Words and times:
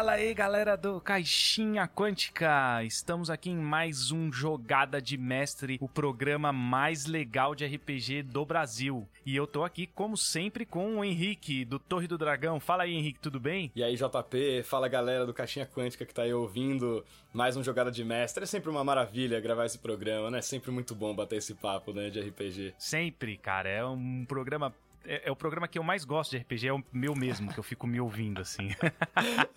Fala 0.00 0.12
aí, 0.12 0.32
galera 0.32 0.78
do 0.78 0.98
Caixinha 0.98 1.86
Quântica! 1.86 2.82
Estamos 2.84 3.28
aqui 3.28 3.50
em 3.50 3.56
mais 3.58 4.10
um 4.10 4.32
Jogada 4.32 4.98
de 4.98 5.18
Mestre, 5.18 5.76
o 5.78 5.86
programa 5.86 6.50
mais 6.54 7.04
legal 7.04 7.54
de 7.54 7.66
RPG 7.66 8.22
do 8.22 8.46
Brasil. 8.46 9.06
E 9.26 9.36
eu 9.36 9.46
tô 9.46 9.62
aqui, 9.62 9.86
como 9.86 10.16
sempre, 10.16 10.64
com 10.64 10.96
o 10.96 11.04
Henrique, 11.04 11.66
do 11.66 11.78
Torre 11.78 12.06
do 12.06 12.16
Dragão. 12.16 12.58
Fala 12.58 12.84
aí, 12.84 12.94
Henrique, 12.94 13.20
tudo 13.20 13.38
bem? 13.38 13.70
E 13.76 13.84
aí, 13.84 13.94
JP, 13.94 14.62
fala 14.64 14.88
galera 14.88 15.26
do 15.26 15.34
Caixinha 15.34 15.66
Quântica 15.66 16.06
que 16.06 16.14
tá 16.14 16.22
aí 16.22 16.32
ouvindo 16.32 17.04
mais 17.30 17.54
um 17.58 17.62
Jogada 17.62 17.90
de 17.90 18.02
Mestre. 18.02 18.44
É 18.44 18.46
sempre 18.46 18.70
uma 18.70 18.82
maravilha 18.82 19.38
gravar 19.38 19.66
esse 19.66 19.78
programa, 19.78 20.30
né? 20.30 20.38
É 20.38 20.42
sempre 20.42 20.70
muito 20.70 20.94
bom 20.94 21.14
bater 21.14 21.36
esse 21.36 21.54
papo, 21.54 21.92
né, 21.92 22.08
de 22.08 22.20
RPG. 22.22 22.72
Sempre, 22.78 23.36
cara. 23.36 23.68
É 23.68 23.84
um 23.84 24.24
programa 24.26 24.74
é, 25.04 25.28
é, 25.28 25.30
o 25.30 25.36
programa 25.36 25.66
que 25.68 25.78
eu 25.78 25.82
mais 25.82 26.04
gosto 26.04 26.32
de 26.32 26.38
RPG, 26.38 26.68
é 26.68 26.72
o 26.72 26.82
meu 26.92 27.14
mesmo, 27.14 27.52
que 27.52 27.58
eu 27.58 27.64
fico 27.64 27.86
me 27.86 28.00
ouvindo, 28.00 28.40
assim. 28.40 28.68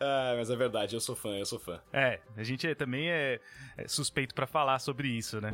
ah, 0.00 0.34
mas 0.36 0.50
é 0.50 0.56
verdade, 0.56 0.94
eu 0.94 1.00
sou 1.00 1.16
fã, 1.16 1.36
eu 1.36 1.46
sou 1.46 1.58
fã. 1.58 1.80
É, 1.92 2.20
a 2.36 2.42
gente 2.42 2.74
também 2.74 3.10
é, 3.10 3.40
é 3.76 3.88
suspeito 3.88 4.34
para 4.34 4.46
falar 4.46 4.78
sobre 4.78 5.08
isso, 5.08 5.40
né? 5.40 5.52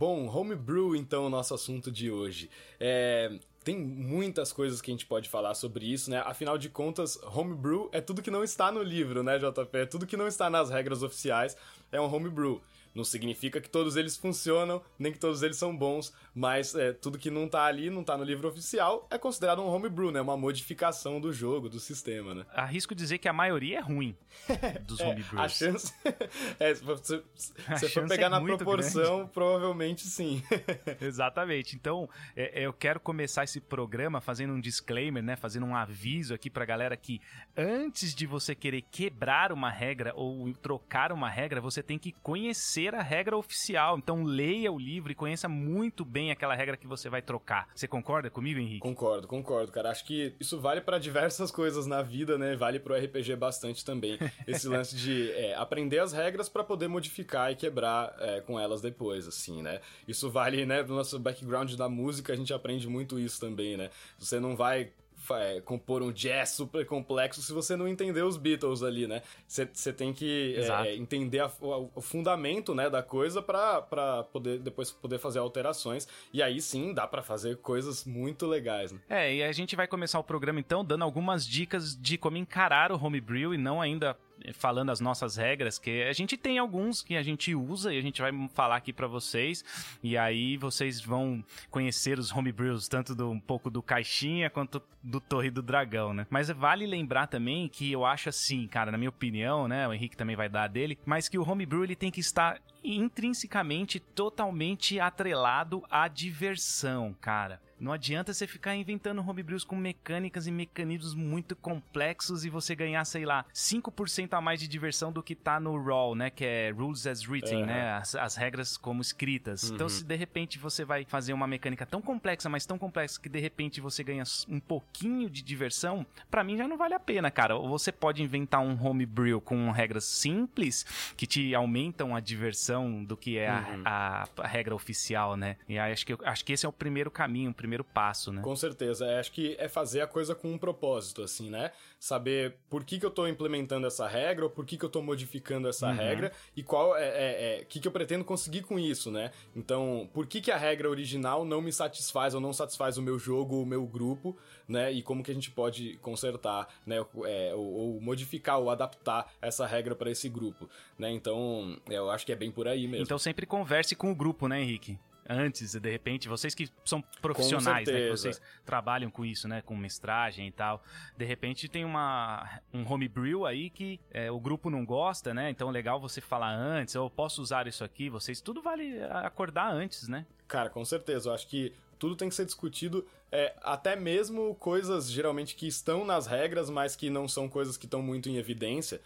Bom, 0.00 0.26
homebrew, 0.26 0.96
então, 0.96 1.26
o 1.26 1.30
nosso 1.30 1.54
assunto 1.54 1.92
de 1.92 2.10
hoje. 2.10 2.50
É, 2.80 3.38
tem 3.66 3.76
muitas 3.76 4.52
coisas 4.52 4.80
que 4.80 4.92
a 4.92 4.94
gente 4.94 5.06
pode 5.06 5.28
falar 5.28 5.52
sobre 5.54 5.92
isso, 5.92 6.08
né? 6.08 6.22
Afinal 6.24 6.56
de 6.56 6.68
contas, 6.68 7.18
homebrew 7.34 7.88
é 7.90 8.00
tudo 8.00 8.22
que 8.22 8.30
não 8.30 8.44
está 8.44 8.70
no 8.70 8.80
livro, 8.80 9.24
né, 9.24 9.40
JP? 9.40 9.78
É 9.78 9.84
tudo 9.84 10.06
que 10.06 10.16
não 10.16 10.28
está 10.28 10.48
nas 10.48 10.70
regras 10.70 11.02
oficiais 11.02 11.56
é 11.90 12.00
um 12.00 12.04
homebrew. 12.14 12.62
Não 12.96 13.04
significa 13.04 13.60
que 13.60 13.68
todos 13.68 13.94
eles 13.94 14.16
funcionam, 14.16 14.82
nem 14.98 15.12
que 15.12 15.18
todos 15.18 15.42
eles 15.42 15.58
são 15.58 15.76
bons, 15.76 16.14
mas 16.34 16.74
é, 16.74 16.94
tudo 16.94 17.18
que 17.18 17.30
não 17.30 17.46
tá 17.46 17.66
ali, 17.66 17.90
não 17.90 18.02
tá 18.02 18.16
no 18.16 18.24
livro 18.24 18.48
oficial, 18.48 19.06
é 19.10 19.18
considerado 19.18 19.60
um 19.60 19.66
homebrew, 19.66 20.10
né? 20.10 20.18
Uma 20.18 20.36
modificação 20.36 21.20
do 21.20 21.30
jogo, 21.30 21.68
do 21.68 21.78
sistema, 21.78 22.34
né? 22.34 22.46
Arrisco 22.54 22.94
dizer 22.94 23.18
que 23.18 23.28
a 23.28 23.34
maioria 23.34 23.78
é 23.78 23.80
ruim 23.82 24.16
dos 24.88 24.98
é, 25.00 25.06
homebrews. 25.06 25.38
A 25.38 25.46
chance... 25.46 25.92
é, 26.58 26.74
se 26.74 26.82
você, 26.82 27.22
se 27.34 27.88
for 27.90 28.08
pegar 28.08 28.26
é 28.26 28.28
na 28.30 28.40
proporção, 28.40 29.16
grande. 29.18 29.32
provavelmente 29.32 30.06
sim. 30.06 30.42
Exatamente. 30.98 31.76
Então, 31.76 32.08
é, 32.34 32.64
eu 32.64 32.72
quero 32.72 32.98
começar 32.98 33.44
esse 33.44 33.60
programa 33.60 34.22
fazendo 34.22 34.54
um 34.54 34.60
disclaimer, 34.60 35.22
né? 35.22 35.36
Fazendo 35.36 35.66
um 35.66 35.76
aviso 35.76 36.32
aqui 36.32 36.48
pra 36.48 36.64
galera 36.64 36.96
que 36.96 37.20
antes 37.54 38.14
de 38.14 38.26
você 38.26 38.54
querer 38.54 38.80
quebrar 38.90 39.52
uma 39.52 39.70
regra 39.70 40.14
ou 40.16 40.50
trocar 40.54 41.12
uma 41.12 41.28
regra, 41.28 41.60
você 41.60 41.82
tem 41.82 41.98
que 41.98 42.12
conhecer 42.22 42.85
a 42.94 43.02
regra 43.02 43.36
oficial. 43.36 43.98
Então 43.98 44.22
leia 44.22 44.70
o 44.72 44.78
livro 44.78 45.12
e 45.12 45.14
conheça 45.14 45.48
muito 45.48 46.04
bem 46.04 46.30
aquela 46.30 46.54
regra 46.54 46.76
que 46.76 46.86
você 46.86 47.08
vai 47.08 47.22
trocar. 47.22 47.68
Você 47.74 47.88
concorda 47.88 48.30
comigo, 48.30 48.60
Henrique? 48.60 48.80
Concordo, 48.80 49.26
concordo, 49.26 49.72
cara. 49.72 49.90
Acho 49.90 50.04
que 50.04 50.34
isso 50.38 50.60
vale 50.60 50.80
para 50.80 50.98
diversas 50.98 51.50
coisas 51.50 51.86
na 51.86 52.02
vida, 52.02 52.38
né? 52.38 52.56
Vale 52.56 52.78
pro 52.78 52.94
RPG 52.94 53.36
bastante 53.36 53.84
também. 53.84 54.18
Esse 54.46 54.68
lance 54.68 54.94
de 54.96 55.30
é, 55.32 55.54
aprender 55.54 55.98
as 55.98 56.12
regras 56.12 56.48
para 56.48 56.64
poder 56.64 56.88
modificar 56.88 57.50
e 57.50 57.56
quebrar 57.56 58.14
é, 58.18 58.40
com 58.40 58.58
elas 58.58 58.80
depois, 58.80 59.26
assim, 59.26 59.62
né? 59.62 59.80
Isso 60.06 60.30
vale, 60.30 60.64
né, 60.66 60.82
do 60.82 60.94
nosso 60.94 61.18
background 61.18 61.74
da 61.74 61.88
música, 61.88 62.32
a 62.32 62.36
gente 62.36 62.52
aprende 62.52 62.88
muito 62.88 63.18
isso 63.18 63.40
também, 63.40 63.76
né? 63.76 63.90
Você 64.18 64.38
não 64.38 64.56
vai 64.56 64.90
é, 65.34 65.60
compor 65.60 66.02
um 66.02 66.12
jazz 66.12 66.50
super 66.50 66.84
complexo 66.86 67.42
se 67.42 67.52
você 67.52 67.76
não 67.76 67.88
entender 67.88 68.22
os 68.22 68.36
Beatles 68.36 68.82
ali, 68.82 69.06
né? 69.06 69.22
Você 69.46 69.92
tem 69.92 70.12
que 70.12 70.56
é, 70.56 70.94
entender 70.94 71.40
a, 71.40 71.50
o, 71.60 71.90
o, 71.94 72.00
fundamento 72.00 72.74
né, 72.74 72.88
da 72.90 73.02
coisa 73.02 73.42
para 73.42 74.24
poder 74.32 74.58
depois 74.58 74.90
poder 74.90 75.18
fazer 75.18 75.38
alterações. 75.38 76.06
E 76.32 76.42
aí 76.42 76.60
sim 76.60 76.92
dá 76.92 77.06
para 77.06 77.22
fazer 77.22 77.56
coisas 77.58 78.04
muito 78.04 78.46
legais. 78.46 78.92
Né? 78.92 79.00
É, 79.08 79.34
e 79.34 79.42
a 79.42 79.52
gente 79.52 79.76
vai 79.76 79.86
começar 79.86 80.18
o 80.18 80.24
programa 80.24 80.60
então 80.60 80.84
dando 80.84 81.04
algumas 81.04 81.46
dicas 81.46 81.96
de 81.96 82.18
como 82.18 82.36
encarar 82.36 82.92
o 82.92 83.02
homebrew 83.02 83.54
e 83.54 83.58
não 83.58 83.80
ainda 83.80 84.16
falando 84.54 84.90
as 84.90 85.00
nossas 85.00 85.36
regras, 85.36 85.78
que 85.78 86.02
a 86.02 86.12
gente 86.12 86.36
tem 86.36 86.58
alguns 86.58 87.02
que 87.02 87.16
a 87.16 87.22
gente 87.22 87.54
usa 87.54 87.92
e 87.92 87.98
a 87.98 88.02
gente 88.02 88.20
vai 88.20 88.32
falar 88.54 88.76
aqui 88.76 88.92
para 88.92 89.06
vocês. 89.06 89.64
E 90.02 90.16
aí 90.16 90.56
vocês 90.56 91.00
vão 91.00 91.44
conhecer 91.70 92.18
os 92.18 92.32
homebrews, 92.32 92.88
tanto 92.88 93.14
do, 93.14 93.30
um 93.30 93.40
pouco 93.40 93.70
do 93.70 93.82
Caixinha 93.82 94.50
quanto 94.50 94.82
do 95.02 95.20
Torre 95.20 95.50
do 95.50 95.62
Dragão, 95.62 96.12
né? 96.12 96.26
Mas 96.28 96.50
vale 96.50 96.86
lembrar 96.86 97.26
também 97.26 97.68
que 97.68 97.92
eu 97.92 98.04
acho 98.04 98.28
assim, 98.28 98.66
cara, 98.66 98.90
na 98.90 98.98
minha 98.98 99.10
opinião, 99.10 99.68
né? 99.68 99.86
O 99.86 99.92
Henrique 99.92 100.16
também 100.16 100.36
vai 100.36 100.48
dar 100.48 100.68
dele, 100.68 100.98
mas 101.04 101.28
que 101.28 101.38
o 101.38 101.48
homebrew 101.48 101.84
ele 101.84 101.96
tem 101.96 102.10
que 102.10 102.20
estar 102.20 102.60
intrinsecamente 102.94 103.98
totalmente 103.98 105.00
atrelado 105.00 105.82
à 105.90 106.08
diversão, 106.08 107.14
cara. 107.20 107.60
Não 107.78 107.92
adianta 107.92 108.32
você 108.32 108.46
ficar 108.46 108.74
inventando 108.74 109.20
homebrews 109.26 109.62
com 109.62 109.76
mecânicas 109.76 110.46
e 110.46 110.50
mecanismos 110.50 111.14
muito 111.14 111.54
complexos 111.54 112.44
e 112.44 112.48
você 112.48 112.74
ganhar, 112.74 113.04
sei 113.04 113.26
lá, 113.26 113.44
5% 113.54 114.32
a 114.32 114.40
mais 114.40 114.60
de 114.60 114.66
diversão 114.66 115.12
do 115.12 115.22
que 115.22 115.34
tá 115.34 115.60
no 115.60 115.82
raw, 115.82 116.14
né? 116.14 116.30
Que 116.30 116.44
é 116.44 116.70
rules 116.70 117.06
as 117.06 117.28
written, 117.28 117.60
uhum. 117.60 117.66
né? 117.66 117.92
As, 117.92 118.14
as, 118.14 118.36
regras 118.36 118.76
como 118.78 119.02
escritas. 119.02 119.64
Uhum. 119.64 119.74
Então, 119.74 119.88
se 119.88 120.04
de 120.04 120.16
repente 120.16 120.58
você 120.58 120.84
vai 120.84 121.04
fazer 121.04 121.34
uma 121.34 121.46
mecânica 121.46 121.84
tão 121.84 122.00
complexa, 122.00 122.48
mas 122.48 122.64
tão 122.64 122.78
complexa 122.78 123.20
que 123.20 123.28
de 123.28 123.40
repente 123.40 123.80
você 123.80 124.02
ganha 124.02 124.24
um 124.48 124.60
pouquinho 124.60 125.28
de 125.28 125.42
diversão, 125.42 126.06
para 126.30 126.42
mim 126.42 126.56
já 126.56 126.66
não 126.66 126.78
vale 126.78 126.94
a 126.94 127.00
pena, 127.00 127.30
cara. 127.30 127.56
Ou 127.56 127.68
você 127.68 127.92
pode 127.92 128.22
inventar 128.22 128.60
um 128.60 128.82
homebrew 128.82 129.40
com 129.40 129.70
regras 129.70 130.04
simples 130.04 130.86
que 131.14 131.26
te 131.26 131.54
aumentam 131.54 132.16
a 132.16 132.20
diversão 132.20 132.75
noção 132.76 133.04
do 133.04 133.16
que 133.16 133.38
é 133.38 133.50
uhum. 133.50 133.82
a, 133.84 134.28
a, 134.36 134.46
regra 134.46 134.74
oficial, 134.74 135.36
né? 135.36 135.56
E 135.68 135.78
acho 135.78 136.06
que, 136.06 136.16
acho 136.24 136.44
que 136.44 136.52
esse 136.52 136.66
é 136.66 136.68
o 136.68 136.72
primeiro 136.72 137.10
caminho, 137.10 137.50
o 137.50 137.54
primeiro 137.54 137.82
passo, 137.82 138.32
né? 138.32 138.42
Com 138.42 138.54
certeza. 138.54 139.06
É, 139.06 139.18
acho 139.18 139.32
que 139.32 139.56
é 139.58 139.68
fazer 139.68 140.00
a 140.00 140.06
coisa 140.06 140.34
com 140.34 140.52
um 140.52 140.58
propósito, 140.58 141.22
assim, 141.22 141.50
né? 141.50 141.72
Saber 141.98 142.56
por 142.68 142.84
que, 142.84 142.98
que 142.98 143.06
eu 143.06 143.10
tô 143.10 143.26
implementando 143.26 143.86
essa 143.86 144.06
regra, 144.06 144.44
ou 144.44 144.50
por 144.50 144.64
que, 144.66 144.76
que 144.76 144.84
eu 144.84 144.88
tô 144.88 145.02
modificando 145.02 145.68
essa 145.68 145.88
uhum. 145.88 145.96
regra, 145.96 146.32
e 146.54 146.62
qual 146.62 146.96
é, 146.96 147.08
é, 147.08 147.60
é, 147.60 147.64
que, 147.64 147.80
que 147.80 147.88
eu 147.88 147.92
pretendo 147.92 148.24
conseguir 148.24 148.62
com 148.62 148.78
isso, 148.78 149.10
né? 149.10 149.30
Então, 149.54 150.08
por 150.12 150.26
que, 150.26 150.40
que 150.40 150.50
a 150.50 150.56
regra 150.56 150.90
original 150.90 151.44
não 151.44 151.60
me 151.60 151.72
satisfaz 151.72 152.34
ou 152.34 152.40
não 152.40 152.52
satisfaz 152.52 152.98
o 152.98 153.02
meu 153.02 153.18
jogo, 153.18 153.62
o 153.62 153.66
meu 153.66 153.86
grupo, 153.86 154.36
né? 154.68 154.92
E 154.92 155.02
como 155.02 155.22
que 155.22 155.30
a 155.30 155.34
gente 155.34 155.50
pode 155.50 155.96
consertar, 155.98 156.68
né? 156.84 156.96
É, 157.24 157.54
ou, 157.54 157.72
ou, 157.72 158.00
modificar 158.00 158.58
ou 158.58 158.70
adaptar 158.70 159.32
essa 159.40 159.66
regra 159.66 159.94
para 159.94 160.10
esse 160.10 160.28
grupo, 160.28 160.68
né? 160.98 161.10
Então, 161.10 161.76
eu 161.88 162.10
acho 162.10 162.26
que 162.26 162.32
é 162.32 162.36
bem 162.36 162.50
por 162.56 162.66
aí 162.66 162.88
mesmo. 162.88 163.04
Então 163.04 163.18
sempre 163.18 163.44
converse 163.44 163.94
com 163.94 164.10
o 164.10 164.14
grupo, 164.14 164.48
né, 164.48 164.62
Henrique? 164.62 164.98
antes, 165.28 165.74
de 165.74 165.90
repente, 165.90 166.28
vocês 166.28 166.54
que 166.54 166.68
são 166.84 167.02
profissionais, 167.20 167.88
né, 167.88 168.02
que 168.02 168.10
vocês 168.10 168.40
trabalham 168.64 169.10
com 169.10 169.24
isso, 169.24 169.48
né, 169.48 169.60
com 169.60 169.76
mestragem 169.76 170.46
e 170.46 170.52
tal, 170.52 170.80
de 171.16 171.24
repente 171.24 171.68
tem 171.68 171.84
uma 171.84 172.60
um 172.72 172.88
homebrew 172.88 173.44
aí 173.44 173.68
que 173.68 173.98
é, 174.12 174.30
o 174.30 174.38
grupo 174.38 174.70
não 174.70 174.86
gosta, 174.86 175.34
né, 175.34 175.50
então 175.50 175.68
é 175.68 175.72
legal 175.72 176.00
você 176.00 176.20
falar 176.20 176.54
antes, 176.54 176.94
eu 176.94 177.10
posso 177.10 177.42
usar 177.42 177.66
isso 177.66 177.82
aqui, 177.82 178.08
vocês, 178.08 178.40
tudo 178.40 178.62
vale 178.62 179.02
acordar 179.02 179.72
antes, 179.72 180.06
né? 180.06 180.24
Cara, 180.46 180.70
com 180.70 180.84
certeza, 180.84 181.28
eu 181.28 181.34
acho 181.34 181.48
que 181.48 181.72
tudo 181.98 182.14
tem 182.14 182.28
que 182.28 182.34
ser 182.36 182.44
discutido, 182.44 183.04
é, 183.32 183.52
até 183.62 183.96
mesmo 183.96 184.54
coisas 184.54 185.10
geralmente 185.10 185.56
que 185.56 185.66
estão 185.66 186.04
nas 186.04 186.28
regras, 186.28 186.70
mas 186.70 186.94
que 186.94 187.10
não 187.10 187.26
são 187.26 187.48
coisas 187.48 187.76
que 187.76 187.86
estão 187.86 188.00
muito 188.00 188.28
em 188.28 188.36
evidência 188.36 189.00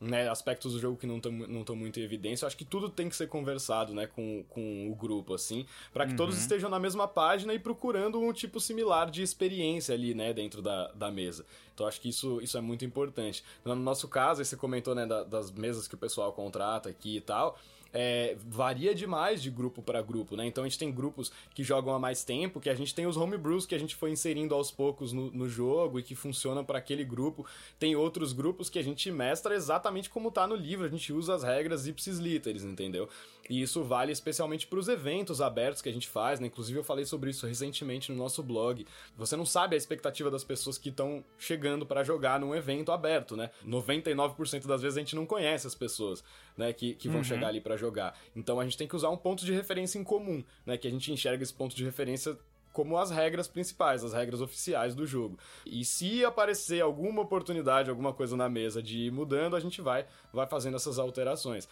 né, 0.00 0.28
aspectos 0.28 0.72
do 0.72 0.80
jogo 0.80 0.96
que 0.96 1.06
não 1.06 1.16
estão 1.16 1.32
não 1.32 1.76
muito 1.76 1.98
em 1.98 2.02
evidência. 2.02 2.44
Eu 2.44 2.48
acho 2.48 2.56
que 2.56 2.64
tudo 2.64 2.88
tem 2.88 3.08
que 3.08 3.16
ser 3.16 3.28
conversado, 3.28 3.94
né, 3.94 4.06
com, 4.06 4.44
com 4.48 4.90
o 4.90 4.94
grupo, 4.94 5.34
assim, 5.34 5.66
para 5.92 6.04
que 6.04 6.12
uhum. 6.12 6.16
todos 6.16 6.38
estejam 6.38 6.68
na 6.68 6.78
mesma 6.78 7.08
página 7.08 7.54
e 7.54 7.58
procurando 7.58 8.20
um 8.20 8.32
tipo 8.32 8.60
similar 8.60 9.10
de 9.10 9.22
experiência 9.22 9.94
ali, 9.94 10.14
né, 10.14 10.32
dentro 10.32 10.60
da, 10.60 10.88
da 10.92 11.10
mesa. 11.10 11.44
Então 11.74 11.86
acho 11.86 12.00
que 12.00 12.08
isso, 12.08 12.40
isso 12.42 12.56
é 12.56 12.60
muito 12.60 12.84
importante. 12.84 13.44
No 13.64 13.74
nosso 13.74 14.08
caso, 14.08 14.44
você 14.44 14.56
comentou, 14.56 14.94
né, 14.94 15.06
da, 15.06 15.24
das 15.24 15.50
mesas 15.50 15.88
que 15.88 15.94
o 15.94 15.98
pessoal 15.98 16.32
contrata 16.32 16.88
aqui 16.88 17.16
e 17.16 17.20
tal 17.20 17.58
é, 17.98 18.36
varia 18.46 18.94
demais 18.94 19.42
de 19.42 19.50
grupo 19.50 19.80
para 19.80 20.02
grupo, 20.02 20.36
né? 20.36 20.44
Então 20.44 20.64
a 20.64 20.68
gente 20.68 20.78
tem 20.78 20.92
grupos 20.92 21.32
que 21.54 21.64
jogam 21.64 21.94
há 21.94 21.98
mais 21.98 22.22
tempo, 22.22 22.60
que 22.60 22.68
a 22.68 22.74
gente 22.74 22.94
tem 22.94 23.06
os 23.06 23.16
homebrews 23.16 23.64
que 23.64 23.74
a 23.74 23.78
gente 23.78 23.96
foi 23.96 24.10
inserindo 24.10 24.54
aos 24.54 24.70
poucos 24.70 25.14
no, 25.14 25.30
no 25.30 25.48
jogo 25.48 25.98
e 25.98 26.02
que 26.02 26.14
funcionam 26.14 26.62
para 26.62 26.76
aquele 26.76 27.04
grupo. 27.04 27.46
Tem 27.78 27.96
outros 27.96 28.34
grupos 28.34 28.68
que 28.68 28.78
a 28.78 28.84
gente 28.84 29.10
mestra 29.10 29.54
exatamente 29.54 30.10
como 30.10 30.30
tá 30.30 30.46
no 30.46 30.54
livro, 30.54 30.84
a 30.84 30.90
gente 30.90 31.10
usa 31.10 31.34
as 31.34 31.42
regras 31.42 31.86
ipsis 31.86 32.18
literis, 32.18 32.64
entendeu? 32.64 33.08
E 33.48 33.62
isso 33.62 33.82
vale 33.82 34.12
especialmente 34.12 34.66
para 34.66 34.78
os 34.78 34.88
eventos 34.88 35.40
abertos 35.40 35.80
que 35.80 35.88
a 35.88 35.92
gente 35.92 36.08
faz, 36.08 36.40
né? 36.40 36.46
Inclusive 36.48 36.78
eu 36.78 36.84
falei 36.84 37.04
sobre 37.04 37.30
isso 37.30 37.46
recentemente 37.46 38.10
no 38.10 38.18
nosso 38.18 38.42
blog. 38.42 38.86
Você 39.16 39.36
não 39.36 39.46
sabe 39.46 39.74
a 39.74 39.78
expectativa 39.78 40.30
das 40.30 40.44
pessoas 40.44 40.78
que 40.78 40.88
estão 40.88 41.24
chegando 41.38 41.86
para 41.86 42.02
jogar 42.02 42.40
num 42.40 42.54
evento 42.54 42.92
aberto, 42.92 43.36
né? 43.36 43.50
99% 43.66 44.66
das 44.66 44.82
vezes 44.82 44.96
a 44.96 45.00
gente 45.00 45.14
não 45.14 45.26
conhece 45.26 45.66
as 45.66 45.74
pessoas, 45.74 46.24
né, 46.56 46.72
que, 46.72 46.94
que 46.94 47.08
vão 47.08 47.18
uhum. 47.18 47.24
chegar 47.24 47.48
ali 47.48 47.60
para 47.60 47.76
jogar. 47.76 48.18
Então 48.34 48.58
a 48.58 48.64
gente 48.64 48.76
tem 48.76 48.88
que 48.88 48.96
usar 48.96 49.10
um 49.10 49.16
ponto 49.16 49.44
de 49.44 49.52
referência 49.52 49.98
em 49.98 50.04
comum, 50.04 50.42
né, 50.64 50.76
que 50.76 50.88
a 50.88 50.90
gente 50.90 51.12
enxerga 51.12 51.42
esse 51.42 51.54
ponto 51.54 51.74
de 51.74 51.84
referência 51.84 52.36
como 52.72 52.98
as 52.98 53.10
regras 53.10 53.48
principais, 53.48 54.04
as 54.04 54.12
regras 54.12 54.42
oficiais 54.42 54.94
do 54.94 55.06
jogo. 55.06 55.38
E 55.64 55.82
se 55.82 56.22
aparecer 56.22 56.82
alguma 56.82 57.22
oportunidade, 57.22 57.88
alguma 57.88 58.12
coisa 58.12 58.36
na 58.36 58.50
mesa 58.50 58.82
de 58.82 59.06
ir 59.06 59.10
mudando, 59.10 59.56
a 59.56 59.60
gente 59.60 59.80
vai 59.80 60.04
vai 60.30 60.46
fazendo 60.46 60.76
essas 60.76 60.98
alterações. 60.98 61.66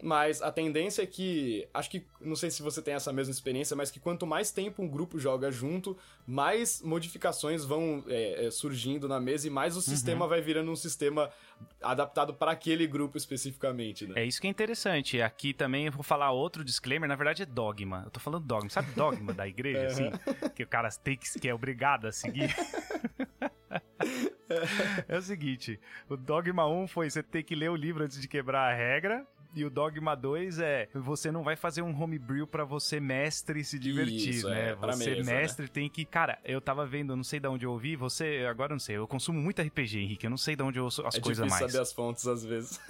Mas 0.00 0.40
a 0.42 0.52
tendência 0.52 1.02
é 1.02 1.06
que, 1.06 1.66
acho 1.74 1.90
que, 1.90 2.06
não 2.20 2.36
sei 2.36 2.52
se 2.52 2.62
você 2.62 2.80
tem 2.80 2.94
essa 2.94 3.12
mesma 3.12 3.32
experiência, 3.32 3.74
mas 3.74 3.90
que 3.90 3.98
quanto 3.98 4.24
mais 4.24 4.52
tempo 4.52 4.80
um 4.80 4.88
grupo 4.88 5.18
joga 5.18 5.50
junto, 5.50 5.96
mais 6.24 6.80
modificações 6.82 7.64
vão 7.64 8.04
é, 8.06 8.46
é, 8.46 8.50
surgindo 8.50 9.08
na 9.08 9.18
mesa 9.18 9.48
e 9.48 9.50
mais 9.50 9.74
o 9.74 9.78
uhum. 9.78 9.82
sistema 9.82 10.28
vai 10.28 10.40
virando 10.40 10.70
um 10.70 10.76
sistema 10.76 11.30
adaptado 11.82 12.32
para 12.32 12.52
aquele 12.52 12.86
grupo 12.86 13.18
especificamente, 13.18 14.06
né? 14.06 14.22
É 14.22 14.24
isso 14.24 14.40
que 14.40 14.46
é 14.46 14.50
interessante. 14.50 15.20
Aqui 15.20 15.52
também 15.52 15.86
eu 15.86 15.92
vou 15.92 16.04
falar 16.04 16.30
outro 16.30 16.62
disclaimer, 16.62 17.08
na 17.08 17.16
verdade 17.16 17.42
é 17.42 17.46
dogma. 17.46 18.02
Eu 18.04 18.10
tô 18.12 18.20
falando 18.20 18.44
dogma, 18.44 18.70
sabe 18.70 18.92
dogma 18.92 19.34
da 19.34 19.48
igreja, 19.48 19.86
assim? 19.86 20.12
Que 20.54 20.62
o 20.62 20.68
cara 20.68 20.88
tem 20.90 21.16
que, 21.16 21.40
que 21.40 21.48
é 21.48 21.54
obrigado 21.54 22.06
a 22.06 22.12
seguir. 22.12 22.54
é 25.08 25.18
o 25.18 25.22
seguinte, 25.22 25.78
o 26.08 26.16
dogma 26.16 26.66
1 26.66 26.86
foi 26.86 27.10
você 27.10 27.22
ter 27.22 27.42
que 27.42 27.54
ler 27.54 27.70
o 27.70 27.76
livro 27.76 28.04
antes 28.04 28.20
de 28.20 28.28
quebrar 28.28 28.72
a 28.72 28.74
regra, 28.74 29.26
e 29.58 29.64
o 29.64 29.70
Dogma 29.70 30.14
2 30.14 30.60
é 30.60 30.88
você 30.94 31.30
não 31.30 31.42
vai 31.42 31.56
fazer 31.56 31.82
um 31.82 32.00
homebrew 32.00 32.46
para 32.46 32.64
você 32.64 33.00
mestre 33.00 33.64
se 33.64 33.78
divertir, 33.78 34.30
Isso, 34.30 34.48
né? 34.48 34.70
É, 34.70 34.74
você 34.74 35.10
mesa, 35.10 35.30
né? 35.30 35.40
mestre 35.40 35.64
né? 35.64 35.70
tem 35.72 35.88
que, 35.88 36.04
cara, 36.04 36.38
eu 36.44 36.60
tava 36.60 36.86
vendo, 36.86 37.16
não 37.16 37.24
sei 37.24 37.40
de 37.40 37.48
onde 37.48 37.66
eu 37.66 37.72
ouvi, 37.72 37.96
você, 37.96 38.46
agora 38.48 38.72
não 38.72 38.80
sei, 38.80 38.96
eu 38.96 39.06
consumo 39.06 39.40
muito 39.40 39.60
RPG, 39.62 39.98
Henrique, 39.98 40.26
eu 40.26 40.30
não 40.30 40.36
sei 40.36 40.54
de 40.54 40.62
onde 40.62 40.78
eu 40.78 40.84
ouço 40.84 41.06
as 41.06 41.16
é 41.16 41.20
coisas 41.20 41.48
mais. 41.48 41.70
saber 41.70 41.82
as 41.82 41.92
fontes 41.92 42.26
às 42.26 42.44
vezes. 42.44 42.80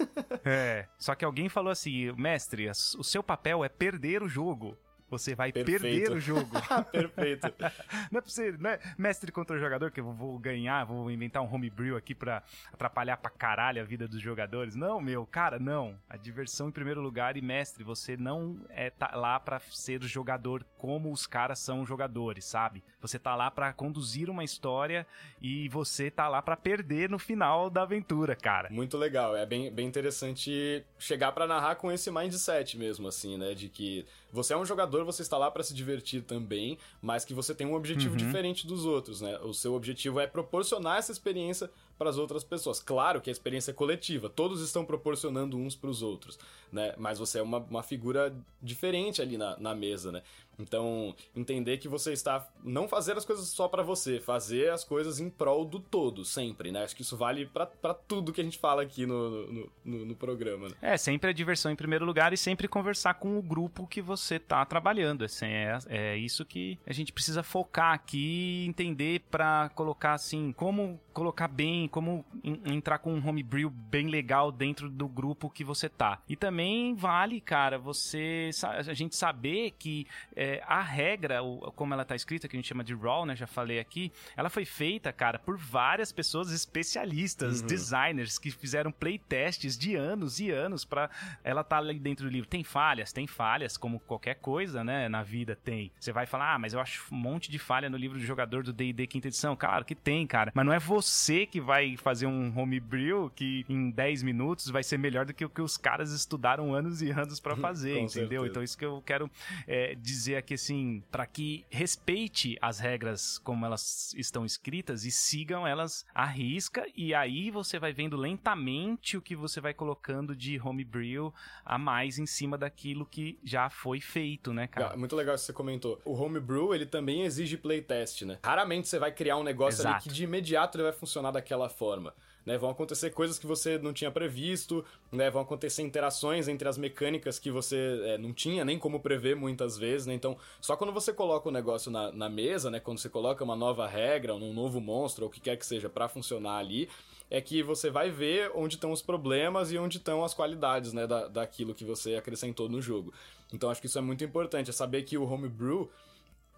é, 0.45 0.87
só 0.97 1.15
que 1.15 1.25
alguém 1.25 1.49
falou 1.49 1.71
assim, 1.71 2.11
mestre, 2.13 2.69
o 2.69 3.03
seu 3.03 3.23
papel 3.23 3.63
é 3.63 3.69
perder 3.69 4.21
o 4.21 4.27
jogo. 4.27 4.77
Você 5.09 5.33
vai 5.33 5.51
Perfeito. 5.51 5.81
perder 5.81 6.11
o 6.11 6.19
jogo. 6.19 6.49
Perfeito. 6.91 7.47
não 8.11 8.19
é 8.19 8.21
pra 8.21 8.29
você, 8.29 8.51
não 8.51 8.69
é 8.69 8.79
mestre 8.97 9.31
contra 9.31 9.55
o 9.55 9.59
jogador 9.59 9.91
que 9.91 9.99
eu 9.99 10.11
vou 10.13 10.37
ganhar, 10.37 10.85
vou 10.85 11.09
inventar 11.09 11.41
um 11.41 11.53
homebrew 11.53 11.97
aqui 11.97 12.13
pra 12.13 12.43
atrapalhar 12.71 13.17
pra 13.17 13.29
caralho 13.29 13.81
a 13.81 13.85
vida 13.85 14.07
dos 14.07 14.21
jogadores. 14.21 14.75
Não, 14.75 15.01
meu, 15.01 15.25
cara, 15.25 15.57
não. 15.59 15.95
A 16.09 16.17
diversão 16.17 16.69
em 16.69 16.71
primeiro 16.71 17.01
lugar 17.01 17.37
e 17.37 17.41
mestre, 17.41 17.83
você 17.83 18.15
não 18.15 18.59
é 18.69 18.89
tá 18.89 19.11
lá 19.15 19.39
pra 19.39 19.59
ser 19.59 20.01
jogador 20.03 20.65
como 20.77 21.11
os 21.11 21.25
caras 21.25 21.59
são 21.59 21.85
jogadores, 21.85 22.45
sabe? 22.45 22.83
Você 23.01 23.17
tá 23.17 23.35
lá 23.35 23.49
pra 23.49 23.71
conduzir 23.71 24.29
uma 24.29 24.43
história 24.43 25.07
e 25.41 25.69
você 25.69 26.11
tá 26.11 26.27
lá 26.27 26.41
pra 26.41 26.57
perder 26.57 27.09
no 27.09 27.17
final 27.17 27.69
da 27.69 27.83
aventura, 27.83 28.35
cara. 28.35 28.69
Muito 28.69 28.97
legal. 28.97 29.35
É 29.35 29.45
bem, 29.45 29.71
bem 29.71 29.87
interessante 29.87 30.83
chegar 30.97 31.31
pra 31.31 31.47
narrar 31.47 31.75
com 31.75 31.91
esse 31.91 32.11
mindset 32.11 32.77
mesmo, 32.77 33.07
assim, 33.07 33.37
né? 33.37 33.53
De 33.53 33.69
que 33.69 34.05
você 34.31 34.53
é 34.53 34.57
um 34.57 34.65
jogador, 34.65 34.98
você 35.03 35.21
está 35.21 35.37
lá 35.37 35.49
para 35.49 35.63
se 35.63 35.73
divertir 35.73 36.21
também, 36.23 36.77
mas 37.01 37.25
que 37.25 37.33
você 37.33 37.53
tem 37.53 37.67
um 37.67 37.73
objetivo 37.73 38.11
uhum. 38.11 38.17
diferente 38.17 38.67
dos 38.67 38.85
outros, 38.85 39.21
né? 39.21 39.37
O 39.39 39.53
seu 39.53 39.73
objetivo 39.73 40.19
é 40.19 40.27
proporcionar 40.27 40.97
essa 40.97 41.11
experiência 41.11 41.69
para 41.99 42.09
as 42.09 42.17
outras 42.17 42.43
pessoas. 42.43 42.79
Claro 42.79 43.19
que 43.19 43.29
a 43.29 43.33
experiência 43.33 43.71
é 43.71 43.73
coletiva, 43.73 44.29
todos 44.29 44.61
estão 44.61 44.85
proporcionando 44.85 45.57
uns 45.57 45.75
para 45.75 45.89
os 45.89 46.01
outros, 46.01 46.39
né? 46.71 46.95
Mas 46.97 47.19
você 47.19 47.39
é 47.39 47.41
uma, 47.41 47.57
uma 47.59 47.83
figura 47.83 48.33
diferente 48.61 49.21
ali 49.21 49.37
na, 49.37 49.57
na 49.59 49.75
mesa, 49.75 50.11
né? 50.11 50.23
Então, 50.59 51.15
entender 51.33 51.77
que 51.77 51.87
você 51.87 52.11
está 52.11 52.45
não 52.63 52.87
fazer 52.87 53.17
as 53.17 53.23
coisas 53.23 53.47
só 53.47 53.67
para 53.67 53.81
você, 53.81 54.19
fazer 54.19 54.71
as 54.71 54.83
coisas 54.83 55.19
em 55.19 55.29
prol 55.29 55.63
do 55.63 55.79
todo, 55.79 56.25
sempre, 56.25 56.71
né? 56.71 56.83
Acho 56.83 56.95
que 56.95 57.01
isso 57.01 57.15
vale 57.15 57.45
para 57.45 57.93
tudo 57.93 58.33
que 58.33 58.41
a 58.41 58.43
gente 58.43 58.57
fala 58.57 58.81
aqui 58.81 59.05
no, 59.05 59.47
no, 59.47 59.71
no, 59.85 60.05
no 60.07 60.15
programa. 60.15 60.67
Né? 60.67 60.75
É, 60.81 60.97
sempre 60.97 61.29
a 61.29 61.33
diversão 61.33 61.71
em 61.71 61.75
primeiro 61.75 62.05
lugar 62.05 62.33
e 62.33 62.37
sempre 62.37 62.67
conversar 62.67 63.13
com 63.15 63.37
o 63.37 63.41
grupo 63.41 63.87
que 63.87 64.01
você 64.01 64.37
tá 64.37 64.65
trabalhando. 64.65 65.23
Assim, 65.23 65.45
é, 65.45 65.77
é 65.87 66.17
isso 66.17 66.43
que 66.45 66.77
a 66.85 66.91
gente 66.91 67.13
precisa 67.13 67.41
focar 67.41 67.93
aqui, 67.93 68.65
entender 68.67 69.21
para 69.31 69.69
colocar 69.69 70.13
assim, 70.13 70.51
como 70.51 70.99
colocar 71.13 71.47
bem, 71.47 71.87
como 71.89 72.25
entrar 72.65 72.99
com 72.99 73.13
um 73.13 73.27
homebrew 73.27 73.69
bem 73.69 74.07
legal 74.07 74.51
dentro 74.51 74.89
do 74.89 75.07
grupo 75.07 75.49
que 75.49 75.63
você 75.63 75.89
tá. 75.89 76.19
E 76.27 76.35
também 76.35 76.95
vale, 76.95 77.41
cara, 77.41 77.77
você 77.77 78.49
a 78.63 78.93
gente 78.93 79.15
saber 79.15 79.71
que 79.77 80.07
é, 80.35 80.61
a 80.65 80.81
regra, 80.81 81.39
como 81.75 81.93
ela 81.93 82.05
tá 82.05 82.15
escrita, 82.15 82.47
que 82.47 82.55
a 82.55 82.59
gente 82.59 82.67
chama 82.67 82.83
de 82.83 82.93
raw, 82.93 83.25
né, 83.25 83.35
já 83.35 83.47
falei 83.47 83.79
aqui, 83.79 84.11
ela 84.35 84.49
foi 84.49 84.65
feita, 84.65 85.11
cara, 85.11 85.39
por 85.39 85.57
várias 85.57 86.11
pessoas 86.11 86.51
especialistas, 86.51 87.61
uhum. 87.61 87.67
designers 87.67 88.37
que 88.37 88.51
fizeram 88.51 88.91
playtests 88.91 89.77
de 89.77 89.95
anos 89.95 90.39
e 90.39 90.51
anos 90.51 90.85
para 90.85 91.09
ela 91.43 91.63
tá 91.63 91.77
ali 91.77 91.99
dentro 91.99 92.25
do 92.25 92.31
livro. 92.31 92.49
Tem 92.49 92.63
falhas, 92.63 93.11
tem 93.11 93.27
falhas, 93.27 93.77
como 93.77 93.99
qualquer 93.99 94.35
coisa, 94.35 94.83
né, 94.83 95.09
na 95.09 95.23
vida 95.23 95.55
tem. 95.55 95.91
Você 95.99 96.11
vai 96.11 96.25
falar: 96.25 96.55
"Ah, 96.55 96.59
mas 96.59 96.73
eu 96.73 96.79
acho 96.79 97.13
um 97.13 97.17
monte 97.17 97.51
de 97.51 97.59
falha 97.59 97.89
no 97.89 97.97
livro 97.97 98.17
do 98.17 98.25
jogador 98.25 98.63
do 98.63 98.73
D&D 98.73 99.07
quinta 99.07 99.27
edição". 99.27 99.55
Claro 99.55 99.85
que 99.85 99.95
tem, 99.95 100.25
cara, 100.27 100.51
mas 100.53 100.65
não 100.65 100.73
é 100.73 100.79
você 100.79 101.45
que 101.45 101.59
vai 101.59 101.78
vai 101.79 101.95
fazer 101.95 102.25
um 102.25 102.57
homebrew 102.57 103.31
que 103.33 103.65
em 103.69 103.89
10 103.89 104.23
minutos 104.23 104.69
vai 104.69 104.83
ser 104.83 104.97
melhor 104.97 105.25
do 105.25 105.33
que 105.33 105.45
o 105.45 105.49
que 105.49 105.61
os 105.61 105.77
caras 105.77 106.11
estudaram 106.11 106.73
anos 106.73 107.01
e 107.01 107.09
anos 107.09 107.39
para 107.39 107.55
fazer, 107.57 107.99
entendeu? 107.99 108.41
Certeza. 108.41 108.47
Então 108.47 108.63
isso 108.63 108.77
que 108.77 108.85
eu 108.85 109.01
quero 109.05 109.31
é, 109.65 109.95
dizer 109.95 110.35
aqui 110.35 110.55
assim, 110.55 111.01
para 111.09 111.25
que 111.25 111.65
respeite 111.69 112.57
as 112.61 112.79
regras 112.79 113.39
como 113.39 113.65
elas 113.65 114.13
estão 114.15 114.45
escritas 114.45 115.05
e 115.05 115.11
sigam 115.11 115.65
elas 115.65 116.05
à 116.13 116.25
risca 116.25 116.85
e 116.95 117.13
aí 117.13 117.49
você 117.49 117.79
vai 117.79 117.93
vendo 117.93 118.17
lentamente 118.17 119.15
o 119.15 119.21
que 119.21 119.35
você 119.35 119.61
vai 119.61 119.73
colocando 119.73 120.35
de 120.35 120.59
homebrew 120.59 121.33
a 121.63 121.77
mais 121.77 122.19
em 122.19 122.25
cima 122.25 122.57
daquilo 122.57 123.05
que 123.05 123.39
já 123.43 123.69
foi 123.69 124.01
feito, 124.01 124.51
né, 124.51 124.67
cara? 124.67 124.97
Muito 124.97 125.15
legal 125.15 125.35
que 125.35 125.41
você 125.41 125.53
comentou. 125.53 126.01
O 126.03 126.13
homebrew, 126.13 126.75
ele 126.75 126.85
também 126.85 127.21
exige 127.21 127.55
playtest, 127.55 128.23
né? 128.23 128.39
Raramente 128.43 128.87
você 128.87 128.99
vai 128.99 129.11
criar 129.11 129.37
um 129.37 129.43
negócio 129.43 129.81
Exato. 129.81 129.95
ali 129.95 130.03
que 130.03 130.09
de 130.09 130.23
imediato 130.23 130.77
ele 130.77 130.83
vai 130.83 130.93
funcionar 130.93 131.31
daquela 131.31 131.68
forma. 131.69 132.13
né? 132.45 132.57
Vão 132.57 132.69
acontecer 132.69 133.11
coisas 133.11 133.37
que 133.37 133.45
você 133.45 133.77
não 133.77 133.93
tinha 133.93 134.09
previsto, 134.11 134.83
né? 135.11 135.29
Vão 135.29 135.41
acontecer 135.41 135.83
interações 135.83 136.47
entre 136.47 136.67
as 136.67 136.77
mecânicas 136.77 137.37
que 137.37 137.51
você 137.51 138.01
é, 138.05 138.17
não 138.17 138.33
tinha 138.33 138.65
nem 138.65 138.79
como 138.79 138.99
prever 138.99 139.35
muitas 139.35 139.77
vezes, 139.77 140.07
né? 140.07 140.13
Então, 140.13 140.37
só 140.59 140.75
quando 140.75 140.91
você 140.91 141.13
coloca 141.13 141.47
o 141.47 141.51
negócio 141.51 141.91
na, 141.91 142.11
na 142.11 142.29
mesa, 142.29 142.71
né? 142.71 142.79
Quando 142.79 142.97
você 142.97 143.09
coloca 143.09 143.43
uma 143.43 143.55
nova 143.55 143.87
regra, 143.87 144.33
um 144.33 144.53
novo 144.53 144.81
monstro, 144.81 145.25
ou 145.25 145.29
o 145.29 145.31
que 145.31 145.39
quer 145.39 145.57
que 145.57 145.65
seja 145.65 145.89
para 145.89 146.09
funcionar 146.09 146.57
ali, 146.57 146.89
é 147.29 147.39
que 147.39 147.61
você 147.61 147.89
vai 147.89 148.09
ver 148.09 148.51
onde 148.55 148.75
estão 148.75 148.91
os 148.91 149.01
problemas 149.01 149.71
e 149.71 149.77
onde 149.77 149.97
estão 149.97 150.23
as 150.23 150.33
qualidades, 150.33 150.93
né, 150.93 151.05
da, 151.05 151.27
daquilo 151.27 151.75
que 151.75 151.85
você 151.85 152.15
acrescentou 152.15 152.67
no 152.67 152.81
jogo. 152.81 153.13
Então 153.53 153.69
acho 153.69 153.79
que 153.79 153.87
isso 153.87 153.99
é 153.99 154.01
muito 154.01 154.23
importante, 154.23 154.69
é 154.69 154.73
saber 154.73 155.03
que 155.03 155.17
o 155.17 155.29
homebrew 155.29 155.89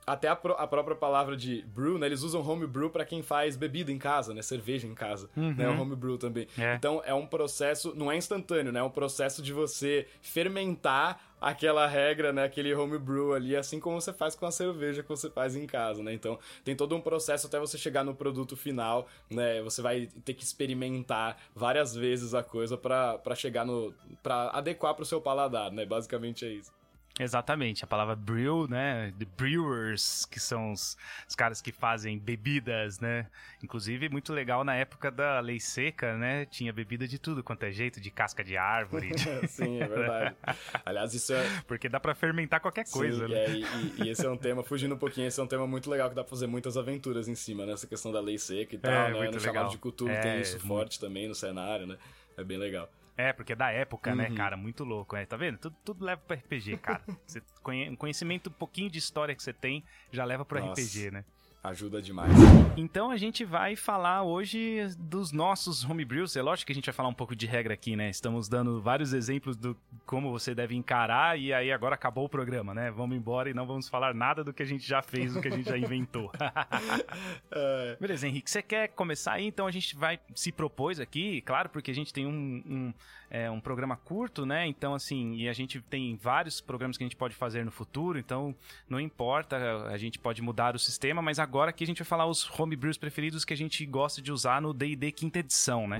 até 0.05 0.27
a, 0.27 0.35
pro, 0.35 0.53
a, 0.53 0.67
própria 0.67 0.95
palavra 0.95 1.37
de 1.37 1.61
brew, 1.67 1.97
né? 1.97 2.07
Eles 2.07 2.23
usam 2.23 2.41
homebrew 2.47 2.89
para 2.89 3.05
quem 3.05 3.21
faz 3.21 3.55
bebida 3.55 3.91
em 3.91 3.97
casa, 3.97 4.33
né? 4.33 4.41
Cerveja 4.41 4.87
em 4.87 4.95
casa, 4.95 5.29
uhum. 5.35 5.53
né? 5.53 5.69
O 5.69 5.79
homebrew 5.79 6.17
também. 6.17 6.47
É. 6.57 6.75
Então 6.75 7.01
é 7.05 7.13
um 7.13 7.25
processo, 7.25 7.93
não 7.95 8.11
é 8.11 8.17
instantâneo, 8.17 8.71
né? 8.71 8.79
É 8.79 8.83
um 8.83 8.89
processo 8.89 9.41
de 9.41 9.53
você 9.53 10.07
fermentar 10.21 11.19
aquela 11.39 11.87
regra, 11.87 12.33
né? 12.33 12.43
Aquele 12.43 12.73
homebrew 12.73 13.33
ali, 13.33 13.55
assim 13.55 13.79
como 13.79 13.99
você 13.99 14.13
faz 14.13 14.35
com 14.35 14.45
a 14.45 14.51
cerveja 14.51 15.01
que 15.03 15.09
você 15.09 15.29
faz 15.29 15.55
em 15.55 15.65
casa, 15.65 16.03
né? 16.03 16.13
Então 16.13 16.37
tem 16.63 16.75
todo 16.75 16.95
um 16.95 17.01
processo 17.01 17.47
até 17.47 17.59
você 17.59 17.77
chegar 17.77 18.03
no 18.03 18.15
produto 18.15 18.55
final, 18.57 19.07
né? 19.29 19.61
Você 19.61 19.81
vai 19.81 20.09
ter 20.25 20.33
que 20.33 20.43
experimentar 20.43 21.37
várias 21.55 21.95
vezes 21.95 22.33
a 22.33 22.43
coisa 22.43 22.77
para 22.77 23.35
chegar 23.35 23.65
no, 23.65 23.93
para 24.21 24.49
adequar 24.49 24.93
para 24.93 25.03
o 25.03 25.05
seu 25.05 25.21
paladar, 25.21 25.71
né? 25.71 25.85
Basicamente 25.85 26.45
é 26.45 26.49
isso. 26.49 26.71
Exatamente, 27.19 27.83
a 27.83 27.87
palavra 27.87 28.15
brew, 28.15 28.67
né? 28.67 29.13
The 29.19 29.25
brewers, 29.37 30.25
que 30.25 30.39
são 30.39 30.71
os, 30.71 30.97
os, 31.27 31.35
caras 31.35 31.61
que 31.61 31.71
fazem 31.71 32.17
bebidas, 32.17 32.99
né? 32.99 33.27
Inclusive, 33.61 34.07
muito 34.09 34.31
legal 34.31 34.63
na 34.63 34.75
época 34.75 35.11
da 35.11 35.39
lei 35.39 35.59
seca, 35.59 36.17
né? 36.17 36.45
Tinha 36.45 36.71
bebida 36.71 37.07
de 37.07 37.19
tudo 37.19 37.43
quanto 37.43 37.63
é 37.63 37.71
jeito, 37.71 37.99
de 37.99 38.09
casca 38.09 38.43
de 38.43 38.55
árvore. 38.55 39.09
De... 39.09 39.21
Sim, 39.47 39.81
é 39.81 39.87
verdade. 39.87 40.35
Aliás, 40.85 41.13
isso 41.13 41.33
é. 41.33 41.43
Porque 41.67 41.89
dá 41.89 41.99
para 41.99 42.15
fermentar 42.15 42.61
qualquer 42.61 42.89
coisa, 42.89 43.27
Sim, 43.27 43.33
né? 43.33 43.45
É, 43.45 43.51
e, 43.51 43.65
e, 44.03 44.09
esse 44.09 44.25
é 44.25 44.29
um 44.29 44.37
tema, 44.37 44.63
fugindo 44.63 44.95
um 44.95 44.97
pouquinho, 44.97 45.27
esse 45.27 45.39
é 45.39 45.43
um 45.43 45.47
tema 45.47 45.67
muito 45.67 45.89
legal 45.89 46.09
que 46.09 46.15
dá 46.15 46.23
pra 46.23 46.29
fazer 46.29 46.47
muitas 46.47 46.77
aventuras 46.77 47.27
em 47.27 47.35
cima, 47.35 47.65
né? 47.65 47.73
Essa 47.73 47.87
questão 47.87 48.11
da 48.11 48.21
lei 48.21 48.37
seca 48.37 48.75
e 48.75 48.77
tal, 48.77 48.91
é, 48.91 49.11
né? 49.11 49.31
No 49.31 49.39
chamado 49.39 49.69
de 49.69 49.77
cultura 49.77 50.13
é, 50.13 50.21
tem 50.21 50.41
isso 50.41 50.59
forte 50.59 50.99
também 50.99 51.27
no 51.27 51.35
cenário, 51.35 51.85
né? 51.85 51.97
É 52.37 52.43
bem 52.43 52.57
legal. 52.57 52.89
É, 53.21 53.33
porque 53.33 53.53
é 53.53 53.55
da 53.55 53.69
época, 53.69 54.15
né, 54.15 54.25
uhum. 54.25 54.29
né, 54.31 54.35
cara? 54.35 54.57
Muito 54.57 54.83
louco, 54.83 55.15
né? 55.15 55.25
Tá 55.25 55.37
vendo? 55.37 55.57
Tudo, 55.59 55.75
tudo 55.85 56.03
leva 56.05 56.21
pro 56.21 56.35
RPG, 56.35 56.77
cara. 56.77 57.03
Você 57.25 57.41
conhe... 57.61 57.95
conhecimento, 57.95 58.49
um 58.49 58.53
pouquinho 58.53 58.89
de 58.89 58.97
história 58.97 59.35
que 59.35 59.43
você 59.43 59.53
tem, 59.53 59.83
já 60.11 60.25
leva 60.25 60.43
pro 60.43 60.59
Nossa. 60.59 60.81
RPG, 60.81 61.11
né? 61.11 61.25
Ajuda 61.63 62.01
demais. 62.01 62.31
Então 62.75 63.11
a 63.11 63.17
gente 63.17 63.45
vai 63.45 63.75
falar 63.75 64.23
hoje 64.23 64.79
dos 64.97 65.31
nossos 65.31 65.87
homebrews. 65.87 66.35
É 66.35 66.41
lógico 66.41 66.65
que 66.65 66.71
a 66.71 66.75
gente 66.75 66.85
vai 66.85 66.93
falar 66.93 67.09
um 67.09 67.13
pouco 67.13 67.35
de 67.35 67.45
regra 67.45 67.75
aqui, 67.75 67.95
né? 67.95 68.09
Estamos 68.09 68.49
dando 68.49 68.81
vários 68.81 69.13
exemplos 69.13 69.55
do 69.55 69.77
como 70.03 70.31
você 70.31 70.55
deve 70.55 70.75
encarar 70.75 71.37
e 71.37 71.53
aí 71.53 71.71
agora 71.71 71.93
acabou 71.93 72.25
o 72.25 72.29
programa, 72.29 72.73
né? 72.73 72.89
Vamos 72.89 73.15
embora 73.15 73.47
e 73.47 73.53
não 73.53 73.67
vamos 73.67 73.87
falar 73.87 74.11
nada 74.11 74.43
do 74.43 74.51
que 74.51 74.63
a 74.63 74.65
gente 74.65 74.87
já 74.87 75.03
fez, 75.03 75.35
do 75.35 75.41
que 75.41 75.49
a 75.49 75.51
gente 75.51 75.69
já 75.69 75.77
inventou. 75.77 76.31
Beleza, 78.01 78.27
Henrique, 78.27 78.49
você 78.49 78.63
quer 78.63 78.87
começar 78.87 79.33
aí? 79.33 79.45
Então 79.45 79.67
a 79.67 79.71
gente 79.71 79.95
vai 79.95 80.19
se 80.33 80.51
propôs 80.51 80.99
aqui, 80.99 81.41
claro, 81.41 81.69
porque 81.69 81.91
a 81.91 81.95
gente 81.95 82.11
tem 82.11 82.25
um, 82.25 82.63
um 82.65 82.93
é 83.33 83.49
um 83.49 83.61
programa 83.61 83.95
curto, 83.95 84.45
né? 84.45 84.67
Então, 84.67 84.93
assim, 84.93 85.35
e 85.35 85.47
a 85.47 85.53
gente 85.53 85.79
tem 85.79 86.17
vários 86.17 86.59
programas 86.59 86.97
que 86.97 87.03
a 87.03 87.07
gente 87.07 87.15
pode 87.15 87.33
fazer 87.33 87.63
no 87.63 87.71
futuro, 87.71 88.19
então 88.19 88.53
não 88.89 88.99
importa, 88.99 89.87
a 89.87 89.97
gente 89.97 90.19
pode 90.19 90.41
mudar 90.41 90.75
o 90.75 90.79
sistema, 90.79 91.21
mas 91.21 91.39
agora 91.39 91.50
aqui 91.59 91.83
a 91.83 91.87
gente 91.87 91.99
vai 91.99 92.05
falar 92.05 92.25
os 92.25 92.49
homebrews 92.59 92.97
preferidos 92.97 93.43
que 93.43 93.53
a 93.53 93.57
gente 93.57 93.85
gosta 93.85 94.21
de 94.21 94.31
usar 94.31 94.61
no 94.61 94.73
D&D 94.73 95.11
quinta 95.11 95.39
edição, 95.39 95.87
né? 95.87 95.99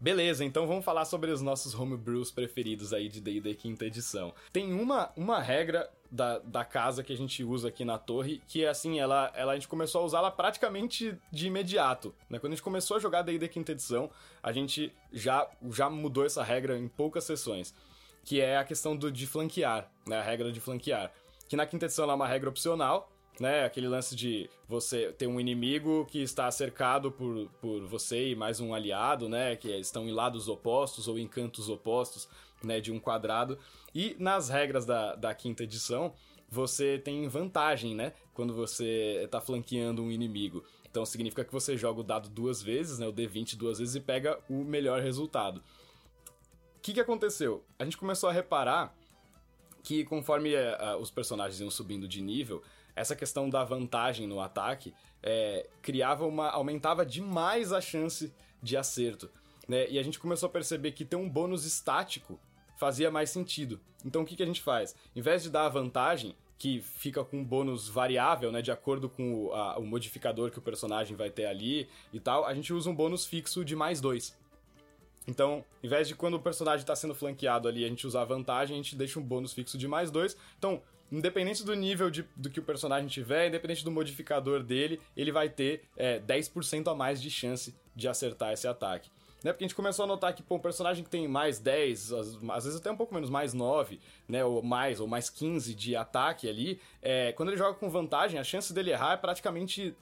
Beleza, 0.00 0.44
então 0.44 0.66
vamos 0.66 0.84
falar 0.84 1.04
sobre 1.04 1.30
os 1.30 1.42
nossos 1.42 1.74
homebrews 1.74 2.30
preferidos 2.30 2.92
aí 2.92 3.08
de 3.08 3.20
D&D 3.20 3.54
quinta 3.54 3.86
edição. 3.86 4.34
Tem 4.52 4.72
uma, 4.72 5.10
uma 5.16 5.40
regra 5.40 5.90
da, 6.10 6.38
da 6.38 6.64
casa 6.64 7.02
que 7.02 7.12
a 7.12 7.16
gente 7.16 7.42
usa 7.42 7.68
aqui 7.68 7.84
na 7.84 7.98
torre, 7.98 8.40
que 8.46 8.64
é 8.64 8.68
assim, 8.68 9.00
ela, 9.00 9.32
ela 9.34 9.52
a 9.52 9.54
gente 9.56 9.66
começou 9.66 10.02
a 10.02 10.04
usá-la 10.04 10.30
praticamente 10.30 11.16
de 11.32 11.46
imediato. 11.46 12.14
Né? 12.30 12.38
Quando 12.38 12.52
a 12.52 12.54
gente 12.54 12.62
começou 12.62 12.96
a 12.96 13.00
jogar 13.00 13.22
D&D 13.22 13.48
quinta 13.48 13.72
edição, 13.72 14.10
a 14.42 14.52
gente 14.52 14.92
já, 15.12 15.48
já 15.70 15.90
mudou 15.90 16.24
essa 16.24 16.42
regra 16.42 16.78
em 16.78 16.86
poucas 16.86 17.24
sessões, 17.24 17.74
que 18.24 18.40
é 18.40 18.56
a 18.56 18.64
questão 18.64 18.96
do, 18.96 19.10
de 19.10 19.26
flanquear, 19.26 19.90
né? 20.06 20.18
a 20.18 20.22
regra 20.22 20.52
de 20.52 20.60
flanquear. 20.60 21.12
Que 21.48 21.56
na 21.56 21.66
quinta 21.66 21.86
edição 21.86 22.08
é 22.10 22.14
uma 22.14 22.28
regra 22.28 22.48
opcional, 22.48 23.10
né? 23.40 23.64
Aquele 23.64 23.88
lance 23.88 24.14
de 24.14 24.48
você 24.68 25.12
ter 25.12 25.26
um 25.26 25.40
inimigo 25.40 26.06
que 26.06 26.22
está 26.22 26.50
cercado 26.50 27.10
por, 27.10 27.48
por 27.60 27.86
você 27.86 28.30
e 28.30 28.36
mais 28.36 28.60
um 28.60 28.74
aliado, 28.74 29.28
né? 29.28 29.56
Que 29.56 29.68
estão 29.78 30.08
em 30.08 30.12
lados 30.12 30.48
opostos 30.48 31.08
ou 31.08 31.18
em 31.18 31.26
cantos 31.26 31.68
opostos, 31.68 32.28
né? 32.62 32.80
De 32.80 32.92
um 32.92 33.00
quadrado. 33.00 33.58
E 33.94 34.16
nas 34.18 34.48
regras 34.48 34.84
da, 34.86 35.14
da 35.14 35.34
quinta 35.34 35.64
edição, 35.64 36.12
você 36.48 36.98
tem 36.98 37.26
vantagem, 37.28 37.94
né? 37.94 38.12
Quando 38.32 38.54
você 38.54 39.22
está 39.24 39.40
flanqueando 39.40 40.02
um 40.02 40.10
inimigo. 40.10 40.64
Então 40.88 41.04
significa 41.04 41.44
que 41.44 41.52
você 41.52 41.76
joga 41.76 42.00
o 42.00 42.04
dado 42.04 42.28
duas 42.28 42.62
vezes, 42.62 42.98
né? 42.98 43.06
O 43.06 43.12
D20 43.12 43.56
duas 43.56 43.78
vezes 43.78 43.96
e 43.96 44.00
pega 44.00 44.38
o 44.48 44.64
melhor 44.64 45.02
resultado. 45.02 45.58
O 46.76 46.80
que, 46.80 46.92
que 46.92 47.00
aconteceu? 47.00 47.64
A 47.78 47.84
gente 47.84 47.96
começou 47.96 48.28
a 48.28 48.32
reparar 48.32 48.94
que 49.82 50.04
conforme 50.04 50.54
uh, 50.54 50.96
os 51.00 51.10
personagens 51.10 51.60
iam 51.60 51.70
subindo 51.70 52.06
de 52.06 52.22
nível, 52.22 52.62
essa 52.94 53.16
questão 53.16 53.48
da 53.48 53.64
vantagem 53.64 54.26
no 54.26 54.40
ataque 54.40 54.94
é, 55.22 55.66
criava 55.82 56.26
uma. 56.26 56.50
aumentava 56.50 57.04
demais 57.04 57.72
a 57.72 57.80
chance 57.80 58.32
de 58.62 58.76
acerto. 58.76 59.30
Né? 59.68 59.88
E 59.90 59.98
a 59.98 60.02
gente 60.02 60.18
começou 60.18 60.48
a 60.48 60.52
perceber 60.52 60.92
que 60.92 61.04
ter 61.04 61.16
um 61.16 61.28
bônus 61.28 61.64
estático 61.64 62.38
fazia 62.76 63.10
mais 63.10 63.30
sentido. 63.30 63.80
Então 64.04 64.22
o 64.22 64.24
que, 64.24 64.36
que 64.36 64.42
a 64.42 64.46
gente 64.46 64.60
faz? 64.60 64.94
Em 65.14 65.22
vez 65.22 65.42
de 65.42 65.50
dar 65.50 65.66
a 65.66 65.68
vantagem, 65.68 66.36
que 66.58 66.80
fica 66.80 67.24
com 67.24 67.38
um 67.38 67.44
bônus 67.44 67.88
variável, 67.88 68.52
né, 68.52 68.62
de 68.62 68.70
acordo 68.70 69.08
com 69.08 69.46
o, 69.46 69.52
a, 69.52 69.78
o 69.78 69.84
modificador 69.84 70.50
que 70.50 70.58
o 70.58 70.62
personagem 70.62 71.16
vai 71.16 71.30
ter 71.30 71.46
ali 71.46 71.88
e 72.12 72.20
tal, 72.20 72.44
a 72.44 72.54
gente 72.54 72.72
usa 72.72 72.88
um 72.88 72.94
bônus 72.94 73.26
fixo 73.26 73.64
de 73.64 73.74
mais 73.74 74.00
dois. 74.00 74.36
Então, 75.26 75.64
em 75.82 75.88
vez 75.88 76.06
de 76.06 76.14
quando 76.14 76.34
o 76.34 76.40
personagem 76.40 76.80
está 76.82 76.94
sendo 76.94 77.14
flanqueado 77.14 77.66
ali, 77.66 77.84
a 77.84 77.88
gente 77.88 78.06
usar 78.06 78.24
vantagem, 78.24 78.74
a 78.74 78.82
gente 78.82 78.94
deixa 78.94 79.18
um 79.18 79.22
bônus 79.22 79.52
fixo 79.52 79.78
de 79.78 79.88
mais 79.88 80.10
dois. 80.10 80.36
Então, 80.58 80.82
independente 81.10 81.64
do 81.64 81.74
nível 81.74 82.10
de, 82.10 82.24
do 82.36 82.50
que 82.50 82.60
o 82.60 82.62
personagem 82.62 83.08
tiver, 83.08 83.48
independente 83.48 83.84
do 83.84 83.90
modificador 83.90 84.62
dele, 84.62 85.00
ele 85.16 85.32
vai 85.32 85.48
ter 85.48 85.82
é, 85.96 86.20
10% 86.20 86.90
a 86.90 86.94
mais 86.94 87.20
de 87.20 87.30
chance 87.30 87.74
de 87.94 88.08
acertar 88.08 88.52
esse 88.52 88.66
ataque 88.66 89.10
né? 89.44 89.52
Porque 89.52 89.62
a 89.62 89.68
gente 89.68 89.76
começou 89.76 90.04
a 90.04 90.08
notar 90.08 90.34
que, 90.34 90.42
pô, 90.42 90.56
um 90.56 90.58
personagem 90.58 91.04
que 91.04 91.10
tem 91.10 91.28
mais 91.28 91.58
10, 91.58 92.12
às, 92.14 92.38
às, 92.50 92.64
vezes 92.64 92.80
até 92.80 92.90
um 92.90 92.96
pouco 92.96 93.12
menos, 93.12 93.28
mais 93.28 93.52
9, 93.52 94.00
né? 94.26 94.42
Ou 94.42 94.62
mais, 94.62 95.00
ou 95.00 95.06
mais 95.06 95.28
15 95.28 95.74
de 95.74 95.94
ataque 95.94 96.48
ali, 96.48 96.80
é, 97.02 97.30
quando 97.32 97.50
ele 97.50 97.58
joga 97.58 97.74
com 97.78 97.90
vantagem, 97.90 98.40
a 98.40 98.44
chance 98.44 98.72
dele 98.72 98.90
errar 98.90 99.12
é 99.12 99.16
praticamente 99.18 99.94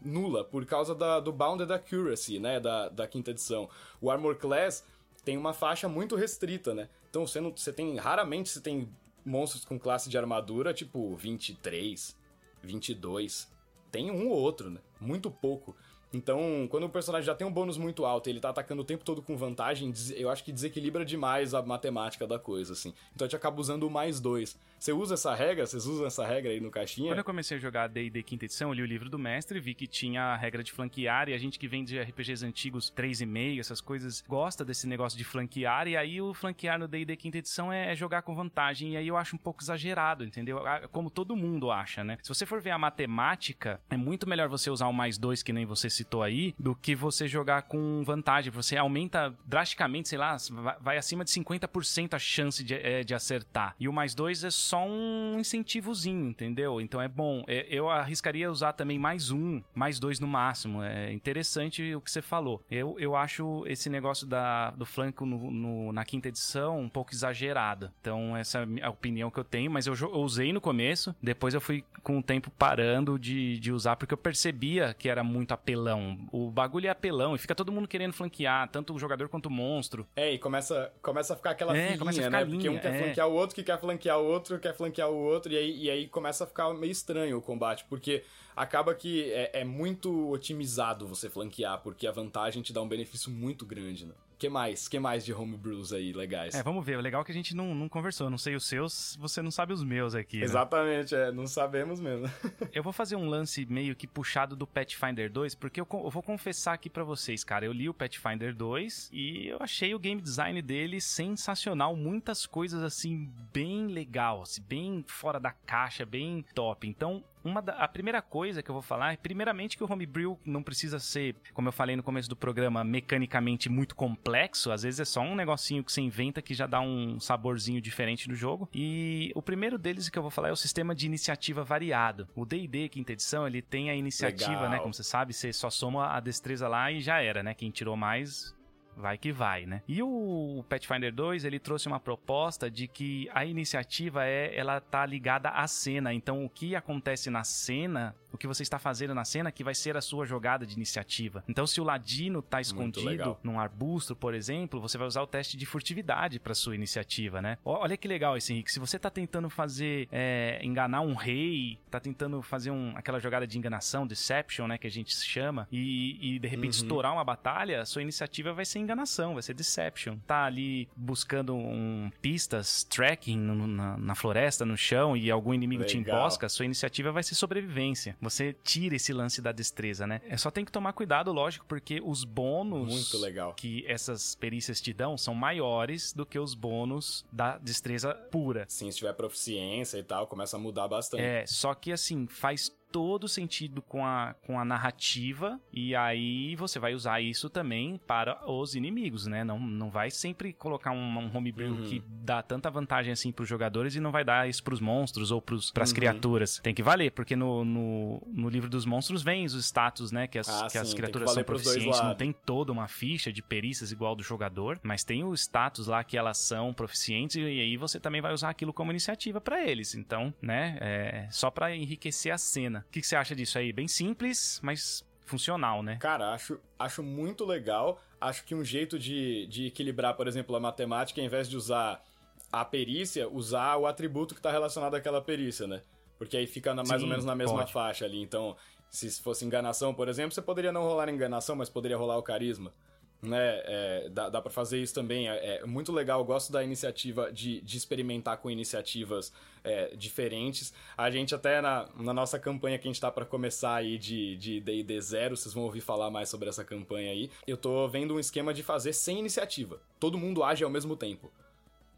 nula, 0.00 0.42
por 0.42 0.64
causa 0.64 0.94
da, 0.94 1.20
do 1.20 1.30
Bounded 1.30 1.70
Accuracy, 1.70 2.38
né? 2.38 2.58
Da, 2.58 2.88
da 2.88 3.06
quinta 3.06 3.30
edição. 3.30 3.68
O 4.00 4.10
Armor 4.10 4.36
Class 4.36 4.82
tem 5.22 5.36
uma 5.36 5.52
faixa 5.52 5.86
muito 5.86 6.16
restrita, 6.16 6.74
né? 6.74 6.88
Então 7.10 7.26
você, 7.26 7.42
não, 7.42 7.54
você 7.54 7.72
tem, 7.72 7.94
raramente 7.96 8.48
você 8.48 8.60
tem 8.60 8.88
monstros 9.24 9.64
com 9.64 9.78
classe 9.78 10.08
de 10.08 10.18
armadura, 10.18 10.72
tipo 10.72 11.14
23, 11.16 12.16
22. 12.62 13.50
Tem 13.90 14.10
um 14.10 14.28
ou 14.28 14.36
outro, 14.36 14.70
né? 14.70 14.80
Muito 15.00 15.30
pouco. 15.30 15.74
Então, 16.12 16.66
quando 16.70 16.84
o 16.84 16.88
personagem 16.88 17.26
já 17.26 17.34
tem 17.34 17.46
um 17.46 17.52
bônus 17.52 17.76
muito 17.76 18.04
alto 18.06 18.28
e 18.28 18.32
ele 18.32 18.40
tá 18.40 18.48
atacando 18.48 18.80
o 18.80 18.84
tempo 18.84 19.04
todo 19.04 19.20
com 19.20 19.36
vantagem, 19.36 19.92
eu 20.16 20.30
acho 20.30 20.42
que 20.42 20.50
desequilibra 20.50 21.04
demais 21.04 21.52
a 21.52 21.62
matemática 21.62 22.26
da 22.26 22.38
coisa, 22.38 22.72
assim. 22.72 22.94
Então 23.14 23.26
a 23.26 23.28
gente 23.28 23.36
acaba 23.36 23.60
usando 23.60 23.82
o 23.82 23.90
mais 23.90 24.18
dois. 24.18 24.56
Você 24.78 24.92
usa 24.92 25.14
essa 25.14 25.34
regra? 25.34 25.66
Vocês 25.66 25.86
usam 25.86 26.06
essa 26.06 26.26
regra 26.26 26.52
aí 26.52 26.60
no 26.60 26.70
caixinha? 26.70 27.10
Quando 27.10 27.18
eu 27.18 27.24
comecei 27.24 27.56
a 27.56 27.60
jogar 27.60 27.88
D&D 27.88 28.22
quinta 28.22 28.44
edição, 28.44 28.70
eu 28.70 28.74
li 28.74 28.82
o 28.82 28.86
livro 28.86 29.10
do 29.10 29.18
mestre, 29.18 29.58
vi 29.58 29.74
que 29.74 29.86
tinha 29.86 30.22
a 30.22 30.36
regra 30.36 30.62
de 30.62 30.70
flanquear, 30.72 31.28
e 31.28 31.34
a 31.34 31.38
gente 31.38 31.58
que 31.58 31.66
vem 31.66 31.84
de 31.84 32.00
RPGs 32.00 32.44
antigos 32.44 32.92
3,5, 32.96 33.58
essas 33.58 33.80
coisas, 33.80 34.22
gosta 34.28 34.64
desse 34.64 34.86
negócio 34.86 35.18
de 35.18 35.24
flanquear, 35.24 35.88
e 35.88 35.96
aí 35.96 36.20
o 36.20 36.32
flanquear 36.32 36.78
no 36.78 36.86
D&D 36.86 37.16
quinta 37.16 37.38
edição 37.38 37.72
é, 37.72 37.94
jogar 37.96 38.22
com 38.22 38.34
vantagem, 38.34 38.92
e 38.92 38.96
aí 38.96 39.08
eu 39.08 39.16
acho 39.16 39.34
um 39.34 39.38
pouco 39.38 39.62
exagerado, 39.62 40.24
entendeu? 40.24 40.60
Como 40.92 41.10
todo 41.10 41.34
mundo 41.34 41.70
acha, 41.70 42.04
né? 42.04 42.18
Se 42.22 42.28
você 42.28 42.46
for 42.46 42.60
ver 42.60 42.70
a 42.70 42.78
matemática, 42.78 43.80
é 43.90 43.96
muito 43.96 44.28
melhor 44.28 44.48
você 44.48 44.70
usar 44.70 44.86
o 44.86 44.92
mais 44.92 45.18
dois, 45.18 45.42
que 45.42 45.52
nem 45.52 45.66
você 45.66 45.90
citou 45.90 46.22
aí, 46.22 46.54
do 46.58 46.74
que 46.74 46.94
você 46.94 47.26
jogar 47.26 47.62
com 47.62 48.02
vantagem. 48.04 48.52
Você 48.52 48.76
aumenta 48.76 49.34
drasticamente, 49.44 50.08
sei 50.08 50.18
lá, 50.18 50.36
vai 50.80 50.96
acima 50.96 51.24
de 51.24 51.30
50% 51.30 52.14
a 52.14 52.18
chance 52.18 52.62
de, 52.62 52.74
é, 52.74 53.02
de 53.02 53.14
acertar. 53.14 53.74
E 53.80 53.88
o 53.88 53.92
mais 53.92 54.14
dois 54.14 54.44
é 54.44 54.50
só 54.68 54.86
um 54.86 55.38
incentivozinho, 55.38 56.28
entendeu? 56.28 56.80
Então 56.80 57.00
é 57.00 57.08
bom. 57.08 57.42
É, 57.46 57.66
eu 57.70 57.88
arriscaria 57.88 58.50
usar 58.50 58.74
também 58.74 58.98
mais 58.98 59.30
um, 59.30 59.62
mais 59.74 59.98
dois 59.98 60.20
no 60.20 60.26
máximo. 60.26 60.82
É 60.82 61.10
interessante 61.12 61.94
o 61.94 62.00
que 62.00 62.10
você 62.10 62.20
falou. 62.20 62.62
Eu, 62.70 62.96
eu 62.98 63.16
acho 63.16 63.64
esse 63.66 63.88
negócio 63.88 64.26
da, 64.26 64.70
do 64.72 64.84
flanco 64.84 65.24
no, 65.24 65.50
no, 65.50 65.92
na 65.92 66.04
quinta 66.04 66.28
edição 66.28 66.78
um 66.78 66.88
pouco 66.88 67.14
exagerado. 67.14 67.90
Então, 68.00 68.36
essa 68.36 68.66
é 68.76 68.84
a 68.84 68.90
opinião 68.90 69.30
que 69.30 69.40
eu 69.40 69.44
tenho, 69.44 69.70
mas 69.70 69.86
eu, 69.86 69.94
eu 69.94 70.20
usei 70.20 70.52
no 70.52 70.60
começo, 70.60 71.14
depois 71.22 71.54
eu 71.54 71.60
fui 71.60 71.82
com 72.02 72.18
o 72.18 72.22
tempo 72.22 72.50
parando 72.50 73.18
de, 73.18 73.58
de 73.58 73.72
usar, 73.72 73.96
porque 73.96 74.12
eu 74.12 74.18
percebia 74.18 74.94
que 74.94 75.08
era 75.08 75.24
muito 75.24 75.52
apelão. 75.52 76.18
O 76.30 76.50
bagulho 76.50 76.86
é 76.86 76.90
apelão 76.90 77.34
e 77.34 77.38
fica 77.38 77.54
todo 77.54 77.72
mundo 77.72 77.88
querendo 77.88 78.12
flanquear, 78.12 78.68
tanto 78.68 78.94
o 78.94 78.98
jogador 78.98 79.28
quanto 79.28 79.46
o 79.46 79.50
monstro. 79.50 80.06
É, 80.14 80.32
e 80.32 80.38
começa, 80.38 80.92
começa 81.00 81.32
a 81.32 81.36
ficar 81.36 81.50
aquela 81.50 81.76
é, 81.76 81.96
filinha, 81.96 82.30
né? 82.30 82.44
Linha, 82.44 82.54
porque 82.54 82.68
um 82.68 82.78
quer 82.78 82.94
é. 82.94 82.98
flanquear 82.98 83.28
o 83.28 83.32
outro, 83.32 83.54
que 83.54 83.62
quer 83.62 83.80
flanquear 83.80 84.18
o 84.18 84.24
outro, 84.24 84.57
quer 84.60 84.74
flanquear 84.74 85.10
o 85.10 85.16
outro, 85.16 85.52
e 85.52 85.56
aí, 85.56 85.84
e 85.84 85.90
aí 85.90 86.08
começa 86.08 86.44
a 86.44 86.46
ficar 86.46 86.72
meio 86.74 86.90
estranho 86.90 87.38
o 87.38 87.42
combate, 87.42 87.84
porque 87.88 88.24
acaba 88.54 88.94
que 88.94 89.30
é, 89.32 89.60
é 89.60 89.64
muito 89.64 90.30
otimizado 90.30 91.06
você 91.06 91.30
flanquear, 91.30 91.80
porque 91.82 92.06
a 92.06 92.12
vantagem 92.12 92.62
te 92.62 92.72
dá 92.72 92.82
um 92.82 92.88
benefício 92.88 93.30
muito 93.30 93.64
grande, 93.64 94.06
né? 94.06 94.14
Que 94.38 94.48
mais? 94.48 94.88
que 94.88 94.98
mais 94.98 95.24
de 95.24 95.32
homebrews 95.32 95.92
aí 95.92 96.12
legais? 96.12 96.54
É, 96.54 96.62
vamos 96.62 96.84
ver. 96.84 96.96
O 96.96 97.00
legal 97.00 97.22
é 97.22 97.24
que 97.24 97.32
a 97.32 97.34
gente 97.34 97.54
não, 97.56 97.74
não 97.74 97.88
conversou. 97.88 98.30
Não 98.30 98.38
sei 98.38 98.54
os 98.54 98.64
seus, 98.64 99.16
você 99.20 99.42
não 99.42 99.50
sabe 99.50 99.72
os 99.72 99.82
meus 99.82 100.14
aqui. 100.14 100.38
Né? 100.38 100.44
Exatamente, 100.44 101.14
é. 101.14 101.32
Não 101.32 101.46
sabemos 101.46 102.00
mesmo. 102.00 102.30
eu 102.72 102.82
vou 102.82 102.92
fazer 102.92 103.16
um 103.16 103.28
lance 103.28 103.66
meio 103.66 103.96
que 103.96 104.06
puxado 104.06 104.54
do 104.54 104.66
Pathfinder 104.66 105.30
2, 105.30 105.54
porque 105.54 105.80
eu, 105.80 105.86
eu 105.90 106.10
vou 106.10 106.22
confessar 106.22 106.74
aqui 106.74 106.88
para 106.88 107.04
vocês, 107.04 107.42
cara. 107.42 107.64
Eu 107.64 107.72
li 107.72 107.88
o 107.88 107.94
Pathfinder 107.94 108.54
2 108.54 109.10
e 109.12 109.48
eu 109.48 109.58
achei 109.60 109.94
o 109.94 109.98
game 109.98 110.20
design 110.20 110.60
dele 110.62 111.00
sensacional. 111.00 111.96
Muitas 111.96 112.46
coisas, 112.46 112.82
assim, 112.82 113.30
bem 113.52 113.88
legal, 113.88 114.42
assim, 114.42 114.62
bem 114.62 115.04
fora 115.06 115.40
da 115.40 115.50
caixa, 115.50 116.06
bem 116.06 116.44
top. 116.54 116.86
Então, 116.86 117.24
uma 117.44 117.62
da, 117.62 117.72
a 117.74 117.88
primeira 117.88 118.20
coisa 118.20 118.62
que 118.62 118.70
eu 118.70 118.72
vou 118.72 118.82
falar 118.82 119.12
é, 119.12 119.16
primeiramente, 119.16 119.76
que 119.76 119.84
o 119.84 119.92
homebrew 119.92 120.38
não 120.44 120.62
precisa 120.62 120.98
ser, 120.98 121.36
como 121.52 121.68
eu 121.68 121.72
falei 121.72 121.96
no 121.96 122.02
começo 122.02 122.28
do 122.28 122.36
programa, 122.36 122.84
mecanicamente 122.84 123.68
muito 123.68 123.94
complexo. 123.94 124.70
Às 124.70 124.82
vezes 124.82 125.00
é 125.00 125.04
só 125.04 125.20
um 125.20 125.34
negocinho 125.34 125.82
que 125.84 125.92
você 125.92 126.00
inventa 126.00 126.42
que 126.42 126.54
já 126.54 126.66
dá 126.66 126.80
um 126.80 127.18
saborzinho 127.20 127.80
diferente 127.80 128.28
no 128.28 128.34
jogo. 128.34 128.68
E 128.74 129.32
o 129.34 129.42
primeiro 129.42 129.78
deles 129.78 130.08
que 130.08 130.18
eu 130.18 130.22
vou 130.22 130.30
falar 130.30 130.48
é 130.48 130.52
o 130.52 130.56
sistema 130.56 130.94
de 130.94 131.06
iniciativa 131.06 131.64
variado. 131.64 132.28
O 132.34 132.44
D&D 132.44 132.88
quinta 132.88 133.12
edição, 133.12 133.46
ele 133.46 133.62
tem 133.62 133.90
a 133.90 133.94
iniciativa, 133.94 134.50
né, 134.50 134.56
Legal. 134.56 134.70
né? 134.70 134.78
Como 134.78 134.94
você 134.94 135.04
sabe, 135.04 135.32
você 135.32 135.52
só 135.52 135.70
soma 135.70 136.08
a 136.08 136.20
destreza 136.20 136.68
lá 136.68 136.90
e 136.90 137.00
já 137.00 137.20
era, 137.20 137.42
né? 137.42 137.54
Quem 137.54 137.70
tirou 137.70 137.96
mais 137.96 138.56
vai 138.98 139.16
que 139.16 139.32
vai, 139.32 139.64
né? 139.64 139.82
E 139.86 140.02
o 140.02 140.64
Pathfinder 140.68 141.14
2, 141.14 141.44
ele 141.44 141.58
trouxe 141.58 141.86
uma 141.86 142.00
proposta 142.00 142.70
de 142.70 142.88
que 142.88 143.28
a 143.32 143.44
iniciativa 143.44 144.26
é 144.26 144.54
ela 144.56 144.80
tá 144.80 145.06
ligada 145.06 145.50
à 145.50 145.66
cena. 145.66 146.12
Então, 146.12 146.44
o 146.44 146.50
que 146.50 146.74
acontece 146.74 147.30
na 147.30 147.44
cena 147.44 148.14
o 148.32 148.38
que 148.38 148.46
você 148.46 148.62
está 148.62 148.78
fazendo 148.78 149.14
na 149.14 149.24
cena 149.24 149.50
que 149.50 149.64
vai 149.64 149.74
ser 149.74 149.96
a 149.96 150.00
sua 150.00 150.26
jogada 150.26 150.66
de 150.66 150.74
iniciativa. 150.74 151.42
Então, 151.48 151.66
se 151.66 151.80
o 151.80 151.84
ladino 151.84 152.40
está 152.40 152.60
escondido 152.60 153.38
num 153.42 153.58
arbusto, 153.58 154.14
por 154.14 154.34
exemplo, 154.34 154.80
você 154.80 154.98
vai 154.98 155.06
usar 155.06 155.22
o 155.22 155.26
teste 155.26 155.56
de 155.56 155.66
furtividade 155.66 156.38
para 156.38 156.54
sua 156.54 156.74
iniciativa, 156.74 157.40
né? 157.40 157.58
Olha 157.64 157.96
que 157.96 158.06
legal 158.06 158.36
esse 158.36 158.52
Henrique. 158.52 158.70
Se 158.70 158.78
você 158.78 158.96
está 158.96 159.10
tentando 159.10 159.48
fazer 159.48 160.08
é, 160.10 160.60
enganar 160.62 161.00
um 161.00 161.14
rei, 161.14 161.78
está 161.86 162.00
tentando 162.00 162.40
fazer 162.42 162.70
um, 162.70 162.92
aquela 162.96 163.18
jogada 163.18 163.46
de 163.46 163.58
enganação, 163.58 164.06
deception, 164.06 164.66
né, 164.66 164.78
que 164.78 164.86
a 164.86 164.90
gente 164.90 165.14
chama, 165.14 165.66
e, 165.70 166.36
e 166.36 166.38
de 166.38 166.48
repente 166.48 166.78
uhum. 166.78 166.84
estourar 166.84 167.12
uma 167.12 167.24
batalha, 167.24 167.84
sua 167.84 168.02
iniciativa 168.02 168.52
vai 168.52 168.64
ser 168.64 168.78
enganação, 168.88 169.34
vai 169.34 169.42
ser 169.42 169.54
deception. 169.54 170.16
Tá 170.26 170.44
ali 170.44 170.88
buscando 170.96 171.54
um, 171.54 172.10
pistas, 172.20 172.84
tracking 172.84 173.38
no, 173.38 173.66
na, 173.66 173.96
na, 173.96 174.14
floresta, 174.14 174.64
no 174.64 174.76
chão 174.76 175.16
e 175.16 175.30
algum 175.30 175.52
inimigo 175.52 175.82
legal. 175.82 175.90
te 175.90 175.98
embosca, 175.98 176.48
sua 176.48 176.64
iniciativa 176.64 177.12
vai 177.12 177.22
ser 177.22 177.34
sobrevivência. 177.34 178.16
Você 178.20 178.54
tira 178.64 178.96
esse 178.96 179.12
lance 179.12 179.42
da 179.42 179.52
destreza, 179.52 180.06
né? 180.06 180.20
É 180.28 180.36
só 180.36 180.50
tem 180.50 180.64
que 180.64 180.72
tomar 180.72 180.92
cuidado, 180.92 181.32
lógico, 181.32 181.66
porque 181.66 182.00
os 182.02 182.24
bônus 182.24 183.12
que 183.56 183.84
essas 183.86 184.34
perícias 184.34 184.80
te 184.80 184.92
dão 184.92 185.16
são 185.16 185.34
maiores 185.34 186.12
do 186.12 186.24
que 186.24 186.38
os 186.38 186.54
bônus 186.54 187.24
da 187.30 187.58
destreza 187.58 188.14
pura. 188.14 188.64
Sim, 188.68 188.90
se 188.90 188.98
tiver 188.98 189.12
proficiência 189.12 189.98
e 189.98 190.02
tal, 190.02 190.26
começa 190.26 190.56
a 190.56 190.60
mudar 190.60 190.88
bastante. 190.88 191.22
É, 191.22 191.44
só 191.46 191.74
que 191.74 191.92
assim, 191.92 192.26
faz 192.26 192.70
todo 192.90 193.28
sentido 193.28 193.82
com 193.82 194.04
a, 194.04 194.34
com 194.42 194.58
a 194.58 194.64
narrativa 194.64 195.60
e 195.72 195.94
aí 195.94 196.56
você 196.56 196.78
vai 196.78 196.94
usar 196.94 197.20
isso 197.20 197.48
também 197.50 198.00
para 198.06 198.48
os 198.50 198.74
inimigos, 198.74 199.26
né? 199.26 199.44
Não, 199.44 199.58
não 199.58 199.90
vai 199.90 200.10
sempre 200.10 200.52
colocar 200.52 200.90
um, 200.90 201.18
um 201.18 201.36
homebrew 201.36 201.72
uhum. 201.72 201.82
que 201.82 202.02
dá 202.06 202.42
tanta 202.42 202.70
vantagem 202.70 203.12
assim 203.12 203.32
pros 203.32 203.48
jogadores 203.48 203.94
e 203.94 204.00
não 204.00 204.10
vai 204.10 204.24
dar 204.24 204.48
isso 204.48 204.62
pros 204.62 204.80
monstros 204.80 205.30
ou 205.30 205.40
pros, 205.40 205.70
pras 205.70 205.90
uhum. 205.90 205.96
criaturas. 205.96 206.58
Tem 206.58 206.74
que 206.74 206.82
valer, 206.82 207.12
porque 207.12 207.36
no, 207.36 207.64
no, 207.64 208.22
no, 208.26 208.48
livro 208.48 208.68
dos 208.68 208.84
monstros 208.84 209.22
vem 209.22 209.44
os 209.44 209.54
status, 209.54 210.10
né? 210.10 210.26
Que 210.26 210.38
as, 210.38 210.48
ah, 210.48 210.64
que 210.64 210.72
sim, 210.72 210.78
as 210.78 210.94
criaturas 210.94 211.28
que 211.28 211.34
são 211.34 211.44
proficientes. 211.44 212.00
Não 212.00 212.14
tem 212.14 212.32
toda 212.32 212.72
uma 212.72 212.88
ficha 212.88 213.32
de 213.32 213.42
perícias 213.42 213.92
igual 213.92 214.14
do 214.14 214.22
jogador, 214.22 214.80
mas 214.82 215.04
tem 215.04 215.24
o 215.24 215.34
status 215.34 215.86
lá 215.86 216.02
que 216.02 216.16
elas 216.16 216.38
são 216.38 216.72
proficientes 216.72 217.36
e 217.36 217.40
aí 217.40 217.76
você 217.76 218.00
também 218.00 218.20
vai 218.20 218.32
usar 218.32 218.50
aquilo 218.50 218.72
como 218.72 218.90
iniciativa 218.90 219.40
para 219.40 219.64
eles. 219.64 219.94
Então, 219.94 220.32
né? 220.40 220.78
É 220.80 221.28
só 221.30 221.50
para 221.50 221.74
enriquecer 221.74 222.32
a 222.32 222.38
cena. 222.38 222.77
O 222.86 222.90
que, 222.90 223.00
que 223.00 223.06
você 223.06 223.16
acha 223.16 223.34
disso 223.34 223.58
aí? 223.58 223.72
Bem 223.72 223.88
simples, 223.88 224.60
mas 224.62 225.04
funcional, 225.24 225.82
né? 225.82 225.96
Cara, 225.96 226.32
acho, 226.32 226.58
acho 226.78 227.02
muito 227.02 227.44
legal. 227.44 228.00
Acho 228.20 228.44
que 228.44 228.54
um 228.54 228.64
jeito 228.64 228.98
de, 228.98 229.46
de 229.46 229.66
equilibrar, 229.66 230.14
por 230.14 230.26
exemplo, 230.26 230.56
a 230.56 230.60
matemática, 230.60 231.20
ao 231.20 231.26
invés 231.26 231.48
de 231.48 231.56
usar 231.56 232.02
a 232.50 232.64
perícia, 232.64 233.28
usar 233.28 233.76
o 233.76 233.86
atributo 233.86 234.34
que 234.34 234.40
está 234.40 234.50
relacionado 234.50 234.94
àquela 234.94 235.20
perícia, 235.20 235.66
né? 235.66 235.82
Porque 236.16 236.36
aí 236.36 236.46
fica 236.46 236.74
na, 236.74 236.82
mais 236.82 237.00
Sim, 237.00 237.06
ou 237.06 237.10
menos 237.10 237.24
na 237.24 237.34
mesma 237.34 237.58
pode. 237.58 237.72
faixa 237.72 238.04
ali. 238.04 238.20
Então, 238.20 238.56
se 238.90 239.22
fosse 239.22 239.44
enganação, 239.44 239.94
por 239.94 240.08
exemplo, 240.08 240.32
você 240.32 240.42
poderia 240.42 240.72
não 240.72 240.82
rolar 240.82 241.08
enganação, 241.08 241.54
mas 241.54 241.68
poderia 241.68 241.96
rolar 241.96 242.16
o 242.16 242.22
carisma 242.22 242.72
né? 243.20 243.60
É, 243.64 244.08
dá 244.10 244.28
dá 244.28 244.40
para 244.40 244.50
fazer 244.50 244.80
isso 244.80 244.94
também. 244.94 245.28
É, 245.28 245.56
é, 245.56 245.66
muito 245.66 245.92
legal. 245.92 246.20
Eu 246.20 246.24
gosto 246.24 246.52
da 246.52 246.62
iniciativa 246.62 247.32
de, 247.32 247.60
de 247.60 247.76
experimentar 247.76 248.38
com 248.38 248.50
iniciativas 248.50 249.32
é, 249.64 249.94
diferentes. 249.96 250.72
A 250.96 251.10
gente 251.10 251.34
até 251.34 251.60
na, 251.60 251.88
na 251.96 252.14
nossa 252.14 252.38
campanha 252.38 252.78
que 252.78 252.86
a 252.86 252.90
gente 252.90 253.00
tá 253.00 253.10
para 253.10 253.24
começar 253.24 253.74
aí 253.74 253.98
de 253.98 254.36
de 254.36 254.60
D&D 254.60 255.00
zero, 255.00 255.36
vocês 255.36 255.52
vão 255.52 255.64
ouvir 255.64 255.80
falar 255.80 256.10
mais 256.10 256.28
sobre 256.28 256.48
essa 256.48 256.64
campanha 256.64 257.10
aí. 257.10 257.30
Eu 257.46 257.56
tô 257.56 257.88
vendo 257.88 258.14
um 258.14 258.20
esquema 258.20 258.54
de 258.54 258.62
fazer 258.62 258.92
sem 258.92 259.18
iniciativa. 259.18 259.80
Todo 259.98 260.16
mundo 260.16 260.44
age 260.44 260.62
ao 260.62 260.70
mesmo 260.70 260.96
tempo. 260.96 261.30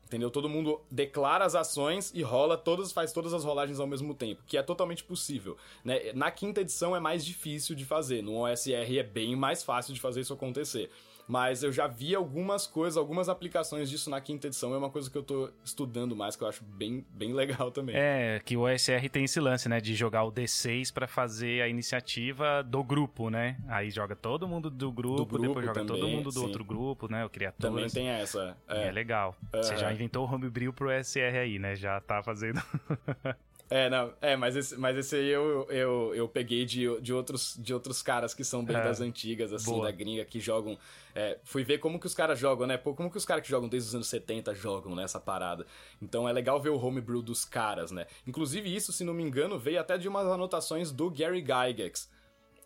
Entendeu? 0.07 0.29
Todo 0.29 0.49
mundo 0.49 0.81
declara 0.91 1.45
as 1.45 1.55
ações 1.55 2.11
e 2.13 2.21
rola 2.21 2.59
todas, 2.59 2.91
faz 2.91 3.13
todas 3.13 3.33
as 3.33 3.45
rolagens 3.45 3.79
ao 3.79 3.87
mesmo 3.87 4.13
tempo, 4.13 4.43
que 4.45 4.57
é 4.59 4.63
totalmente 4.63 5.05
possível. 5.05 5.57
Né? 5.85 6.13
Na 6.15 6.33
quinta 6.33 6.63
edição 6.63 6.97
é 6.97 6.99
mais 6.99 7.25
difícil 7.25 7.77
de 7.77 7.85
fazer, 7.85 8.21
no 8.21 8.43
OSR 8.43 8.99
é 8.99 9.05
bem 9.05 9.37
mais 9.37 9.63
fácil 9.63 9.95
de 9.95 10.01
fazer 10.01 10.23
isso 10.23 10.33
acontecer 10.33 10.91
mas 11.31 11.63
eu 11.63 11.71
já 11.71 11.87
vi 11.87 12.13
algumas 12.13 12.67
coisas, 12.67 12.97
algumas 12.97 13.29
aplicações 13.29 13.89
disso 13.89 14.11
na 14.11 14.21
quinta 14.21 14.49
edição. 14.49 14.75
É 14.75 14.77
uma 14.77 14.91
coisa 14.91 15.09
que 15.09 15.17
eu 15.17 15.23
tô 15.23 15.49
estudando 15.65 16.17
mais, 16.17 16.35
que 16.35 16.43
eu 16.43 16.49
acho 16.49 16.65
bem, 16.65 17.07
bem 17.13 17.33
legal 17.33 17.71
também. 17.71 17.95
É, 17.97 18.41
que 18.45 18.57
o 18.57 18.63
OSR 18.63 19.09
tem 19.09 19.23
esse 19.23 19.39
lance, 19.39 19.69
né? 19.69 19.81
De 19.81 19.95
jogar 19.95 20.25
o 20.25 20.33
D6 20.33 20.93
para 20.93 21.07
fazer 21.07 21.63
a 21.63 21.69
iniciativa 21.69 22.65
do 22.65 22.83
grupo, 22.83 23.31
né? 23.31 23.57
Aí 23.69 23.91
joga 23.93 24.17
todo 24.17 24.49
mundo 24.49 24.69
do 24.69 24.91
grupo, 24.91 25.19
do 25.19 25.27
grupo 25.27 25.47
depois 25.47 25.67
joga 25.67 25.81
também, 25.81 26.01
todo 26.01 26.09
mundo 26.11 26.25
do 26.25 26.33
sim. 26.33 26.45
outro 26.45 26.65
grupo, 26.65 27.09
né? 27.09 27.25
O 27.25 27.31
criatura. 27.31 27.71
Também 27.71 27.89
tem 27.89 28.09
essa. 28.09 28.57
É, 28.67 28.89
é 28.89 28.91
legal. 28.91 29.37
Uhum. 29.55 29.63
Você 29.63 29.77
já 29.77 29.93
inventou 29.93 30.27
o 30.27 30.35
homebrew 30.35 30.73
pro 30.73 30.89
OSR 30.89 31.39
aí, 31.41 31.61
né? 31.61 31.77
Já 31.77 32.01
tá 32.01 32.25
fazendo. 32.25 32.61
É, 33.71 33.89
não, 33.89 34.13
é, 34.21 34.37
mas 34.37 34.57
esse, 34.57 34.77
mas 34.77 34.97
esse 34.97 35.15
aí 35.15 35.29
eu, 35.29 35.65
eu, 35.71 36.13
eu 36.13 36.29
peguei 36.29 36.65
de, 36.65 37.01
de, 37.01 37.13
outros, 37.13 37.57
de 37.57 37.73
outros 37.73 38.03
caras 38.03 38.35
que 38.35 38.43
são 38.43 38.65
bem 38.65 38.77
é, 38.77 38.83
das 38.83 39.01
antigas, 39.01 39.53
assim, 39.53 39.71
boa. 39.71 39.85
da 39.87 39.93
gringa, 39.93 40.25
que 40.25 40.41
jogam. 40.41 40.77
É, 41.15 41.39
fui 41.45 41.63
ver 41.63 41.79
como 41.79 41.99
que 42.01 42.07
os 42.07 42.15
caras 42.15 42.37
jogam, 42.37 42.67
né? 42.67 42.77
Pô, 42.77 42.95
como 42.95 43.09
que 43.09 43.17
os 43.17 43.25
caras 43.25 43.45
que 43.45 43.49
jogam 43.49 43.69
desde 43.69 43.89
os 43.89 43.95
anos 43.95 44.09
70 44.09 44.53
jogam 44.57 44.97
nessa 44.97 45.19
né, 45.19 45.25
parada. 45.25 45.65
Então 46.03 46.29
é 46.29 46.33
legal 46.33 46.61
ver 46.61 46.71
o 46.71 46.85
homebrew 46.85 47.23
dos 47.23 47.45
caras, 47.45 47.93
né? 47.93 48.07
Inclusive, 48.27 48.75
isso, 48.75 48.93
se 48.93 49.05
não 49.05 49.15
me 49.15 49.23
engano, 49.23 49.57
veio 49.57 49.81
até 49.81 49.97
de 49.97 50.09
umas 50.09 50.27
anotações 50.27 50.91
do 50.91 51.09
Gary 51.09 51.41
Gygax 51.41 52.09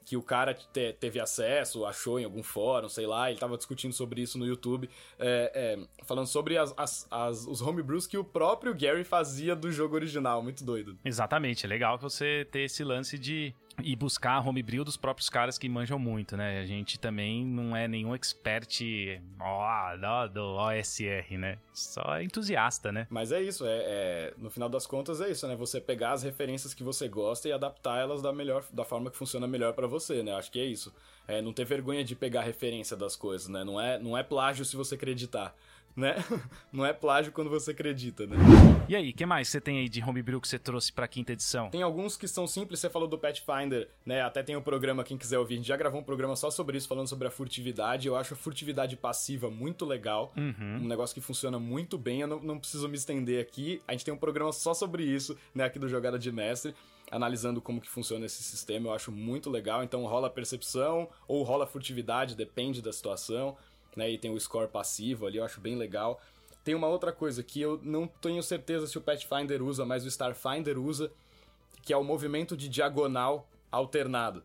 que 0.05 0.17
o 0.17 0.23
cara 0.23 0.55
te, 0.55 0.93
teve 0.93 1.19
acesso, 1.19 1.85
achou 1.85 2.19
em 2.19 2.25
algum 2.25 2.43
fórum, 2.43 2.89
sei 2.89 3.07
lá, 3.07 3.31
ele 3.31 3.39
tava 3.39 3.57
discutindo 3.57 3.93
sobre 3.93 4.21
isso 4.21 4.39
no 4.39 4.47
YouTube, 4.47 4.89
é, 5.19 5.79
é, 5.79 6.05
falando 6.05 6.27
sobre 6.27 6.59
as, 6.59 6.75
as, 6.77 7.07
as, 7.11 7.47
os 7.47 7.61
homebrews 7.61 8.07
que 8.07 8.19
o 8.19 8.25
próprio 8.25 8.75
Gary 8.75 9.05
fazia 9.05 9.57
do 9.57 9.73
jogo 9.73 9.95
original, 9.95 10.43
muito 10.43 10.65
doido. 10.65 10.99
Exatamente, 11.05 11.65
é 11.65 11.69
legal 11.69 11.99
você 11.99 12.47
ter 12.51 12.61
esse 12.61 12.85
lance 12.85 13.19
de 13.19 13.55
e 13.83 13.97
buscar 13.97 14.35
a 14.35 14.41
homebrew 14.41 14.85
dos 14.85 14.97
próprios 14.97 15.29
caras 15.29 15.59
que 15.59 15.69
manjam 15.69 15.99
muito, 15.99 16.37
né? 16.37 16.61
A 16.61 16.67
gente 16.67 16.99
também 16.99 17.45
não 17.45 17.77
é 17.77 17.89
nenhum 17.89 18.15
expert 18.15 18.81
ó, 19.41 20.27
do 20.29 20.57
OSR, 20.57 21.37
né? 21.39 21.59
Só 21.73 22.21
entusiasta, 22.21 22.93
né? 22.93 23.07
Mas 23.11 23.33
é 23.33 23.43
isso, 23.43 23.67
é, 23.67 23.77
é, 23.77 24.35
no 24.39 24.51
final 24.51 24.69
das 24.69 24.87
contas 24.87 25.21
é 25.21 25.31
isso, 25.31 25.47
né? 25.49 25.57
Você 25.57 25.81
pegar 25.81 26.13
as 26.13 26.23
referências 26.23 26.73
que 26.73 26.83
você 26.83 27.09
gosta 27.09 27.49
e 27.49 27.53
adaptar 27.53 28.01
elas 28.01 28.23
da 28.23 28.33
melhor, 28.33 28.65
da 28.73 28.85
forma 28.85 29.11
que 29.11 29.17
funciona 29.17 29.47
melhor 29.47 29.73
para 29.73 29.87
você, 29.87 30.23
né? 30.23 30.33
Acho 30.35 30.51
que 30.51 30.61
é 30.61 30.65
isso. 30.65 30.95
É, 31.27 31.41
não 31.41 31.53
ter 31.53 31.65
vergonha 31.65 32.05
de 32.05 32.15
pegar 32.15 32.43
referência 32.43 32.97
das 32.97 33.17
coisas, 33.17 33.49
né? 33.49 33.65
Não 33.65 33.81
é, 33.81 33.99
não 33.99 34.17
é 34.17 34.23
plágio 34.23 34.65
se 34.65 34.77
você 34.77 34.95
acreditar 34.95 35.55
né? 35.97 36.17
Não 36.73 36.85
é 36.85 36.93
plágio 36.93 37.33
quando 37.33 37.49
você 37.51 37.71
acredita, 37.71 38.27
né? 38.27 38.37
E 38.89 38.95
aí, 38.97 39.11
o 39.11 39.13
que 39.15 39.25
mais 39.25 39.49
você 39.49 39.61
tem 39.61 39.79
aí 39.79 39.89
de 39.89 40.03
homebrew 40.03 40.41
que 40.41 40.49
você 40.49 40.59
trouxe 40.59 40.93
pra 40.93 41.07
quinta 41.09 41.33
edição? 41.33 41.71
Tem 41.71 41.83
alguns 41.83 42.17
que 42.17 42.27
são 42.29 42.47
simples, 42.47 42.81
você 42.81 42.91
falou 42.91 43.09
do 43.09 43.17
Pathfinder, 43.19 43.89
né? 44.05 44.21
Até 44.23 44.43
tem 44.43 44.57
um 44.57 44.63
programa, 44.63 45.05
quem 45.05 45.17
quiser 45.17 45.39
ouvir, 45.39 45.55
a 45.55 45.57
gente 45.59 45.67
já 45.69 45.77
gravou 45.77 46.01
um 46.01 46.05
programa 46.05 46.37
só 46.37 46.51
sobre 46.51 46.77
isso, 46.77 46.89
falando 46.89 47.07
sobre 47.09 47.29
a 47.29 47.31
furtividade. 47.31 48.09
Eu 48.09 48.17
acho 48.17 48.35
a 48.35 48.37
furtividade 48.37 48.97
passiva 48.97 49.51
muito 49.51 49.85
legal, 49.85 50.33
Uhum. 50.37 50.81
um 50.83 50.87
negócio 50.89 51.15
que 51.15 51.21
funciona 51.21 51.59
muito 51.59 51.97
bem. 51.97 52.21
Eu 52.21 52.27
não, 52.29 52.41
não 52.41 52.59
preciso 52.59 52.89
me 52.89 52.97
estender 52.97 53.41
aqui, 53.41 53.81
a 53.87 53.93
gente 53.93 54.05
tem 54.05 54.13
um 54.13 54.19
programa 54.19 54.53
só 54.53 54.75
sobre 54.75 55.05
isso, 55.05 55.37
né? 55.55 55.65
Aqui 55.65 55.79
do 55.79 55.89
Jogada 55.89 56.19
de 56.19 56.31
Mestre. 56.33 56.75
Analisando 57.11 57.61
como 57.61 57.81
que 57.83 57.89
funciona 57.89 58.25
esse 58.25 58.43
sistema, 58.43 58.89
eu 58.89 58.93
acho 58.93 59.13
muito 59.13 59.51
legal. 59.51 59.85
Então 59.85 60.05
rola 60.07 60.29
percepção 60.31 61.09
ou 61.29 61.43
rola 61.43 61.67
furtividade, 61.67 62.35
depende 62.35 62.81
da 62.83 62.93
situação, 62.93 63.57
né? 63.97 64.11
E 64.11 64.19
tem 64.19 64.31
o 64.31 64.39
score 64.41 64.69
passivo 64.69 65.27
ali, 65.27 65.39
eu 65.39 65.45
acho 65.45 65.61
bem 65.61 65.77
legal. 65.77 66.21
Tem 66.63 66.75
uma 66.75 66.87
outra 66.89 67.13
coisa 67.13 67.43
que 67.43 67.61
eu 67.61 67.79
não 67.83 68.07
tenho 68.07 68.43
certeza 68.43 68.87
se 68.87 68.97
o 68.97 69.01
Pathfinder 69.01 69.63
usa, 69.63 69.85
mas 69.85 70.05
o 70.05 70.09
Starfinder 70.09 70.79
usa, 70.79 71.11
que 71.83 71.93
é 71.93 71.97
o 71.97 72.03
movimento 72.03 72.57
de 72.57 72.69
diagonal 72.69 73.47
alternado. 73.71 74.43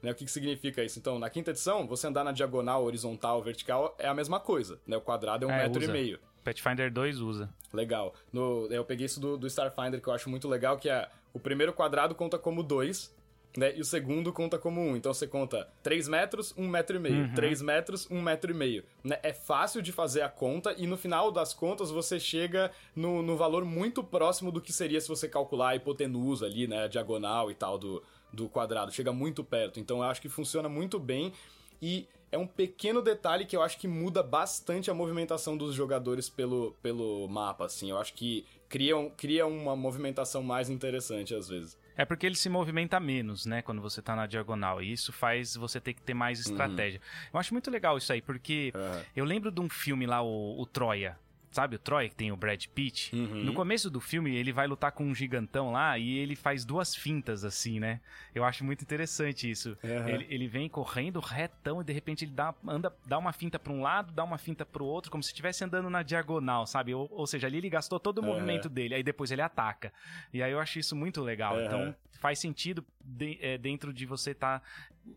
Né, 0.00 0.12
o 0.12 0.14
que, 0.14 0.24
que 0.24 0.30
significa 0.30 0.84
isso? 0.84 0.96
Então, 1.00 1.18
na 1.18 1.28
quinta 1.28 1.50
edição, 1.50 1.84
você 1.84 2.06
andar 2.06 2.22
na 2.22 2.30
diagonal, 2.30 2.84
horizontal, 2.84 3.42
vertical 3.42 3.96
é 3.98 4.06
a 4.06 4.14
mesma 4.14 4.38
coisa. 4.38 4.78
Né? 4.86 4.96
O 4.96 5.00
quadrado 5.00 5.44
é 5.44 5.48
um 5.48 5.50
É, 5.50 5.64
metro 5.64 5.80
usa. 5.82 5.90
e 5.90 5.92
meio. 5.92 6.20
Pathfinder 6.44 6.92
2 6.92 7.20
usa. 7.20 7.50
Legal. 7.72 8.14
No, 8.32 8.68
eu 8.70 8.84
peguei 8.84 9.06
isso 9.06 9.18
do, 9.18 9.36
do 9.36 9.46
Starfinder, 9.48 10.00
que 10.00 10.06
eu 10.08 10.12
acho 10.12 10.30
muito 10.30 10.46
legal, 10.48 10.78
que 10.78 10.88
é 10.88 11.08
o 11.32 11.40
primeiro 11.40 11.72
quadrado 11.72 12.14
conta 12.14 12.38
como 12.38 12.62
2, 12.62 13.12
né? 13.56 13.76
E 13.76 13.80
o 13.80 13.84
segundo 13.84 14.32
conta 14.32 14.58
como 14.58 14.80
1. 14.80 14.84
Um. 14.90 14.96
Então 14.96 15.12
você 15.12 15.26
conta 15.26 15.68
3 15.82 16.08
metros, 16.08 16.54
1 16.56 16.62
um 16.62 16.68
metro 16.68 16.96
e 16.96 17.00
meio. 17.00 17.22
Uhum. 17.24 17.34
3 17.34 17.62
metros, 17.62 18.10
1 18.10 18.16
um 18.16 18.22
metro 18.22 18.50
e 18.50 18.54
meio. 18.54 18.84
Né? 19.02 19.18
É 19.22 19.32
fácil 19.32 19.82
de 19.82 19.92
fazer 19.92 20.22
a 20.22 20.28
conta 20.28 20.74
e 20.76 20.86
no 20.86 20.96
final 20.96 21.30
das 21.32 21.52
contas 21.54 21.90
você 21.90 22.20
chega 22.20 22.70
no, 22.94 23.22
no 23.22 23.36
valor 23.36 23.64
muito 23.64 24.02
próximo 24.04 24.52
do 24.52 24.60
que 24.60 24.72
seria 24.72 25.00
se 25.00 25.08
você 25.08 25.28
calcular 25.28 25.70
a 25.70 25.76
hipotenusa 25.76 26.46
ali, 26.46 26.66
né? 26.66 26.84
A 26.84 26.88
diagonal 26.88 27.50
e 27.50 27.54
tal 27.54 27.78
do, 27.78 28.02
do 28.32 28.48
quadrado. 28.48 28.92
Chega 28.92 29.12
muito 29.12 29.42
perto. 29.42 29.80
Então 29.80 29.98
eu 29.98 30.04
acho 30.04 30.20
que 30.20 30.28
funciona 30.28 30.68
muito 30.68 30.98
bem 30.98 31.32
e 31.80 32.06
é 32.30 32.36
um 32.36 32.46
pequeno 32.46 33.00
detalhe 33.00 33.46
que 33.46 33.56
eu 33.56 33.62
acho 33.62 33.78
que 33.78 33.88
muda 33.88 34.22
bastante 34.22 34.90
a 34.90 34.94
movimentação 34.94 35.56
dos 35.56 35.74
jogadores 35.74 36.28
pelo, 36.28 36.76
pelo 36.82 37.26
mapa, 37.28 37.64
assim. 37.64 37.90
Eu 37.90 37.98
acho 37.98 38.12
que 38.14 38.44
cria, 38.68 38.96
um- 38.96 39.08
cria 39.10 39.46
uma 39.46 39.74
movimentação 39.74 40.42
mais 40.42 40.68
interessante 40.68 41.34
às 41.34 41.48
vezes. 41.48 41.76
É 41.98 42.04
porque 42.04 42.24
ele 42.24 42.36
se 42.36 42.48
movimenta 42.48 43.00
menos, 43.00 43.44
né, 43.44 43.60
quando 43.60 43.82
você 43.82 44.00
tá 44.00 44.14
na 44.14 44.24
diagonal. 44.26 44.80
E 44.80 44.92
isso 44.92 45.12
faz 45.12 45.56
você 45.56 45.80
ter 45.80 45.94
que 45.94 46.00
ter 46.00 46.14
mais 46.14 46.38
estratégia. 46.38 47.00
Eu 47.32 47.40
acho 47.40 47.52
muito 47.52 47.68
legal 47.72 47.98
isso 47.98 48.12
aí, 48.12 48.22
porque 48.22 48.72
Aham. 48.72 49.04
eu 49.16 49.24
lembro 49.24 49.50
de 49.50 49.60
um 49.60 49.68
filme 49.68 50.06
lá, 50.06 50.22
o, 50.22 50.60
o 50.60 50.64
Troia. 50.64 51.18
Sabe 51.50 51.76
o 51.76 51.78
Troia, 51.78 52.08
que 52.08 52.14
tem 52.14 52.30
o 52.30 52.36
Brad 52.36 52.62
Pitt? 52.74 53.14
Uhum. 53.16 53.42
No 53.44 53.52
começo 53.54 53.88
do 53.90 54.00
filme, 54.00 54.34
ele 54.36 54.52
vai 54.52 54.66
lutar 54.66 54.92
com 54.92 55.04
um 55.04 55.14
gigantão 55.14 55.72
lá 55.72 55.98
e 55.98 56.18
ele 56.18 56.36
faz 56.36 56.64
duas 56.64 56.94
fintas, 56.94 57.42
assim, 57.44 57.80
né? 57.80 58.00
Eu 58.34 58.44
acho 58.44 58.62
muito 58.64 58.82
interessante 58.82 59.50
isso. 59.50 59.76
Aham. 59.82 60.08
Ele, 60.08 60.26
ele 60.28 60.46
vem 60.46 60.68
correndo 60.68 61.18
retão 61.20 61.80
e 61.80 61.84
de 61.84 61.92
repente 61.92 62.24
ele 62.24 62.32
dá, 62.32 62.54
anda, 62.66 62.94
dá 63.06 63.16
uma 63.18 63.32
finta 63.32 63.58
pra 63.58 63.72
um 63.72 63.80
lado, 63.80 64.12
dá 64.12 64.22
uma 64.24 64.36
finta 64.38 64.66
pro 64.66 64.84
outro, 64.84 65.10
como 65.10 65.22
se 65.22 65.30
estivesse 65.30 65.64
andando 65.64 65.88
na 65.88 66.02
diagonal, 66.02 66.66
sabe? 66.66 66.94
Ou, 66.94 67.08
ou 67.10 67.26
seja, 67.26 67.46
ali 67.46 67.56
ele 67.58 67.70
gastou 67.70 67.98
todo 67.98 68.18
o 68.18 68.22
Aham. 68.22 68.34
movimento 68.34 68.68
dele, 68.68 68.94
aí 68.94 69.02
depois 69.02 69.30
ele 69.30 69.42
ataca. 69.42 69.92
E 70.32 70.42
aí 70.42 70.52
eu 70.52 70.60
acho 70.60 70.78
isso 70.78 70.94
muito 70.94 71.22
legal. 71.22 71.60
Então 71.60 71.94
faz 72.20 72.38
sentido 72.38 72.84
de- 73.02 73.38
é, 73.40 73.56
dentro 73.56 73.92
de 73.92 74.04
você 74.04 74.32
estar 74.32 74.62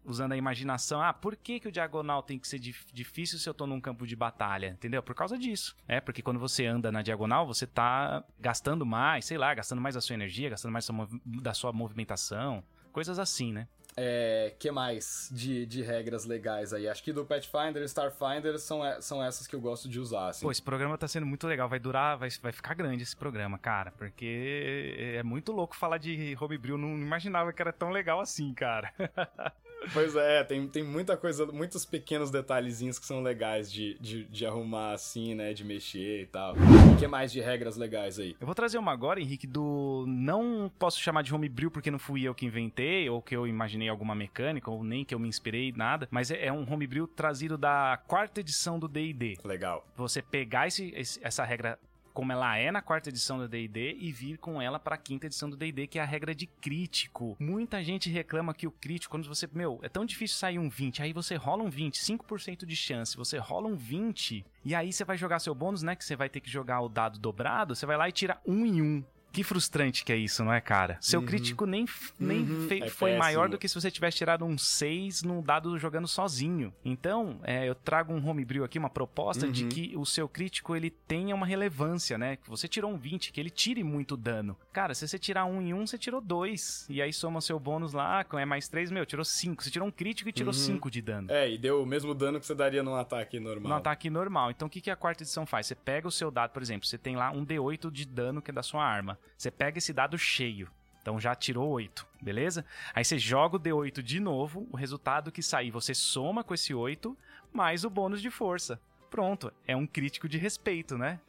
usando 0.05 0.31
a 0.31 0.37
imaginação. 0.37 1.01
Ah, 1.01 1.11
por 1.11 1.35
que, 1.35 1.59
que 1.59 1.67
o 1.67 1.71
diagonal 1.71 2.23
tem 2.23 2.39
que 2.39 2.47
ser 2.47 2.59
dif- 2.59 2.85
difícil 2.93 3.37
se 3.39 3.49
eu 3.49 3.53
tô 3.53 3.65
num 3.67 3.81
campo 3.81 4.07
de 4.07 4.15
batalha? 4.15 4.67
Entendeu? 4.67 5.03
Por 5.03 5.13
causa 5.13 5.37
disso. 5.37 5.75
É, 5.87 5.99
porque 5.99 6.20
quando 6.21 6.39
você 6.39 6.65
anda 6.65 6.91
na 6.91 7.01
diagonal, 7.01 7.45
você 7.45 7.65
tá 7.65 8.23
gastando 8.39 8.85
mais, 8.85 9.25
sei 9.25 9.37
lá, 9.37 9.53
gastando 9.53 9.81
mais 9.81 9.95
da 9.95 10.01
sua 10.01 10.13
energia, 10.13 10.49
gastando 10.49 10.71
mais 10.71 10.87
da 11.25 11.53
sua 11.53 11.71
movimentação. 11.71 12.63
Coisas 12.91 13.19
assim, 13.19 13.53
né? 13.53 13.67
É, 13.95 14.53
que 14.57 14.71
mais 14.71 15.29
de, 15.31 15.65
de 15.65 15.81
regras 15.81 16.25
legais 16.25 16.73
aí? 16.73 16.87
Acho 16.87 17.03
que 17.03 17.11
do 17.11 17.25
Pathfinder 17.25 17.81
e 17.81 17.85
Starfinder 17.85 18.57
são, 18.57 18.81
são 19.01 19.23
essas 19.23 19.47
que 19.47 19.55
eu 19.55 19.59
gosto 19.59 19.89
de 19.89 19.99
usar, 19.99 20.29
assim. 20.29 20.45
Pô, 20.45 20.51
esse 20.51 20.61
programa 20.61 20.97
tá 20.97 21.07
sendo 21.07 21.25
muito 21.25 21.45
legal. 21.45 21.67
Vai 21.67 21.79
durar, 21.79 22.17
vai, 22.17 22.29
vai 22.41 22.51
ficar 22.51 22.73
grande 22.73 23.03
esse 23.03 23.15
programa, 23.15 23.57
cara. 23.57 23.91
Porque 23.91 25.13
é 25.17 25.23
muito 25.23 25.51
louco 25.51 25.75
falar 25.75 25.97
de 25.97 26.37
homebrew. 26.39 26.77
Não 26.77 26.97
imaginava 26.97 27.51
que 27.51 27.61
era 27.61 27.73
tão 27.73 27.89
legal 27.89 28.21
assim, 28.21 28.53
cara. 28.53 28.93
Pois 29.93 30.15
é, 30.15 30.43
tem, 30.43 30.67
tem 30.67 30.83
muita 30.83 31.17
coisa, 31.17 31.45
muitos 31.47 31.85
pequenos 31.85 32.29
detalhezinhos 32.29 32.99
que 32.99 33.05
são 33.05 33.21
legais 33.23 33.71
de, 33.71 33.97
de, 33.99 34.25
de 34.25 34.45
arrumar 34.45 34.93
assim, 34.93 35.33
né? 35.35 35.53
De 35.53 35.63
mexer 35.63 36.21
e 36.21 36.25
tal. 36.27 36.53
O 36.53 36.97
que 36.99 37.07
mais 37.07 37.31
de 37.31 37.39
regras 37.41 37.77
legais 37.77 38.19
aí? 38.19 38.35
Eu 38.39 38.45
vou 38.45 38.55
trazer 38.55 38.77
uma 38.77 38.91
agora, 38.91 39.19
Henrique, 39.19 39.47
do. 39.47 40.05
Não 40.07 40.71
posso 40.77 40.99
chamar 40.99 41.23
de 41.23 41.33
homebrew 41.33 41.71
porque 41.71 41.89
não 41.91 41.99
fui 41.99 42.23
eu 42.23 42.35
que 42.35 42.45
inventei, 42.45 43.09
ou 43.09 43.21
que 43.21 43.35
eu 43.35 43.47
imaginei 43.47 43.89
alguma 43.89 44.13
mecânica, 44.15 44.69
ou 44.69 44.83
nem 44.83 45.03
que 45.03 45.13
eu 45.15 45.19
me 45.19 45.27
inspirei, 45.27 45.71
nada. 45.75 46.07
Mas 46.11 46.29
é 46.31 46.45
é 46.45 46.51
um 46.53 46.65
homebrew 46.71 47.07
trazido 47.07 47.57
da 47.57 47.99
quarta 48.07 48.39
edição 48.41 48.79
do 48.79 48.87
DD. 48.87 49.37
Legal. 49.43 49.85
Você 49.95 50.21
pegar 50.21 50.67
esse- 50.67 50.91
esse- 50.95 51.19
essa 51.23 51.43
regra 51.43 51.77
como 52.13 52.31
ela 52.31 52.57
é 52.57 52.71
na 52.71 52.81
quarta 52.81 53.09
edição 53.09 53.37
do 53.37 53.47
D&D 53.47 53.97
e 53.99 54.11
vir 54.11 54.37
com 54.37 54.61
ela 54.61 54.79
pra 54.79 54.97
quinta 54.97 55.25
edição 55.25 55.49
do 55.49 55.57
D&D, 55.57 55.87
que 55.87 55.99
é 55.99 56.01
a 56.01 56.05
regra 56.05 56.33
de 56.33 56.45
crítico. 56.45 57.35
Muita 57.39 57.83
gente 57.83 58.09
reclama 58.09 58.53
que 58.53 58.67
o 58.67 58.71
crítico, 58.71 59.11
quando 59.11 59.27
você, 59.27 59.47
meu, 59.53 59.79
é 59.81 59.89
tão 59.89 60.05
difícil 60.05 60.37
sair 60.37 60.59
um 60.59 60.69
20, 60.69 61.01
aí 61.01 61.13
você 61.13 61.35
rola 61.35 61.63
um 61.63 61.69
20, 61.69 61.99
5% 61.99 62.65
de 62.65 62.75
chance, 62.75 63.17
você 63.17 63.37
rola 63.37 63.67
um 63.67 63.75
20, 63.75 64.45
e 64.63 64.75
aí 64.75 64.91
você 64.91 65.03
vai 65.03 65.17
jogar 65.17 65.39
seu 65.39 65.55
bônus, 65.55 65.83
né, 65.83 65.95
que 65.95 66.05
você 66.05 66.15
vai 66.15 66.29
ter 66.29 66.39
que 66.39 66.49
jogar 66.49 66.81
o 66.81 66.89
dado 66.89 67.19
dobrado, 67.19 67.75
você 67.75 67.85
vai 67.85 67.97
lá 67.97 68.07
e 68.09 68.11
tira 68.11 68.39
um 68.45 68.65
em 68.65 68.81
um. 68.81 69.03
Que 69.31 69.43
frustrante 69.43 70.03
que 70.03 70.11
é 70.11 70.15
isso, 70.17 70.43
não 70.43 70.51
é, 70.51 70.59
cara? 70.59 70.97
Seu 70.99 71.19
Uhum. 71.21 71.25
crítico 71.25 71.65
nem, 71.65 71.85
nem 72.19 72.41
Uhum. 72.41 72.67
É 72.69 72.89
foi 72.89 73.15
maior 73.17 73.41
péssimo. 73.43 73.49
do 73.51 73.57
que 73.57 73.67
se 73.67 73.75
você 73.75 73.89
tivesse 73.89 74.17
tirado 74.17 74.43
um 74.43 74.57
6 74.57 75.23
num 75.23 75.41
dado 75.41 75.77
jogando 75.79 76.07
sozinho. 76.07 76.73
Então, 76.83 77.39
é, 77.43 77.67
eu 77.67 77.73
trago 77.73 78.13
um 78.13 78.27
homebrew 78.29 78.63
aqui, 78.63 78.77
uma 78.77 78.89
proposta 78.89 79.47
de 79.47 79.63
Uhum. 79.63 79.69
que 79.69 79.93
o 79.95 80.05
seu 80.05 80.27
crítico 80.27 80.75
ele 80.75 80.89
tenha 80.89 81.33
uma 81.33 81.45
relevância, 81.45 82.17
né? 82.17 82.35
Que 82.35 82.49
você 82.49 82.67
tirou 82.67 82.91
um 82.91 82.97
20, 82.97 83.31
que 83.31 83.39
ele 83.39 83.49
tire 83.49 83.83
muito 83.83 84.17
dano. 84.17 84.57
Cara, 84.73 84.93
se 84.93 85.07
você 85.07 85.17
tirar 85.17 85.45
um 85.45 85.61
em 85.61 85.73
um, 85.73 85.87
você 85.87 85.97
tirou 85.97 86.19
dois. 86.19 86.85
E 86.89 87.01
aí 87.01 87.13
soma 87.13 87.39
seu 87.41 87.59
bônus 87.59 87.93
lá, 87.93 88.25
é 88.33 88.45
mais 88.45 88.67
três, 88.67 88.91
meu, 88.91 89.05
tirou 89.05 89.23
cinco. 89.23 89.63
Você 89.63 89.69
tirou 89.71 89.87
um 89.87 89.91
crítico 89.91 90.29
e 90.29 90.33
tirou 90.33 90.53
Uhum. 90.53 90.59
cinco 90.59 90.91
de 90.91 91.01
dano. 91.01 91.31
É, 91.31 91.49
e 91.49 91.57
deu 91.57 91.81
o 91.81 91.85
mesmo 91.85 92.13
dano 92.13 92.39
que 92.39 92.45
você 92.45 92.53
daria 92.55 92.83
num 92.83 92.95
ataque 92.95 93.39
normal. 93.39 93.69
No 93.69 93.75
ataque 93.75 94.09
normal. 94.09 94.51
Então 94.51 94.67
o 94.67 94.71
que, 94.71 94.81
que 94.81 94.91
a 94.91 94.95
quarta 94.95 95.23
edição 95.23 95.45
faz? 95.45 95.67
Você 95.67 95.75
pega 95.75 96.07
o 96.07 96.11
seu 96.11 96.29
dado, 96.29 96.51
por 96.51 96.61
exemplo, 96.61 96.85
você 96.85 96.97
tem 96.97 97.15
lá 97.15 97.31
um 97.31 97.45
D8 97.45 97.89
de 97.91 98.05
dano 98.05 98.41
que 98.41 98.51
é 98.51 98.53
da 98.53 98.63
sua 98.63 98.83
arma. 98.83 99.17
Você 99.37 99.49
pega 99.51 99.77
esse 99.77 99.91
dado 99.93 100.17
cheio. 100.17 100.69
Então 101.01 101.19
já 101.19 101.33
tirou 101.33 101.67
8, 101.69 102.05
beleza? 102.21 102.63
Aí 102.93 103.03
você 103.03 103.17
joga 103.17 103.55
o 103.55 103.59
D8 103.59 104.01
de 104.03 104.19
novo, 104.19 104.67
o 104.71 104.77
resultado 104.77 105.31
que 105.31 105.41
sair 105.41 105.71
você 105.71 105.95
soma 105.95 106.43
com 106.43 106.53
esse 106.53 106.73
8, 106.75 107.17
mais 107.51 107.83
o 107.83 107.89
bônus 107.89 108.21
de 108.21 108.29
força. 108.29 108.79
Pronto, 109.09 109.51
é 109.67 109.75
um 109.75 109.87
crítico 109.87 110.29
de 110.29 110.37
respeito, 110.37 110.97
né? 110.97 111.19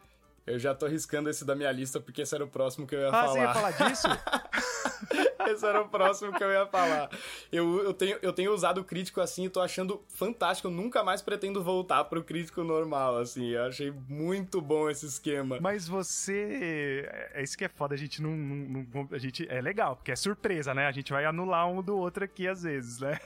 Eu 0.46 0.58
já 0.58 0.74
tô 0.74 0.86
riscando 0.86 1.30
esse 1.30 1.44
da 1.44 1.54
minha 1.54 1.72
lista 1.72 2.00
porque 2.00 2.22
esse 2.22 2.34
era 2.34 2.44
o 2.44 2.48
próximo 2.48 2.86
que 2.86 2.94
eu 2.94 3.00
ia 3.00 3.08
Ah, 3.08 3.28
você 3.28 3.38
ia 3.38 3.52
falar. 3.54 3.72
falar 3.72 3.88
disso? 3.90 4.08
Esse 5.48 5.66
era 5.66 5.80
o 5.80 5.88
próximo 5.88 6.32
que 6.32 6.42
eu 6.42 6.50
ia 6.50 6.66
falar. 6.66 7.10
Eu, 7.50 7.82
eu, 7.84 7.94
tenho, 7.94 8.18
eu 8.22 8.32
tenho 8.32 8.52
usado 8.52 8.80
o 8.80 8.84
crítico 8.84 9.20
assim 9.20 9.44
e 9.46 9.50
tô 9.50 9.60
achando 9.60 10.02
fantástico. 10.08 10.68
Eu 10.68 10.72
nunca 10.72 11.02
mais 11.02 11.20
pretendo 11.22 11.62
voltar 11.62 12.04
pro 12.04 12.22
crítico 12.22 12.62
normal, 12.64 13.18
assim. 13.18 13.48
Eu 13.50 13.64
achei 13.64 13.90
muito 14.08 14.60
bom 14.60 14.88
esse 14.90 15.06
esquema. 15.06 15.58
Mas 15.60 15.86
você. 15.88 17.08
É 17.34 17.42
isso 17.42 17.56
que 17.56 17.64
é 17.64 17.68
foda, 17.68 17.94
a 17.94 17.98
gente 17.98 18.22
não, 18.22 18.30
não- 18.30 18.86
não- 18.94 19.08
A 19.12 19.18
gente. 19.18 19.46
É 19.50 19.60
legal, 19.60 19.96
porque 19.96 20.12
é 20.12 20.16
surpresa, 20.16 20.72
né? 20.74 20.86
A 20.86 20.92
gente 20.92 21.12
vai 21.12 21.24
anular 21.24 21.68
um 21.68 21.82
do 21.82 21.96
outro 21.96 22.24
aqui 22.24 22.46
às 22.48 22.62
vezes, 22.62 23.00
né? 23.00 23.18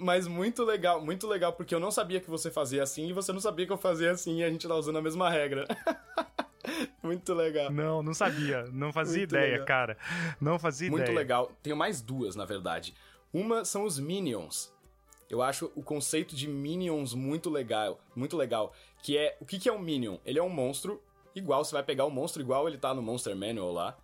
Mas 0.00 0.26
muito 0.26 0.64
legal, 0.64 1.00
muito 1.04 1.24
legal, 1.28 1.52
porque 1.52 1.72
eu 1.72 1.78
não 1.78 1.90
sabia 1.92 2.20
que 2.20 2.28
você 2.28 2.50
fazia 2.50 2.82
assim 2.82 3.06
e 3.08 3.12
você 3.12 3.32
não 3.32 3.38
sabia 3.38 3.64
que 3.64 3.72
eu 3.72 3.78
fazia 3.78 4.10
assim 4.10 4.38
e 4.40 4.44
a 4.44 4.50
gente 4.50 4.66
tá 4.66 4.74
usando 4.74 4.98
a 4.98 5.02
mesma 5.02 5.30
regra. 5.30 5.64
muito 7.02 7.34
legal. 7.34 7.70
Não, 7.70 8.02
não 8.02 8.14
sabia. 8.14 8.64
Não 8.72 8.92
fazia 8.92 9.18
Muito 9.18 9.34
ideia, 9.34 9.52
legal. 9.52 9.66
cara. 9.66 9.98
Não 10.40 10.58
fazia 10.58 10.90
Muito 10.90 11.04
ideia. 11.04 11.18
legal. 11.18 11.52
Tenho 11.62 11.76
mais 11.76 12.00
duas, 12.00 12.36
na 12.36 12.44
verdade. 12.44 12.94
Uma 13.32 13.64
são 13.64 13.84
os 13.84 13.98
Minions. 13.98 14.72
Eu 15.28 15.40
acho 15.40 15.72
o 15.74 15.82
conceito 15.82 16.36
de 16.36 16.46
Minions 16.46 17.14
muito 17.14 17.48
legal, 17.48 17.98
muito 18.14 18.36
legal. 18.36 18.74
Que 19.02 19.16
é, 19.16 19.36
o 19.40 19.46
que, 19.46 19.58
que 19.58 19.68
é 19.68 19.72
um 19.72 19.78
Minion? 19.78 20.18
Ele 20.26 20.38
é 20.38 20.42
um 20.42 20.50
monstro, 20.50 21.02
igual, 21.34 21.64
você 21.64 21.72
vai 21.72 21.82
pegar 21.82 22.04
o 22.04 22.10
monstro 22.10 22.42
igual 22.42 22.68
ele 22.68 22.76
tá 22.76 22.92
no 22.92 23.00
Monster 23.00 23.34
Manual 23.34 23.72
lá, 23.72 23.96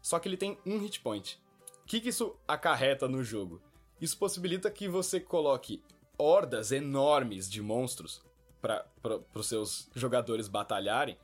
só 0.00 0.18
que 0.18 0.26
ele 0.26 0.38
tem 0.38 0.56
um 0.64 0.78
hit 0.78 1.00
point. 1.00 1.38
O 1.82 1.86
que, 1.86 2.00
que 2.00 2.08
isso 2.08 2.34
acarreta 2.48 3.06
no 3.06 3.22
jogo? 3.22 3.60
Isso 4.00 4.16
possibilita 4.16 4.70
que 4.70 4.88
você 4.88 5.20
coloque 5.20 5.82
hordas 6.16 6.72
enormes 6.72 7.50
de 7.50 7.60
monstros 7.60 8.22
para 8.62 8.86
os 9.34 9.46
seus 9.46 9.90
jogadores 9.94 10.48
batalharem, 10.48 11.18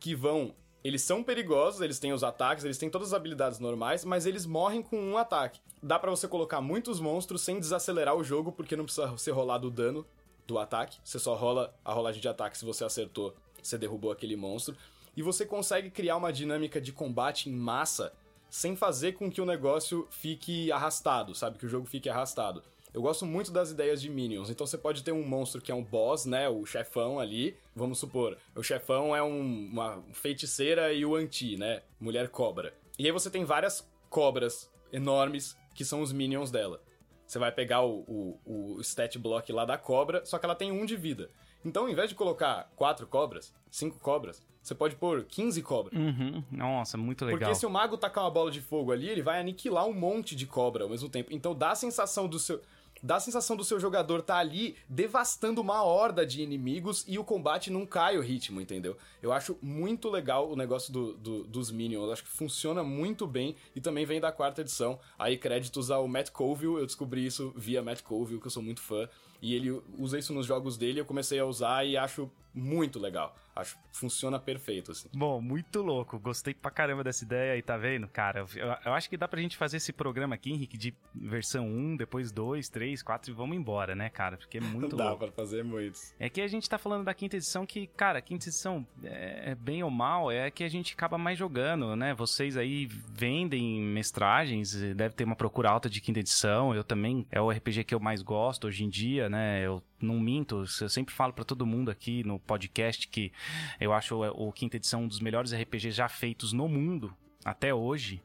que 0.00 0.14
vão. 0.14 0.54
Eles 0.82 1.02
são 1.02 1.22
perigosos, 1.22 1.82
eles 1.82 1.98
têm 1.98 2.12
os 2.12 2.24
ataques, 2.24 2.64
eles 2.64 2.78
têm 2.78 2.88
todas 2.88 3.08
as 3.08 3.14
habilidades 3.14 3.58
normais, 3.58 4.02
mas 4.04 4.24
eles 4.24 4.46
morrem 4.46 4.82
com 4.82 4.98
um 4.98 5.18
ataque. 5.18 5.60
Dá 5.82 5.98
pra 5.98 6.10
você 6.10 6.26
colocar 6.26 6.62
muitos 6.62 6.98
monstros 6.98 7.42
sem 7.42 7.60
desacelerar 7.60 8.16
o 8.16 8.24
jogo, 8.24 8.50
porque 8.50 8.74
não 8.74 8.86
precisa 8.86 9.14
ser 9.18 9.32
rolado 9.32 9.68
o 9.68 9.70
dano 9.70 10.06
do 10.46 10.58
ataque. 10.58 10.98
Você 11.04 11.18
só 11.18 11.34
rola 11.34 11.74
a 11.84 11.92
rolagem 11.92 12.20
de 12.20 12.28
ataque 12.28 12.56
se 12.56 12.64
você 12.64 12.82
acertou, 12.82 13.36
você 13.62 13.76
derrubou 13.76 14.10
aquele 14.10 14.36
monstro. 14.36 14.74
E 15.14 15.22
você 15.22 15.44
consegue 15.44 15.90
criar 15.90 16.16
uma 16.16 16.32
dinâmica 16.32 16.80
de 16.80 16.92
combate 16.92 17.50
em 17.50 17.52
massa 17.52 18.12
sem 18.48 18.74
fazer 18.74 19.12
com 19.12 19.30
que 19.30 19.40
o 19.40 19.46
negócio 19.46 20.08
fique 20.10 20.72
arrastado, 20.72 21.34
sabe? 21.34 21.58
Que 21.58 21.66
o 21.66 21.68
jogo 21.68 21.86
fique 21.86 22.08
arrastado. 22.08 22.62
Eu 22.92 23.02
gosto 23.02 23.24
muito 23.24 23.50
das 23.50 23.70
ideias 23.70 24.00
de 24.00 24.08
minions. 24.10 24.50
Então 24.50 24.66
você 24.66 24.76
pode 24.76 25.02
ter 25.02 25.12
um 25.12 25.26
monstro 25.26 25.60
que 25.60 25.70
é 25.70 25.74
um 25.74 25.82
boss, 25.82 26.26
né? 26.26 26.48
O 26.48 26.64
chefão 26.66 27.18
ali. 27.18 27.56
Vamos 27.74 27.98
supor, 27.98 28.36
o 28.54 28.62
chefão 28.62 29.14
é 29.14 29.22
um, 29.22 29.68
uma 29.72 30.02
feiticeira 30.12 30.92
e 30.92 31.04
o 31.04 31.14
anti, 31.14 31.56
né? 31.56 31.82
Mulher 32.00 32.28
cobra. 32.28 32.74
E 32.98 33.06
aí 33.06 33.12
você 33.12 33.30
tem 33.30 33.44
várias 33.44 33.88
cobras 34.08 34.70
enormes 34.92 35.56
que 35.74 35.84
são 35.84 36.02
os 36.02 36.12
minions 36.12 36.50
dela. 36.50 36.82
Você 37.26 37.38
vai 37.38 37.52
pegar 37.52 37.82
o, 37.84 38.00
o, 38.44 38.74
o 38.76 38.80
stat 38.80 39.16
block 39.16 39.52
lá 39.52 39.64
da 39.64 39.78
cobra, 39.78 40.24
só 40.24 40.36
que 40.36 40.44
ela 40.44 40.54
tem 40.56 40.72
um 40.72 40.84
de 40.84 40.96
vida. 40.96 41.30
Então, 41.64 41.84
ao 41.84 41.88
invés 41.88 42.08
de 42.08 42.16
colocar 42.16 42.70
quatro 42.74 43.06
cobras, 43.06 43.54
cinco 43.70 44.00
cobras, 44.00 44.42
você 44.62 44.74
pode 44.74 44.96
pôr 44.96 45.24
15 45.24 45.62
cobras. 45.62 45.98
Uhum. 45.98 46.42
Nossa, 46.50 46.98
muito 46.98 47.24
legal. 47.24 47.38
Porque 47.38 47.54
se 47.54 47.64
o 47.64 47.70
mago 47.70 47.96
tacar 47.96 48.24
uma 48.24 48.30
bola 48.30 48.50
de 48.50 48.60
fogo 48.60 48.92
ali, 48.92 49.08
ele 49.08 49.22
vai 49.22 49.40
aniquilar 49.40 49.86
um 49.86 49.92
monte 49.92 50.34
de 50.36 50.46
cobra 50.46 50.84
ao 50.84 50.90
mesmo 50.90 51.08
tempo. 51.08 51.32
Então 51.32 51.54
dá 51.54 51.70
a 51.70 51.74
sensação 51.74 52.28
do 52.28 52.38
seu 52.38 52.60
dá 53.02 53.16
a 53.16 53.20
sensação 53.20 53.56
do 53.56 53.64
seu 53.64 53.78
jogador 53.80 54.22
tá 54.22 54.36
ali 54.36 54.76
devastando 54.88 55.60
uma 55.60 55.82
horda 55.82 56.26
de 56.26 56.42
inimigos 56.42 57.04
e 57.06 57.18
o 57.18 57.24
combate 57.24 57.70
não 57.70 57.86
cai 57.86 58.16
o 58.16 58.22
ritmo, 58.22 58.60
entendeu? 58.60 58.96
Eu 59.22 59.32
acho 59.32 59.58
muito 59.62 60.08
legal 60.08 60.50
o 60.50 60.56
negócio 60.56 60.92
do, 60.92 61.14
do, 61.14 61.44
dos 61.44 61.70
minions, 61.70 62.04
eu 62.04 62.12
acho 62.12 62.24
que 62.24 62.28
funciona 62.28 62.82
muito 62.82 63.26
bem 63.26 63.56
e 63.74 63.80
também 63.80 64.04
vem 64.04 64.20
da 64.20 64.32
quarta 64.32 64.60
edição. 64.60 64.98
Aí 65.18 65.36
créditos 65.36 65.90
ao 65.90 66.06
Matt 66.06 66.30
Colville, 66.30 66.74
eu 66.74 66.86
descobri 66.86 67.24
isso 67.24 67.52
via 67.56 67.82
Matt 67.82 68.02
Colville, 68.02 68.40
que 68.40 68.46
eu 68.46 68.50
sou 68.50 68.62
muito 68.62 68.80
fã, 68.80 69.08
e 69.42 69.54
ele 69.54 69.80
usa 69.98 70.18
isso 70.18 70.32
nos 70.32 70.46
jogos 70.46 70.76
dele, 70.76 71.00
eu 71.00 71.04
comecei 71.04 71.38
a 71.38 71.44
usar 71.44 71.84
e 71.84 71.96
acho 71.96 72.30
muito 72.54 72.98
legal. 72.98 73.34
Acho 73.54 73.76
que 73.76 73.98
funciona 73.98 74.38
perfeito, 74.38 74.92
assim. 74.92 75.08
Bom, 75.12 75.40
muito 75.40 75.82
louco. 75.82 76.18
Gostei 76.18 76.54
pra 76.54 76.70
caramba 76.70 77.02
dessa 77.02 77.24
ideia 77.24 77.52
aí, 77.52 77.62
tá 77.62 77.76
vendo? 77.76 78.06
Cara, 78.08 78.46
eu, 78.54 78.66
eu, 78.84 78.92
acho 78.94 79.10
que 79.10 79.16
dá 79.16 79.26
pra 79.26 79.40
gente 79.40 79.56
fazer 79.56 79.76
esse 79.76 79.92
programa 79.92 80.34
aqui, 80.34 80.50
Henrique, 80.50 80.78
de 80.78 80.94
versão 81.14 81.66
1, 81.66 81.96
depois 81.96 82.30
2, 82.30 82.68
3, 82.68 83.02
4 83.02 83.30
e 83.30 83.34
vamos 83.34 83.56
embora, 83.56 83.94
né, 83.94 84.08
cara? 84.08 84.36
Porque 84.36 84.58
é 84.58 84.60
muito 84.62 84.96
dá 84.96 85.10
louco. 85.10 85.18
pra 85.18 85.32
fazer 85.32 85.64
muitos. 85.64 86.14
É 86.18 86.28
que 86.28 86.40
a 86.40 86.46
gente 86.46 86.68
tá 86.68 86.78
falando 86.78 87.04
da 87.04 87.12
quinta 87.12 87.36
edição 87.36 87.66
que, 87.66 87.88
cara, 87.88 88.20
a 88.20 88.22
quinta 88.22 88.48
edição, 88.48 88.86
é, 89.02 89.50
é 89.50 89.54
bem 89.54 89.82
ou 89.82 89.90
mal, 89.90 90.30
é 90.30 90.50
que 90.50 90.64
a 90.64 90.68
gente 90.68 90.94
acaba 90.94 91.18
mais 91.18 91.38
jogando, 91.38 91.94
né? 91.96 92.14
Vocês 92.14 92.56
aí 92.56 92.86
vendem 92.86 93.80
mestragens, 93.80 94.72
deve 94.94 95.14
ter 95.14 95.24
uma 95.24 95.36
procura 95.36 95.70
alta 95.70 95.90
de 95.90 96.00
quinta 96.00 96.20
edição. 96.20 96.74
Eu 96.74 96.84
também, 96.84 97.26
é 97.30 97.40
o 97.40 97.50
RPG 97.50 97.84
que 97.84 97.94
eu 97.94 98.00
mais 98.00 98.22
gosto 98.22 98.68
hoje 98.68 98.84
em 98.84 98.88
dia, 98.88 99.28
né? 99.30 99.64
Eu 99.64 99.82
não 100.00 100.18
minto, 100.18 100.64
eu 100.80 100.88
sempre 100.88 101.14
falo 101.14 101.32
para 101.32 101.44
todo 101.44 101.64
mundo 101.64 101.90
aqui 101.90 102.24
no 102.24 102.38
podcast 102.38 103.08
que 103.08 103.32
eu 103.80 103.92
acho 103.92 104.16
o, 104.16 104.52
quinta 104.52 104.76
edição 104.76 105.04
um 105.04 105.08
dos 105.08 105.20
melhores 105.20 105.52
RPGs 105.52 105.92
já 105.92 106.08
feitos 106.08 106.52
no 106.52 106.68
mundo 106.68 107.14
até 107.44 107.72
hoje. 107.72 108.22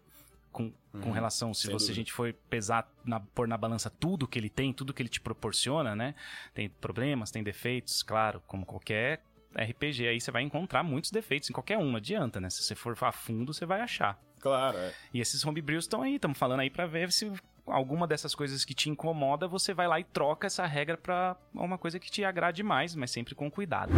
Com, 0.51 0.71
com 0.93 1.09
uhum, 1.09 1.11
relação, 1.11 1.53
se 1.53 1.69
você 1.69 1.91
a 1.91 1.95
gente 1.95 2.13
for 2.13 2.33
pesar, 2.49 2.89
na, 3.03 3.19
pôr 3.19 3.45
na 3.45 3.57
balança 3.57 3.89
tudo 3.89 4.25
que 4.25 4.39
ele 4.39 4.49
tem, 4.49 4.71
tudo 4.71 4.93
que 4.93 5.01
ele 5.01 5.09
te 5.09 5.19
proporciona, 5.19 5.93
né? 5.93 6.15
Tem 6.53 6.69
problemas, 6.69 7.29
tem 7.29 7.43
defeitos, 7.43 8.01
claro, 8.01 8.41
como 8.47 8.65
qualquer 8.65 9.21
RPG 9.53 10.07
aí 10.07 10.21
você 10.21 10.31
vai 10.31 10.43
encontrar 10.43 10.81
muitos 10.81 11.11
defeitos 11.11 11.49
em 11.49 11.53
qualquer 11.53 11.77
um, 11.77 11.89
não 11.89 11.97
adianta, 11.97 12.39
né? 12.39 12.49
Se 12.49 12.63
você 12.63 12.73
for 12.73 12.97
a 13.01 13.11
fundo, 13.11 13.53
você 13.53 13.65
vai 13.65 13.81
achar. 13.81 14.17
Claro, 14.39 14.77
é. 14.77 14.93
E 15.13 15.19
esses 15.19 15.43
homebrews 15.45 15.83
estão 15.83 16.01
aí, 16.01 16.15
estamos 16.15 16.37
falando 16.37 16.61
aí 16.61 16.69
para 16.69 16.85
ver 16.85 17.11
se 17.11 17.29
alguma 17.65 18.07
dessas 18.07 18.35
coisas 18.35 18.63
que 18.63 18.73
te 18.73 18.89
incomoda, 18.89 19.47
você 19.47 19.73
vai 19.73 19.87
lá 19.87 19.99
e 19.99 20.03
troca 20.03 20.47
essa 20.47 20.65
regra 20.65 20.97
para 20.97 21.35
uma 21.53 21.77
coisa 21.77 21.99
que 21.99 22.11
te 22.11 22.23
agrade 22.23 22.63
mais, 22.63 22.95
mas 22.95 23.11
sempre 23.11 23.35
com 23.35 23.49
cuidado. 23.49 23.91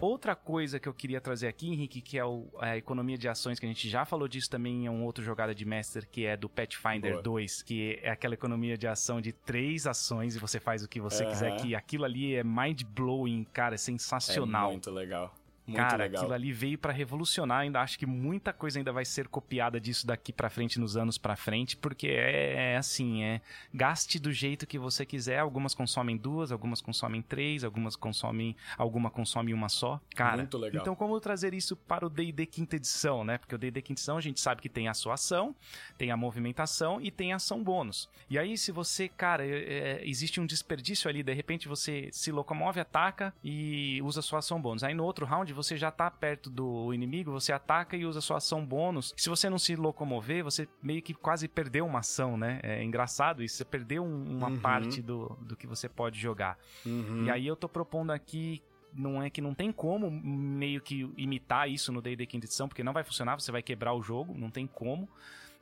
Outra 0.00 0.34
coisa 0.34 0.80
que 0.80 0.88
eu 0.88 0.94
queria 0.94 1.20
trazer 1.20 1.48
aqui, 1.48 1.68
Henrique, 1.68 2.00
que 2.00 2.18
é 2.18 2.24
o, 2.24 2.48
a 2.58 2.76
economia 2.76 3.16
de 3.16 3.28
ações, 3.28 3.58
que 3.58 3.66
a 3.66 3.68
gente 3.68 3.88
já 3.88 4.04
falou 4.04 4.26
disso 4.26 4.50
também 4.50 4.86
em 4.86 4.88
um 4.88 5.04
outro 5.04 5.22
jogada 5.22 5.54
de 5.54 5.64
Master, 5.64 6.08
que 6.08 6.26
é 6.26 6.36
do 6.36 6.48
Pathfinder 6.48 7.12
Boa. 7.12 7.22
2, 7.22 7.62
que 7.62 7.98
é 8.02 8.10
aquela 8.10 8.34
economia 8.34 8.76
de 8.76 8.86
ação 8.86 9.20
de 9.20 9.32
três 9.32 9.86
ações 9.86 10.34
e 10.36 10.38
você 10.38 10.58
faz 10.58 10.82
o 10.82 10.88
que 10.88 11.00
você 11.00 11.24
uhum. 11.24 11.30
quiser, 11.30 11.56
que 11.56 11.74
aquilo 11.74 12.04
ali 12.04 12.34
é 12.34 12.42
mind-blowing, 12.42 13.44
cara, 13.52 13.74
é 13.74 13.78
sensacional. 13.78 14.68
É 14.70 14.72
muito 14.72 14.90
legal. 14.90 15.32
Muito 15.66 15.78
Cara, 15.78 16.04
legal. 16.04 16.22
aquilo 16.22 16.34
ali 16.34 16.52
veio 16.52 16.76
para 16.76 16.92
revolucionar. 16.92 17.60
Ainda 17.60 17.80
acho 17.80 17.96
que 17.98 18.04
muita 18.04 18.52
coisa 18.52 18.78
ainda 18.78 18.92
vai 18.92 19.04
ser 19.04 19.28
copiada 19.28 19.80
disso 19.80 20.06
daqui 20.06 20.32
para 20.32 20.50
frente, 20.50 20.80
nos 20.80 20.96
anos 20.96 21.16
para 21.18 21.36
frente, 21.36 21.76
porque 21.76 22.08
é, 22.08 22.72
é, 22.72 22.76
assim, 22.76 23.22
é 23.22 23.40
gaste 23.72 24.18
do 24.18 24.32
jeito 24.32 24.66
que 24.66 24.78
você 24.78 25.06
quiser. 25.06 25.38
Algumas 25.38 25.74
consomem 25.74 26.16
duas, 26.16 26.50
algumas 26.50 26.80
consomem 26.80 27.22
três, 27.22 27.62
algumas 27.62 27.94
consomem, 27.94 28.56
alguma 28.76 29.08
consome 29.08 29.54
uma 29.54 29.68
só. 29.68 30.00
Cara, 30.14 30.38
muito 30.38 30.58
legal. 30.58 30.82
Então 30.82 30.96
como 30.96 31.18
trazer 31.20 31.54
isso 31.54 31.76
para 31.76 32.04
o 32.04 32.10
D&D 32.10 32.44
quinta 32.46 32.76
edição, 32.76 33.24
né? 33.24 33.38
Porque 33.38 33.54
o 33.54 33.58
D&D 33.58 33.82
quinta 33.82 34.00
edição 34.00 34.16
a 34.16 34.20
gente 34.20 34.40
sabe 34.40 34.60
que 34.60 34.68
tem 34.68 34.88
a 34.88 34.94
sua 34.94 35.14
ação, 35.14 35.54
tem 35.96 36.10
a 36.10 36.16
movimentação 36.16 37.00
e 37.00 37.10
tem 37.10 37.32
a 37.32 37.36
ação 37.36 37.62
bônus. 37.62 38.08
E 38.28 38.36
aí 38.36 38.58
se 38.58 38.72
você, 38.72 39.08
cara, 39.08 39.46
é, 39.46 39.50
é, 39.50 40.08
existe 40.08 40.40
um 40.40 40.46
desperdício 40.46 41.08
ali, 41.08 41.22
de 41.22 41.32
repente 41.32 41.68
você 41.68 42.08
se 42.10 42.32
locomove, 42.32 42.80
ataca 42.80 43.32
e 43.44 44.00
usa 44.02 44.20
sua 44.22 44.40
ação 44.40 44.60
bônus. 44.60 44.82
Aí 44.82 44.92
no 44.92 45.04
outro 45.04 45.24
round 45.24 45.51
você 45.52 45.76
já 45.76 45.90
tá 45.90 46.10
perto 46.10 46.50
do 46.50 46.92
inimigo, 46.92 47.30
você 47.30 47.52
ataca 47.52 47.96
e 47.96 48.04
usa 48.04 48.20
sua 48.20 48.38
ação 48.38 48.64
bônus. 48.64 49.14
Se 49.16 49.28
você 49.28 49.48
não 49.48 49.58
se 49.58 49.76
locomover, 49.76 50.44
você 50.44 50.68
meio 50.82 51.02
que 51.02 51.14
quase 51.14 51.48
perdeu 51.48 51.86
uma 51.86 52.00
ação, 52.00 52.36
né? 52.36 52.60
É 52.62 52.82
engraçado 52.82 53.42
isso, 53.42 53.56
você 53.56 53.64
perdeu 53.64 54.04
uma 54.04 54.48
uhum. 54.48 54.58
parte 54.58 55.02
do, 55.02 55.36
do 55.40 55.56
que 55.56 55.66
você 55.66 55.88
pode 55.88 56.18
jogar. 56.18 56.58
Uhum. 56.84 57.24
E 57.26 57.30
aí 57.30 57.46
eu 57.46 57.56
tô 57.56 57.68
propondo 57.68 58.10
aqui 58.10 58.62
não 58.94 59.22
é 59.22 59.30
que 59.30 59.40
não 59.40 59.54
tem 59.54 59.72
como 59.72 60.10
meio 60.10 60.80
que 60.80 61.10
imitar 61.16 61.68
isso 61.68 61.90
no 61.90 62.02
D&D 62.02 62.26
quinta 62.26 62.46
edição, 62.46 62.68
porque 62.68 62.84
não 62.84 62.92
vai 62.92 63.02
funcionar, 63.02 63.40
você 63.40 63.50
vai 63.50 63.62
quebrar 63.62 63.94
o 63.94 64.02
jogo, 64.02 64.36
não 64.36 64.50
tem 64.50 64.66
como. 64.66 65.08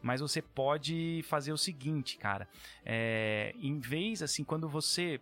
Mas 0.03 0.21
você 0.21 0.41
pode 0.41 1.23
fazer 1.29 1.53
o 1.53 1.59
seguinte, 1.59 2.17
cara. 2.17 2.49
É, 2.85 3.55
em 3.61 3.79
vez, 3.79 4.23
assim, 4.23 4.43
quando 4.43 4.69
você 4.69 5.21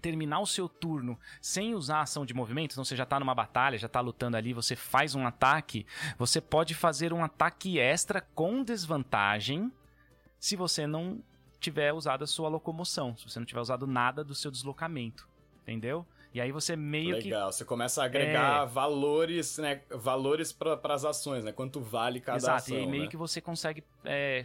terminar 0.00 0.40
o 0.40 0.46
seu 0.46 0.68
turno 0.68 1.18
sem 1.40 1.74
usar 1.74 2.02
ação 2.02 2.24
de 2.24 2.34
movimento, 2.34 2.72
então 2.72 2.84
você 2.84 2.96
já 2.96 3.04
está 3.04 3.18
numa 3.18 3.34
batalha, 3.34 3.78
já 3.78 3.86
está 3.86 4.00
lutando 4.00 4.36
ali, 4.36 4.52
você 4.52 4.76
faz 4.76 5.14
um 5.14 5.26
ataque, 5.26 5.86
você 6.16 6.40
pode 6.40 6.74
fazer 6.74 7.12
um 7.12 7.24
ataque 7.24 7.78
extra 7.78 8.20
com 8.20 8.62
desvantagem 8.62 9.72
se 10.38 10.56
você 10.56 10.86
não 10.86 11.22
tiver 11.60 11.92
usado 11.92 12.22
a 12.22 12.26
sua 12.26 12.48
locomoção, 12.48 13.16
se 13.16 13.28
você 13.28 13.38
não 13.38 13.46
tiver 13.46 13.60
usado 13.60 13.86
nada 13.86 14.22
do 14.22 14.34
seu 14.34 14.50
deslocamento, 14.50 15.28
entendeu? 15.62 16.06
E 16.38 16.40
aí 16.40 16.52
você 16.52 16.76
meio 16.76 17.06
Legal, 17.06 17.20
que. 17.20 17.28
Legal, 17.30 17.52
você 17.52 17.64
começa 17.64 18.00
a 18.00 18.04
agregar 18.04 18.62
é... 18.62 18.66
valores, 18.66 19.58
né? 19.58 19.80
Valores 19.90 20.52
para 20.52 20.78
as 20.94 21.04
ações, 21.04 21.42
né? 21.42 21.50
Quanto 21.50 21.80
vale 21.80 22.20
cada 22.20 22.38
Exato, 22.38 22.56
ação. 22.58 22.76
E 22.76 22.80
aí 22.80 22.86
meio 22.86 23.02
né? 23.04 23.08
que 23.08 23.16
você 23.16 23.40
consegue, 23.40 23.82
é, 24.04 24.44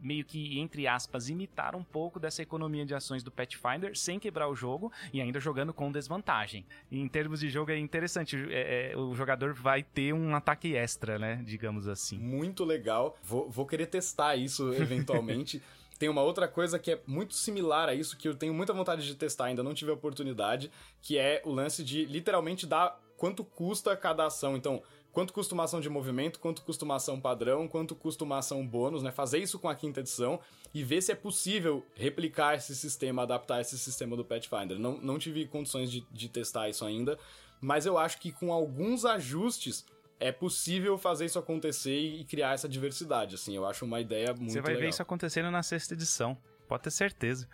meio 0.00 0.24
que, 0.24 0.58
entre 0.58 0.86
aspas, 0.86 1.28
imitar 1.28 1.76
um 1.76 1.84
pouco 1.84 2.18
dessa 2.18 2.40
economia 2.40 2.86
de 2.86 2.94
ações 2.94 3.22
do 3.22 3.30
Pathfinder 3.30 3.94
sem 3.94 4.18
quebrar 4.18 4.48
o 4.48 4.56
jogo 4.56 4.90
e 5.12 5.20
ainda 5.20 5.38
jogando 5.38 5.74
com 5.74 5.92
desvantagem. 5.92 6.64
E 6.90 6.98
em 6.98 7.06
termos 7.06 7.40
de 7.40 7.50
jogo 7.50 7.70
é 7.72 7.78
interessante, 7.78 8.34
é, 8.50 8.92
é, 8.92 8.96
o 8.96 9.14
jogador 9.14 9.52
vai 9.52 9.82
ter 9.82 10.14
um 10.14 10.34
ataque 10.34 10.74
extra, 10.74 11.18
né? 11.18 11.42
Digamos 11.44 11.86
assim. 11.86 12.18
Muito 12.18 12.64
legal. 12.64 13.18
Vou, 13.22 13.50
vou 13.50 13.66
querer 13.66 13.86
testar 13.86 14.34
isso 14.34 14.72
eventualmente. 14.72 15.62
Tem 15.98 16.08
uma 16.08 16.22
outra 16.22 16.46
coisa 16.46 16.78
que 16.78 16.92
é 16.92 17.00
muito 17.06 17.34
similar 17.34 17.88
a 17.88 17.94
isso, 17.94 18.16
que 18.16 18.28
eu 18.28 18.34
tenho 18.34 18.54
muita 18.54 18.72
vontade 18.72 19.04
de 19.04 19.14
testar, 19.14 19.46
ainda 19.46 19.62
não 19.62 19.74
tive 19.74 19.90
a 19.90 19.94
oportunidade, 19.94 20.70
que 21.02 21.18
é 21.18 21.42
o 21.44 21.50
lance 21.50 21.82
de 21.82 22.04
literalmente 22.04 22.66
dar 22.66 23.00
quanto 23.16 23.44
custa 23.44 23.96
cada 23.96 24.24
ação. 24.26 24.56
Então, 24.56 24.80
quanto 25.12 25.32
custa 25.32 25.54
uma 25.54 25.64
ação 25.64 25.80
de 25.80 25.88
movimento, 25.88 26.38
quanto 26.38 26.62
custa 26.62 26.84
uma 26.84 26.94
ação 26.94 27.20
padrão, 27.20 27.66
quanto 27.66 27.96
custa 27.96 28.22
uma 28.22 28.38
ação 28.38 28.64
bônus, 28.64 29.02
né? 29.02 29.10
Fazer 29.10 29.38
isso 29.38 29.58
com 29.58 29.68
a 29.68 29.74
quinta 29.74 30.00
edição 30.00 30.38
e 30.72 30.84
ver 30.84 31.02
se 31.02 31.10
é 31.10 31.16
possível 31.16 31.84
replicar 31.94 32.54
esse 32.54 32.76
sistema, 32.76 33.22
adaptar 33.22 33.60
esse 33.60 33.76
sistema 33.76 34.16
do 34.16 34.24
Pathfinder. 34.24 34.78
Não, 34.78 34.98
não 34.98 35.18
tive 35.18 35.46
condições 35.46 35.90
de, 35.90 36.06
de 36.12 36.28
testar 36.28 36.68
isso 36.68 36.84
ainda, 36.84 37.18
mas 37.60 37.86
eu 37.86 37.98
acho 37.98 38.20
que 38.20 38.30
com 38.30 38.52
alguns 38.52 39.04
ajustes 39.04 39.84
é 40.20 40.32
possível 40.32 40.98
fazer 40.98 41.26
isso 41.26 41.38
acontecer 41.38 41.96
e 41.98 42.24
criar 42.24 42.54
essa 42.54 42.68
diversidade, 42.68 43.34
assim. 43.34 43.54
Eu 43.54 43.66
acho 43.66 43.84
uma 43.84 44.00
ideia 44.00 44.32
muito 44.34 44.52
Você 44.52 44.60
vai 44.60 44.70
legal. 44.72 44.82
ver 44.82 44.88
isso 44.88 45.02
acontecendo 45.02 45.50
na 45.50 45.62
sexta 45.62 45.94
edição. 45.94 46.36
Pode 46.66 46.82
ter 46.82 46.90
certeza. 46.90 47.48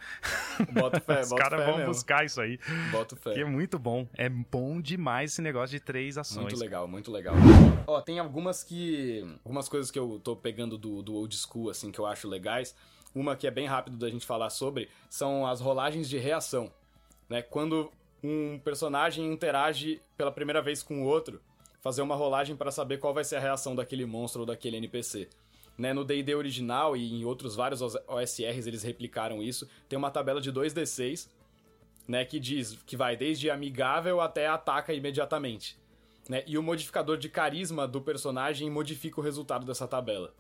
Bota 0.72 1.00
fé, 1.00 1.20
Os 1.22 1.32
caras 1.32 1.64
vão 1.64 1.76
mesmo. 1.76 1.92
buscar 1.92 2.24
isso 2.24 2.40
aí. 2.40 2.58
Bota 2.90 3.14
fé. 3.14 3.34
Que 3.34 3.40
é 3.40 3.44
muito 3.44 3.78
bom. 3.78 4.08
É 4.14 4.28
bom 4.28 4.80
demais 4.80 5.32
esse 5.32 5.40
negócio 5.40 5.78
de 5.78 5.78
três 5.78 6.18
ações. 6.18 6.42
Muito 6.46 6.58
legal, 6.58 6.88
muito 6.88 7.12
legal. 7.12 7.34
Ó, 7.86 8.00
tem 8.00 8.18
algumas 8.18 8.64
que... 8.64 9.22
Algumas 9.44 9.68
coisas 9.68 9.90
que 9.90 9.98
eu 9.98 10.18
tô 10.18 10.34
pegando 10.34 10.76
do, 10.76 11.00
do 11.00 11.14
old 11.14 11.36
school, 11.36 11.70
assim, 11.70 11.92
que 11.92 11.98
eu 12.00 12.06
acho 12.06 12.26
legais. 12.28 12.74
Uma 13.14 13.36
que 13.36 13.46
é 13.46 13.52
bem 13.52 13.66
rápido 13.68 13.96
da 13.96 14.10
gente 14.10 14.26
falar 14.26 14.50
sobre 14.50 14.88
são 15.08 15.46
as 15.46 15.60
rolagens 15.60 16.08
de 16.08 16.18
reação. 16.18 16.72
Né? 17.28 17.40
Quando 17.40 17.92
um 18.20 18.58
personagem 18.58 19.32
interage 19.32 20.02
pela 20.16 20.32
primeira 20.32 20.60
vez 20.60 20.82
com 20.82 21.02
o 21.02 21.06
outro, 21.06 21.40
fazer 21.84 22.00
uma 22.00 22.16
rolagem 22.16 22.56
para 22.56 22.70
saber 22.70 22.98
qual 22.98 23.12
vai 23.12 23.24
ser 23.24 23.36
a 23.36 23.40
reação 23.40 23.76
daquele 23.76 24.06
monstro 24.06 24.40
ou 24.40 24.46
daquele 24.46 24.78
NPC. 24.78 25.28
Né, 25.76 25.92
no 25.92 26.02
D&D 26.02 26.34
original 26.34 26.96
e 26.96 27.12
em 27.12 27.24
outros 27.24 27.54
vários 27.54 27.82
OSRs 27.82 28.66
eles 28.66 28.82
replicaram 28.82 29.42
isso. 29.42 29.68
Tem 29.86 29.98
uma 29.98 30.10
tabela 30.10 30.40
de 30.40 30.50
2d6 30.50 31.28
né, 32.08 32.24
que 32.24 32.40
diz 32.40 32.78
que 32.86 32.96
vai 32.96 33.16
desde 33.16 33.50
amigável 33.50 34.20
até 34.20 34.46
ataca 34.46 34.94
imediatamente. 34.94 35.76
Né? 36.26 36.42
E 36.46 36.56
o 36.56 36.62
modificador 36.62 37.18
de 37.18 37.28
carisma 37.28 37.86
do 37.86 38.00
personagem 38.00 38.70
modifica 38.70 39.20
o 39.20 39.22
resultado 39.22 39.66
dessa 39.66 39.86
tabela. 39.86 40.32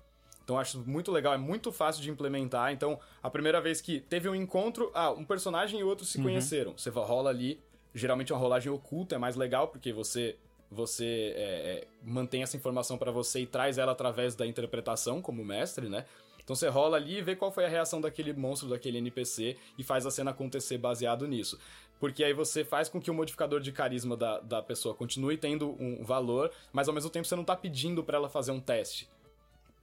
Então 0.44 0.58
acho 0.58 0.78
muito 0.86 1.12
legal, 1.12 1.34
é 1.34 1.38
muito 1.38 1.70
fácil 1.70 2.02
de 2.02 2.10
implementar. 2.10 2.72
Então, 2.72 2.98
a 3.22 3.28
primeira 3.28 3.60
vez 3.60 3.82
que 3.82 4.00
teve 4.00 4.30
um 4.30 4.34
encontro, 4.34 4.90
ah, 4.94 5.10
um 5.10 5.24
personagem 5.24 5.80
e 5.80 5.82
outro 5.82 6.06
se 6.06 6.16
uhum. 6.16 6.24
conheceram. 6.24 6.74
Você 6.78 6.88
rola 6.88 7.28
ali, 7.28 7.60
geralmente 7.94 8.32
é 8.32 8.34
uma 8.34 8.40
rolagem 8.40 8.72
oculta, 8.72 9.16
é 9.16 9.18
mais 9.18 9.36
legal 9.36 9.68
porque 9.68 9.92
você 9.92 10.38
você 10.70 11.32
é, 11.36 11.42
é, 11.42 11.86
mantém 12.02 12.42
essa 12.42 12.56
informação 12.56 12.98
para 12.98 13.10
você 13.10 13.40
e 13.40 13.46
traz 13.46 13.78
ela 13.78 13.92
através 13.92 14.34
da 14.34 14.46
interpretação 14.46 15.22
como 15.22 15.44
mestre, 15.44 15.88
né? 15.88 16.04
Então 16.42 16.54
você 16.54 16.68
rola 16.68 16.98
ali 16.98 17.18
e 17.18 17.22
vê 17.22 17.34
qual 17.34 17.50
foi 17.50 17.64
a 17.64 17.68
reação 17.68 18.00
daquele 18.00 18.32
monstro, 18.34 18.68
daquele 18.68 18.98
NPC 18.98 19.56
e 19.78 19.82
faz 19.82 20.04
a 20.04 20.10
cena 20.10 20.30
acontecer 20.30 20.76
baseado 20.76 21.26
nisso. 21.26 21.58
Porque 21.98 22.22
aí 22.22 22.34
você 22.34 22.64
faz 22.64 22.88
com 22.88 23.00
que 23.00 23.10
o 23.10 23.14
modificador 23.14 23.60
de 23.60 23.72
carisma 23.72 24.14
da, 24.14 24.40
da 24.40 24.62
pessoa 24.62 24.94
continue 24.94 25.38
tendo 25.38 25.74
um 25.80 26.04
valor, 26.04 26.50
mas 26.70 26.86
ao 26.86 26.94
mesmo 26.94 27.08
tempo 27.08 27.26
você 27.26 27.34
não 27.34 27.44
tá 27.44 27.56
pedindo 27.56 28.04
para 28.04 28.18
ela 28.18 28.28
fazer 28.28 28.52
um 28.52 28.60
teste. 28.60 29.08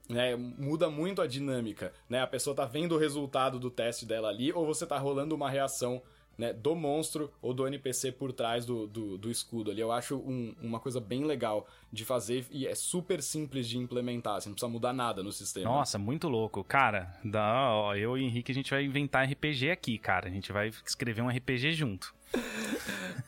Né, 0.08 0.36
muda 0.36 0.90
muito 0.90 1.22
a 1.22 1.26
dinâmica, 1.26 1.92
né? 2.08 2.20
A 2.20 2.26
pessoa 2.26 2.54
tá 2.54 2.64
vendo 2.64 2.96
o 2.96 2.98
resultado 2.98 3.58
do 3.58 3.70
teste 3.70 4.04
dela 4.04 4.28
ali, 4.28 4.52
ou 4.52 4.66
você 4.66 4.84
tá 4.84 4.98
rolando 4.98 5.34
uma 5.34 5.48
reação 5.48 6.02
né, 6.42 6.52
do 6.52 6.74
monstro 6.74 7.32
ou 7.40 7.54
do 7.54 7.64
NPC 7.68 8.10
por 8.10 8.32
trás 8.32 8.66
do, 8.66 8.88
do, 8.88 9.16
do 9.16 9.30
escudo 9.30 9.70
ali. 9.70 9.80
Eu 9.80 9.92
acho 9.92 10.16
um, 10.16 10.52
uma 10.60 10.80
coisa 10.80 11.00
bem 11.00 11.24
legal 11.24 11.68
de 11.92 12.04
fazer 12.04 12.44
e 12.50 12.66
é 12.66 12.74
super 12.74 13.22
simples 13.22 13.68
de 13.68 13.78
implementar, 13.78 14.40
você 14.40 14.48
não 14.48 14.54
precisa 14.54 14.68
mudar 14.68 14.92
nada 14.92 15.22
no 15.22 15.30
sistema. 15.30 15.70
Nossa, 15.70 15.98
muito 15.98 16.28
louco. 16.28 16.64
Cara, 16.64 17.14
dá, 17.24 17.70
ó, 17.70 17.94
eu 17.94 18.18
e 18.18 18.22
o 18.22 18.26
Henrique 18.26 18.50
a 18.50 18.54
gente 18.54 18.72
vai 18.72 18.82
inventar 18.84 19.24
RPG 19.30 19.70
aqui, 19.70 19.96
cara. 19.98 20.26
A 20.26 20.30
gente 20.32 20.50
vai 20.50 20.72
escrever 20.84 21.22
um 21.22 21.28
RPG 21.28 21.74
junto. 21.74 22.12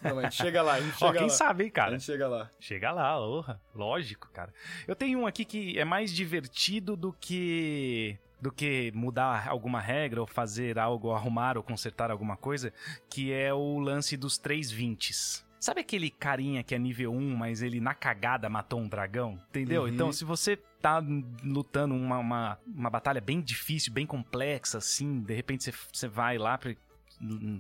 Não, 0.03 0.21
gente 0.23 0.35
chega 0.35 0.61
lá, 0.61 0.75
a 0.75 0.81
gente 0.81 0.95
chega 0.99 1.11
Ó, 1.11 1.13
quem 1.13 1.23
lá. 1.23 1.29
sabe, 1.29 1.65
hein, 1.65 1.71
cara? 1.71 1.91
A 1.91 1.93
gente 1.93 2.05
chega 2.05 2.27
lá. 2.27 2.51
Chega 2.59 2.91
lá, 2.91 3.21
orra. 3.21 3.61
Lógico, 3.73 4.29
cara. 4.33 4.53
Eu 4.89 4.97
tenho 4.97 5.21
um 5.21 5.27
aqui 5.27 5.45
que 5.45 5.79
é 5.79 5.85
mais 5.85 6.13
divertido 6.13 6.97
do 6.97 7.13
que 7.13 8.19
do 8.45 8.53
que 8.53 8.93
mudar 8.95 9.49
alguma 9.49 9.81
regra 9.81 10.21
ou 10.21 10.27
fazer 10.27 10.79
algo, 10.79 11.09
ou 11.09 11.15
arrumar 11.15 11.57
ou 11.57 11.63
consertar 11.63 12.11
alguma 12.11 12.37
coisa, 12.37 12.75
que 13.09 13.33
é 13.33 13.55
o 13.55 13.79
lance 13.79 14.19
dos 14.19 14.39
320s. 14.39 15.43
Sabe 15.59 15.81
aquele 15.81 16.11
carinha 16.11 16.63
que 16.63 16.75
é 16.75 16.79
nível 16.79 17.11
1, 17.15 17.37
mas 17.37 17.63
ele 17.63 17.81
na 17.81 17.95
cagada 17.95 18.51
matou 18.51 18.79
um 18.79 18.87
dragão? 18.87 19.41
Entendeu? 19.49 19.85
Uhum. 19.85 19.89
Então, 19.89 20.13
se 20.13 20.27
você 20.27 20.59
tá 20.79 21.03
lutando 21.43 21.95
uma, 21.95 22.19
uma, 22.19 22.59
uma, 22.67 22.91
batalha 22.91 23.19
bem 23.19 23.41
difícil, 23.41 23.91
bem 23.91 24.05
complexa, 24.05 24.77
assim, 24.77 25.23
de 25.23 25.33
repente 25.33 25.65
você, 25.65 25.73
você 25.91 26.07
vai 26.07 26.37
lá 26.37 26.59
pra 26.59 26.75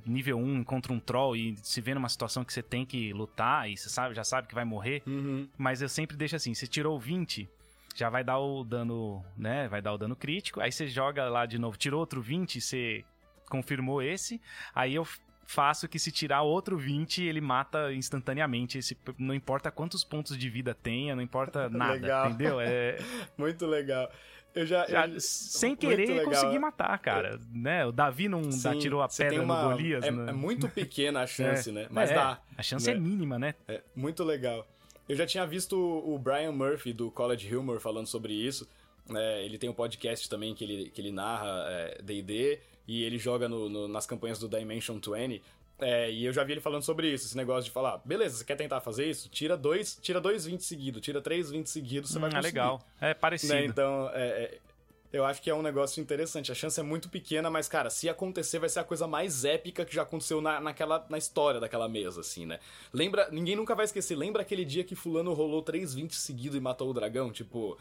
nível 0.04 0.36
1 0.36 0.58
encontra 0.58 0.92
um 0.92 1.00
troll 1.00 1.34
e 1.34 1.56
se 1.62 1.80
vê 1.80 1.94
numa 1.94 2.08
situação 2.08 2.44
que 2.44 2.52
você 2.52 2.62
tem 2.62 2.84
que 2.84 3.12
lutar 3.14 3.70
e 3.70 3.76
você 3.76 3.88
sabe, 3.88 4.14
já 4.14 4.24
sabe 4.24 4.48
que 4.48 4.54
vai 4.54 4.64
morrer, 4.64 5.02
uhum. 5.06 5.48
mas 5.56 5.80
eu 5.80 5.88
sempre 5.88 6.16
deixo 6.16 6.36
assim, 6.36 6.52
você 6.52 6.66
tirou 6.66 6.98
20, 6.98 7.48
já 7.94 8.10
vai 8.10 8.24
dar 8.24 8.38
o 8.38 8.64
dano, 8.64 9.24
né? 9.36 9.68
Vai 9.68 9.80
dar 9.80 9.92
o 9.92 9.98
dano 9.98 10.16
crítico. 10.16 10.60
Aí 10.60 10.72
você 10.72 10.88
joga 10.88 11.28
lá 11.28 11.46
de 11.46 11.58
novo, 11.58 11.76
tirou 11.78 12.00
outro 12.00 12.20
20, 12.20 12.60
você 12.60 13.04
confirmou 13.48 14.02
esse. 14.02 14.40
Aí 14.74 14.94
eu 14.94 15.06
faço 15.46 15.88
que 15.88 15.98
se 15.98 16.10
tirar 16.10 16.42
outro 16.42 16.76
20, 16.76 17.22
ele 17.22 17.40
mata 17.40 17.92
instantaneamente. 17.92 18.78
Esse, 18.78 18.98
não 19.16 19.34
importa 19.34 19.70
quantos 19.70 20.02
pontos 20.02 20.36
de 20.36 20.50
vida 20.50 20.74
tenha, 20.74 21.14
não 21.14 21.22
importa 21.22 21.68
nada, 21.70 22.26
entendeu? 22.26 22.60
É 22.60 22.98
muito 23.38 23.64
legal. 23.66 24.10
Eu 24.54 24.64
já, 24.64 24.86
já 24.86 25.08
eu, 25.08 25.20
sem 25.20 25.74
querer 25.74 26.24
consegui 26.24 26.60
matar, 26.60 26.96
cara, 27.00 27.34
é. 27.34 27.38
né? 27.58 27.86
O 27.86 27.90
Davi 27.90 28.28
não 28.28 28.52
Sim, 28.52 28.62
dá, 28.62 28.76
tirou 28.76 29.02
a 29.02 29.08
pedra 29.08 29.42
uma, 29.42 29.62
no 29.62 29.70
Golias, 29.70 30.04
é, 30.04 30.10
né? 30.12 30.30
é 30.30 30.32
muito 30.32 30.68
pequena 30.70 31.22
a 31.22 31.26
chance, 31.26 31.70
é, 31.70 31.72
né? 31.72 31.86
Mas 31.90 32.10
é, 32.10 32.14
dá. 32.14 32.40
A 32.56 32.62
chance 32.62 32.88
é 32.88 32.94
né? 32.94 33.00
é 33.00 33.02
mínima, 33.02 33.36
né? 33.36 33.54
É 33.66 33.82
muito 33.96 34.22
legal. 34.22 34.64
Eu 35.08 35.16
já 35.16 35.26
tinha 35.26 35.46
visto 35.46 35.76
o 35.76 36.18
Brian 36.18 36.52
Murphy 36.52 36.92
do 36.92 37.10
College 37.10 37.54
Humor 37.54 37.80
falando 37.80 38.06
sobre 38.06 38.32
isso. 38.32 38.68
É, 39.14 39.44
ele 39.44 39.58
tem 39.58 39.68
um 39.68 39.74
podcast 39.74 40.28
também 40.28 40.54
que 40.54 40.64
ele, 40.64 40.90
que 40.90 41.00
ele 41.00 41.12
narra 41.12 41.66
D&D 42.02 42.54
é, 42.54 42.60
e 42.88 43.02
ele 43.04 43.18
joga 43.18 43.48
no, 43.48 43.68
no, 43.68 43.88
nas 43.88 44.06
campanhas 44.06 44.38
do 44.38 44.48
Dimension 44.48 44.98
20. 44.98 45.42
É, 45.78 46.10
e 46.10 46.24
eu 46.24 46.32
já 46.32 46.44
vi 46.44 46.52
ele 46.52 46.60
falando 46.60 46.82
sobre 46.82 47.12
isso, 47.12 47.26
esse 47.26 47.36
negócio 47.36 47.64
de 47.64 47.70
falar, 47.70 48.00
beleza, 48.04 48.36
você 48.36 48.44
quer 48.44 48.56
tentar 48.56 48.80
fazer 48.80 49.10
isso? 49.10 49.28
Tira 49.28 49.56
dois, 49.56 49.98
tira 50.00 50.20
dois 50.20 50.46
20 50.46 50.62
seguidos, 50.62 51.02
tira 51.02 51.20
três 51.20 51.50
20 51.50 51.66
seguidos, 51.68 52.10
você 52.10 52.18
hum, 52.18 52.20
vai 52.22 52.30
conseguir. 52.30 52.46
É 52.46 52.62
legal, 52.62 52.80
é 53.00 53.12
parecido. 53.12 53.54
Né? 53.54 53.66
Então, 53.66 54.08
é, 54.14 54.24
é 54.24 54.58
eu 55.14 55.24
acho 55.24 55.40
que 55.40 55.48
é 55.48 55.54
um 55.54 55.62
negócio 55.62 56.00
interessante. 56.00 56.50
A 56.50 56.54
chance 56.54 56.78
é 56.78 56.82
muito 56.82 57.08
pequena, 57.08 57.48
mas, 57.48 57.68
cara, 57.68 57.88
se 57.88 58.08
acontecer, 58.08 58.58
vai 58.58 58.68
ser 58.68 58.80
a 58.80 58.84
coisa 58.84 59.06
mais 59.06 59.44
épica 59.44 59.84
que 59.84 59.94
já 59.94 60.02
aconteceu 60.02 60.40
na, 60.40 60.60
naquela, 60.60 61.06
na 61.08 61.16
história 61.16 61.60
daquela 61.60 61.88
mesa, 61.88 62.20
assim, 62.20 62.44
né? 62.44 62.58
Lembra, 62.92 63.28
ninguém 63.30 63.54
nunca 63.54 63.76
vai 63.76 63.84
esquecer, 63.84 64.16
lembra 64.16 64.42
aquele 64.42 64.64
dia 64.64 64.82
que 64.82 64.96
fulano 64.96 65.32
rolou 65.32 65.62
3-20 65.62 66.12
seguido 66.14 66.56
e 66.56 66.60
matou 66.60 66.90
o 66.90 66.92
dragão? 66.92 67.30
Tipo, 67.30 67.78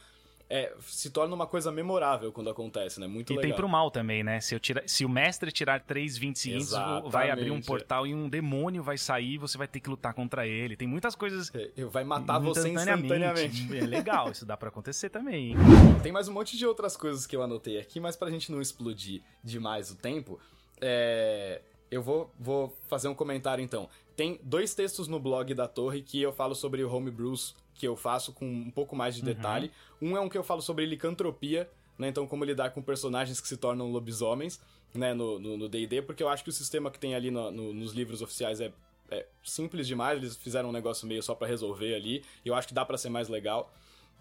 é, 0.54 0.72
se 0.82 1.10
torna 1.10 1.34
uma 1.34 1.48
coisa 1.48 1.72
memorável 1.72 2.32
quando 2.32 2.48
acontece, 2.48 3.00
né? 3.00 3.08
Muito 3.08 3.34
e 3.34 3.36
legal. 3.36 3.44
E 3.44 3.48
tem 3.48 3.58
pro 3.58 3.68
mal 3.68 3.90
também, 3.90 4.24
né? 4.24 4.40
Se, 4.40 4.54
eu 4.54 4.60
tira, 4.60 4.84
se 4.86 5.04
o 5.04 5.10
mestre 5.10 5.52
tirar 5.52 5.80
3 5.82 6.16
20 6.16 6.38
seguintes, 6.38 6.72
vai 7.08 7.32
abrir 7.32 7.50
um 7.50 7.60
portal 7.60 8.06
e 8.06 8.14
um 8.14 8.30
demônio 8.30 8.84
vai 8.84 8.96
sair 8.96 9.34
e 9.34 9.38
você 9.40 9.58
vai 9.58 9.68
ter 9.68 9.80
que 9.80 9.90
lutar 9.90 10.14
contra 10.14 10.46
ele. 10.46 10.78
Tem 10.78 10.88
muitas 10.88 11.16
coisas. 11.16 11.52
É, 11.56 11.84
vai 11.86 12.04
matar 12.04 12.38
você 12.38 12.70
instantaneamente. 12.70 13.64
É 13.74 13.82
legal, 13.82 14.30
isso 14.30 14.46
dá 14.46 14.56
para 14.56 14.70
acontecer 14.70 15.10
também. 15.10 15.56
Tem 16.04 16.12
mais 16.12 16.28
um 16.28 16.34
monte 16.34 16.56
de 16.56 16.68
outras 16.68 16.96
coisas 16.96 17.26
que 17.26 17.36
eu 17.36 17.42
anotei 17.42 17.80
aqui, 17.80 18.00
mas 18.00 18.16
pra 18.16 18.30
gente 18.30 18.52
não 18.52 18.62
explodir 18.62 19.24
demais 19.44 19.90
o 19.90 19.96
tempo, 19.96 20.40
é... 20.80 21.62
eu 21.90 22.04
vou, 22.04 22.32
vou 22.40 22.78
fazer 22.88 23.08
um 23.08 23.16
comentário 23.16 23.64
então. 23.64 23.90
Tem 24.16 24.40
dois 24.44 24.76
textos 24.76 25.08
no 25.08 25.20
blog 25.20 25.54
da 25.54 25.68
Torre 25.68 26.02
que 26.02 26.22
eu 26.22 26.32
falo 26.32 26.54
sobre 26.54 26.84
o 26.84 26.94
homebrews 26.94 27.56
que 27.74 27.88
eu 27.88 27.96
faço 27.96 28.32
com 28.32 28.46
um 28.46 28.70
pouco 28.70 28.96
mais 28.96 29.16
de 29.16 29.22
uhum. 29.22 29.28
detalhe. 29.28 29.72
Um 30.02 30.16
é 30.16 30.20
um 30.20 30.30
que 30.30 30.38
eu 30.38 30.44
falo 30.44 30.62
sobre 30.62 30.86
licantropia, 30.86 31.70
né? 31.98 32.10
Então, 32.10 32.28
como 32.28 32.44
lidar 32.44 32.72
com 32.72 32.82
personagens 32.82 33.42
que 33.42 33.48
se 33.48 33.58
tornam 33.58 33.92
lobisomens, 33.92 34.62
né? 34.94 35.14
No 35.14 35.68
D&D, 35.68 36.04
porque 36.04 36.22
eu 36.22 36.30
acho 36.30 36.44
que 36.44 36.50
o 36.50 36.54
sistema 36.54 36.92
que 36.92 37.00
tem 37.00 37.16
ali 37.16 37.32
no, 37.32 37.52
no, 37.52 37.74
nos 37.74 37.94
livros 37.94 38.22
oficiais 38.22 38.62
é, 38.62 38.72
é, 39.10 39.26
simples 39.44 39.88
demais. 39.88 40.18
Eles 40.18 40.36
fizeram 40.36 40.70
um 40.70 40.74
negócio 40.74 41.08
meio 41.08 41.24
só 41.24 41.34
para 41.34 41.48
resolver 41.48 41.96
ali. 41.96 42.24
E 42.46 42.50
eu 42.50 42.56
acho 42.56 42.68
que 42.68 42.74
dá 42.74 42.86
para 42.86 42.98
ser 42.98 43.10
mais 43.10 43.28
legal. 43.28 43.74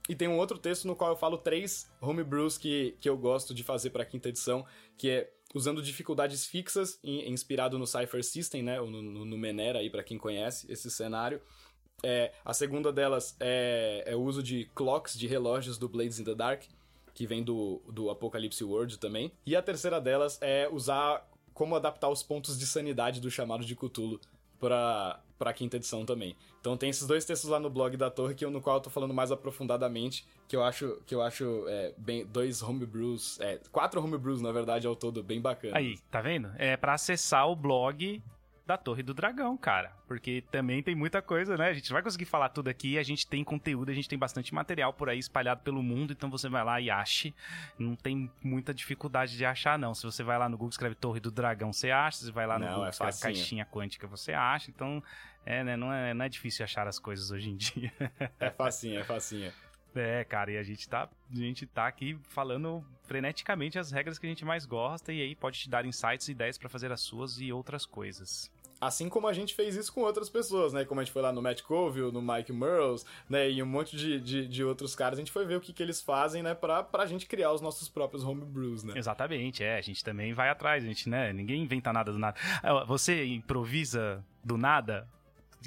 E 0.08 0.14
tem 0.14 0.26
um 0.26 0.36
outro 0.36 0.58
texto 0.58 0.86
no 0.86 0.96
qual 0.96 1.10
eu 1.10 1.16
falo 1.16 1.38
três 1.38 1.88
homebrews 2.00 2.58
que, 2.58 2.96
que 3.00 3.08
eu 3.08 3.16
gosto 3.16 3.54
de 3.54 3.62
fazer 3.62 3.90
para 3.90 4.04
quinta 4.04 4.28
edição, 4.28 4.66
que 4.98 5.08
é 5.08 5.32
usando 5.54 5.82
dificuldades 5.82 6.46
fixas, 6.46 6.98
inspirado 7.02 7.78
no 7.78 7.86
Cypher 7.86 8.24
System, 8.24 8.62
né? 8.62 8.80
No, 8.80 9.02
no, 9.02 9.24
no 9.24 9.38
Menera 9.38 9.78
aí, 9.78 9.90
para 9.90 10.02
quem 10.02 10.18
conhece 10.18 10.70
esse 10.70 10.90
cenário. 10.90 11.40
É, 12.02 12.32
a 12.44 12.52
segunda 12.52 12.92
delas 12.92 13.36
é, 13.38 14.02
é, 14.06 14.16
o 14.16 14.22
uso 14.22 14.42
de 14.42 14.68
clocks, 14.74 15.16
de 15.16 15.26
relógios 15.26 15.78
do 15.78 15.88
Blades 15.88 16.18
in 16.18 16.24
the 16.24 16.34
Dark, 16.34 16.62
que 17.14 17.26
vem 17.26 17.42
do, 17.42 17.80
do 17.88 18.10
Apocalypse 18.10 18.64
World 18.64 18.98
também. 18.98 19.30
E 19.46 19.54
a 19.54 19.62
terceira 19.62 20.00
delas 20.00 20.38
é 20.40 20.68
usar 20.70 21.28
como 21.52 21.76
adaptar 21.76 22.08
os 22.08 22.22
pontos 22.22 22.58
de 22.58 22.66
sanidade 22.66 23.20
do 23.20 23.30
chamado 23.30 23.64
de 23.64 23.76
Cthulhu 23.76 24.20
para 24.58 25.20
a 25.40 25.52
quinta 25.52 25.76
edição 25.76 26.04
também. 26.04 26.36
Então 26.60 26.76
tem 26.76 26.90
esses 26.90 27.06
dois 27.06 27.24
textos 27.24 27.50
lá 27.50 27.60
no 27.60 27.68
blog 27.68 27.96
da 27.96 28.10
Torre 28.10 28.34
que 28.34 28.46
no 28.46 28.60
qual 28.60 28.76
eu 28.76 28.80
tô 28.80 28.90
falando 28.90 29.12
mais 29.12 29.30
aprofundadamente, 29.30 30.24
que 30.52 30.56
eu 30.56 30.62
acho 30.62 31.02
que 31.06 31.14
eu 31.14 31.22
acho 31.22 31.64
é, 31.66 31.94
bem 31.96 32.26
dois 32.26 32.62
homebrews, 32.62 33.40
é, 33.40 33.58
quatro 33.70 34.04
homebrews 34.04 34.42
na 34.42 34.52
verdade 34.52 34.86
ao 34.86 34.94
todo 34.94 35.22
bem 35.22 35.40
bacana. 35.40 35.78
Aí, 35.78 35.96
tá 36.10 36.20
vendo? 36.20 36.52
É 36.58 36.76
para 36.76 36.92
acessar 36.92 37.48
o 37.48 37.56
blog 37.56 38.22
da 38.66 38.76
Torre 38.76 39.02
do 39.02 39.14
Dragão, 39.14 39.56
cara. 39.56 39.96
Porque 40.06 40.44
também 40.50 40.82
tem 40.82 40.94
muita 40.94 41.22
coisa, 41.22 41.56
né? 41.56 41.70
A 41.70 41.72
gente 41.72 41.88
não 41.88 41.94
vai 41.94 42.02
conseguir 42.02 42.26
falar 42.26 42.50
tudo 42.50 42.68
aqui, 42.68 42.98
a 42.98 43.02
gente 43.02 43.26
tem 43.26 43.42
conteúdo, 43.42 43.90
a 43.90 43.94
gente 43.94 44.06
tem 44.06 44.18
bastante 44.18 44.52
material 44.52 44.92
por 44.92 45.08
aí 45.08 45.18
espalhado 45.18 45.62
pelo 45.62 45.82
mundo, 45.82 46.12
então 46.12 46.30
você 46.30 46.50
vai 46.50 46.62
lá 46.62 46.78
e 46.82 46.90
ache. 46.90 47.34
Não 47.78 47.96
tem 47.96 48.30
muita 48.44 48.74
dificuldade 48.74 49.34
de 49.34 49.46
achar, 49.46 49.78
não. 49.78 49.94
Se 49.94 50.02
você 50.02 50.22
vai 50.22 50.38
lá 50.38 50.50
no 50.50 50.58
Google 50.58 50.68
escreve 50.68 50.94
Torre 50.96 51.18
do 51.18 51.30
Dragão, 51.30 51.72
você 51.72 51.90
acha. 51.90 52.18
Se 52.18 52.24
você 52.26 52.32
vai 52.32 52.46
lá 52.46 52.58
no 52.58 52.66
não, 52.66 52.72
Google 52.72 52.88
é 52.88 52.90
escreve. 52.90 53.20
Caixinha 53.22 53.64
Quântica, 53.64 54.06
você 54.06 54.34
acha. 54.34 54.70
Então, 54.70 55.02
é, 55.46 55.64
né? 55.64 55.78
Não 55.78 55.90
é, 55.90 56.12
não 56.12 56.26
é 56.26 56.28
difícil 56.28 56.62
achar 56.62 56.86
as 56.86 56.98
coisas 56.98 57.30
hoje 57.30 57.48
em 57.48 57.56
dia. 57.56 57.90
é 58.38 58.50
facinho, 58.50 59.00
é 59.00 59.04
facinho. 59.04 59.50
É, 59.94 60.24
cara, 60.24 60.50
e 60.50 60.58
a 60.58 60.62
gente 60.62 60.88
tá, 60.88 61.08
a 61.30 61.36
gente 61.36 61.66
tá 61.66 61.86
aqui 61.86 62.18
falando 62.28 62.84
freneticamente 63.02 63.78
as 63.78 63.90
regras 63.90 64.18
que 64.18 64.26
a 64.26 64.28
gente 64.28 64.44
mais 64.44 64.64
gosta 64.64 65.12
e 65.12 65.20
aí 65.20 65.34
pode 65.34 65.58
te 65.58 65.68
dar 65.68 65.84
insights 65.84 66.28
e 66.28 66.32
ideias 66.32 66.56
para 66.56 66.68
fazer 66.68 66.90
as 66.90 67.00
suas 67.00 67.40
e 67.40 67.52
outras 67.52 67.84
coisas. 67.84 68.50
Assim 68.82 69.08
como 69.08 69.28
a 69.28 69.32
gente 69.32 69.54
fez 69.54 69.76
isso 69.76 69.92
com 69.92 70.00
outras 70.00 70.28
pessoas, 70.28 70.72
né? 70.72 70.84
Como 70.84 71.00
a 71.00 71.04
gente 71.04 71.12
foi 71.12 71.22
lá 71.22 71.32
no 71.32 71.40
Matt 71.40 71.62
Colville, 71.62 72.10
no 72.10 72.20
Mike 72.20 72.52
Merles, 72.52 73.06
né? 73.28 73.48
E 73.48 73.62
um 73.62 73.66
monte 73.66 73.96
de, 73.96 74.18
de, 74.20 74.48
de, 74.48 74.64
outros 74.64 74.96
caras, 74.96 75.20
a 75.20 75.22
gente 75.22 75.30
foi 75.30 75.46
ver 75.46 75.54
o 75.54 75.60
que, 75.60 75.72
que 75.72 75.80
eles 75.80 76.02
fazem, 76.02 76.42
né? 76.42 76.52
Pra, 76.52 76.82
pra 76.82 77.06
gente 77.06 77.26
criar 77.26 77.52
os 77.52 77.60
nossos 77.60 77.88
próprios 77.88 78.24
homebrews, 78.24 78.82
né? 78.82 78.94
Exatamente, 78.96 79.62
é. 79.62 79.78
A 79.78 79.80
gente 79.80 80.02
também 80.02 80.34
vai 80.34 80.48
atrás, 80.48 80.82
a 80.82 80.86
gente, 80.88 81.08
né? 81.08 81.32
Ninguém 81.32 81.62
inventa 81.62 81.92
nada 81.92 82.10
do 82.10 82.18
nada. 82.18 82.36
Você 82.88 83.24
improvisa 83.24 84.24
do 84.42 84.58
nada? 84.58 85.06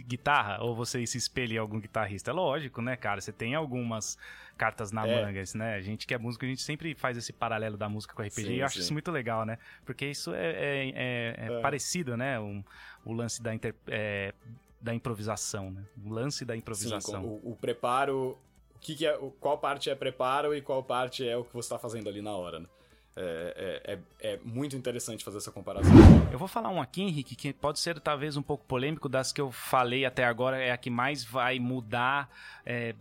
Guitarra? 0.04 0.64
Ou 0.64 0.76
você 0.76 1.06
se 1.06 1.18
espelha 1.18 1.56
em 1.56 1.58
algum 1.58 1.80
guitarrista? 1.80 2.32
É 2.32 2.34
lógico, 2.34 2.82
né, 2.82 2.96
cara? 2.96 3.22
Você 3.22 3.32
tem 3.32 3.56
algumas 3.56 4.18
cartas 4.58 4.92
na 4.92 5.06
é. 5.08 5.26
manga, 5.26 5.44
né? 5.56 5.76
A 5.76 5.82
gente 5.82 6.08
que 6.08 6.14
é 6.14 6.18
músico, 6.18 6.46
a 6.46 6.48
gente 6.48 6.62
sempre 6.62 6.94
faz 6.96 7.18
esse 7.18 7.34
paralelo 7.34 7.78
da 7.78 7.90
música 7.90 8.14
com 8.14 8.22
o 8.22 8.26
RPG 8.26 8.42
sim, 8.44 8.54
e 8.54 8.60
eu 8.60 8.66
acho 8.66 8.76
sim. 8.76 8.82
isso 8.82 8.94
muito 8.94 9.12
legal, 9.12 9.46
né? 9.46 9.58
Porque 9.86 10.06
isso 10.06 10.34
é, 10.34 10.52
é, 10.52 10.90
é, 10.90 11.36
é, 11.38 11.58
é. 11.58 11.62
parecido, 11.62 12.16
né? 12.16 12.40
Um, 12.40 12.64
o 13.04 13.14
lance 13.14 13.42
da, 13.42 13.54
inter, 13.54 13.76
é, 13.88 14.34
da 14.82 14.94
improvisação, 14.94 15.72
né? 15.72 15.84
O 16.04 16.10
lance 16.10 16.46
da 16.46 16.56
improvisação. 16.56 17.22
Sim, 17.22 17.28
o, 17.28 17.52
o 17.52 17.56
preparo, 17.56 18.38
o 18.76 18.80
que, 18.80 18.96
que, 18.96 19.06
é, 19.06 19.18
qual 19.40 19.58
parte 19.58 19.90
é 19.90 19.96
preparo 19.96 20.56
e 20.56 20.62
qual 20.62 20.84
parte 20.84 21.28
é 21.28 21.36
o 21.36 21.44
que 21.44 21.54
você 21.54 21.68
está 21.68 21.78
fazendo 21.78 22.10
ali 22.10 22.22
na 22.22 22.32
hora, 22.32 22.60
né? 22.60 22.68
É, 23.18 23.82
é, 23.88 23.94
é, 23.94 24.34
é, 24.34 24.40
muito 24.44 24.76
interessante 24.76 25.24
fazer 25.24 25.38
essa 25.38 25.52
comparação. 25.52 25.94
Eu 26.32 26.38
vou 26.38 26.50
falar 26.50 26.70
um 26.70 26.82
aqui, 26.82 27.02
Henrique, 27.02 27.34
que 27.34 27.54
pode 27.54 27.80
ser 27.80 27.98
talvez 28.02 28.36
um 28.36 28.42
pouco 28.42 28.66
polêmico, 28.66 29.08
das 29.08 29.32
que 29.32 29.40
eu 29.40 29.52
falei 29.52 30.04
até 30.04 30.26
agora, 30.26 30.58
é 30.58 30.72
a 30.72 30.78
que 30.78 30.90
mais 30.90 31.24
vai 31.24 31.58
mudar 31.58 32.30
é, 32.66 32.94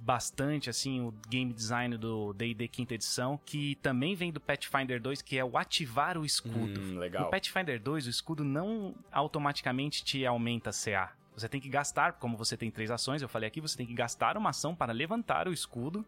bastante 0.00 0.70
assim 0.70 1.00
o 1.00 1.12
game 1.28 1.52
design 1.52 1.96
do 1.96 2.32
D&D 2.32 2.68
quinta 2.68 2.94
edição, 2.94 3.40
que 3.44 3.74
também 3.76 4.14
vem 4.14 4.32
do 4.32 4.40
Pathfinder 4.40 5.00
2, 5.00 5.20
que 5.20 5.36
é 5.36 5.44
o 5.44 5.58
ativar 5.58 6.16
o 6.16 6.24
escudo. 6.24 6.80
Hum, 6.80 6.98
legal. 6.98 7.24
No 7.24 7.30
Pathfinder 7.30 7.80
2, 7.80 8.06
o 8.06 8.10
escudo 8.10 8.44
não 8.44 8.94
automaticamente 9.10 10.04
te 10.04 10.24
aumenta 10.24 10.70
CA. 10.70 11.12
Você 11.36 11.48
tem 11.48 11.60
que 11.60 11.68
gastar, 11.68 12.14
como 12.14 12.36
você 12.36 12.56
tem 12.56 12.70
três 12.70 12.90
ações, 12.90 13.20
eu 13.20 13.28
falei 13.28 13.48
aqui, 13.48 13.60
você 13.60 13.76
tem 13.76 13.86
que 13.86 13.94
gastar 13.94 14.36
uma 14.36 14.50
ação 14.50 14.74
para 14.74 14.92
levantar 14.92 15.48
o 15.48 15.52
escudo, 15.52 16.04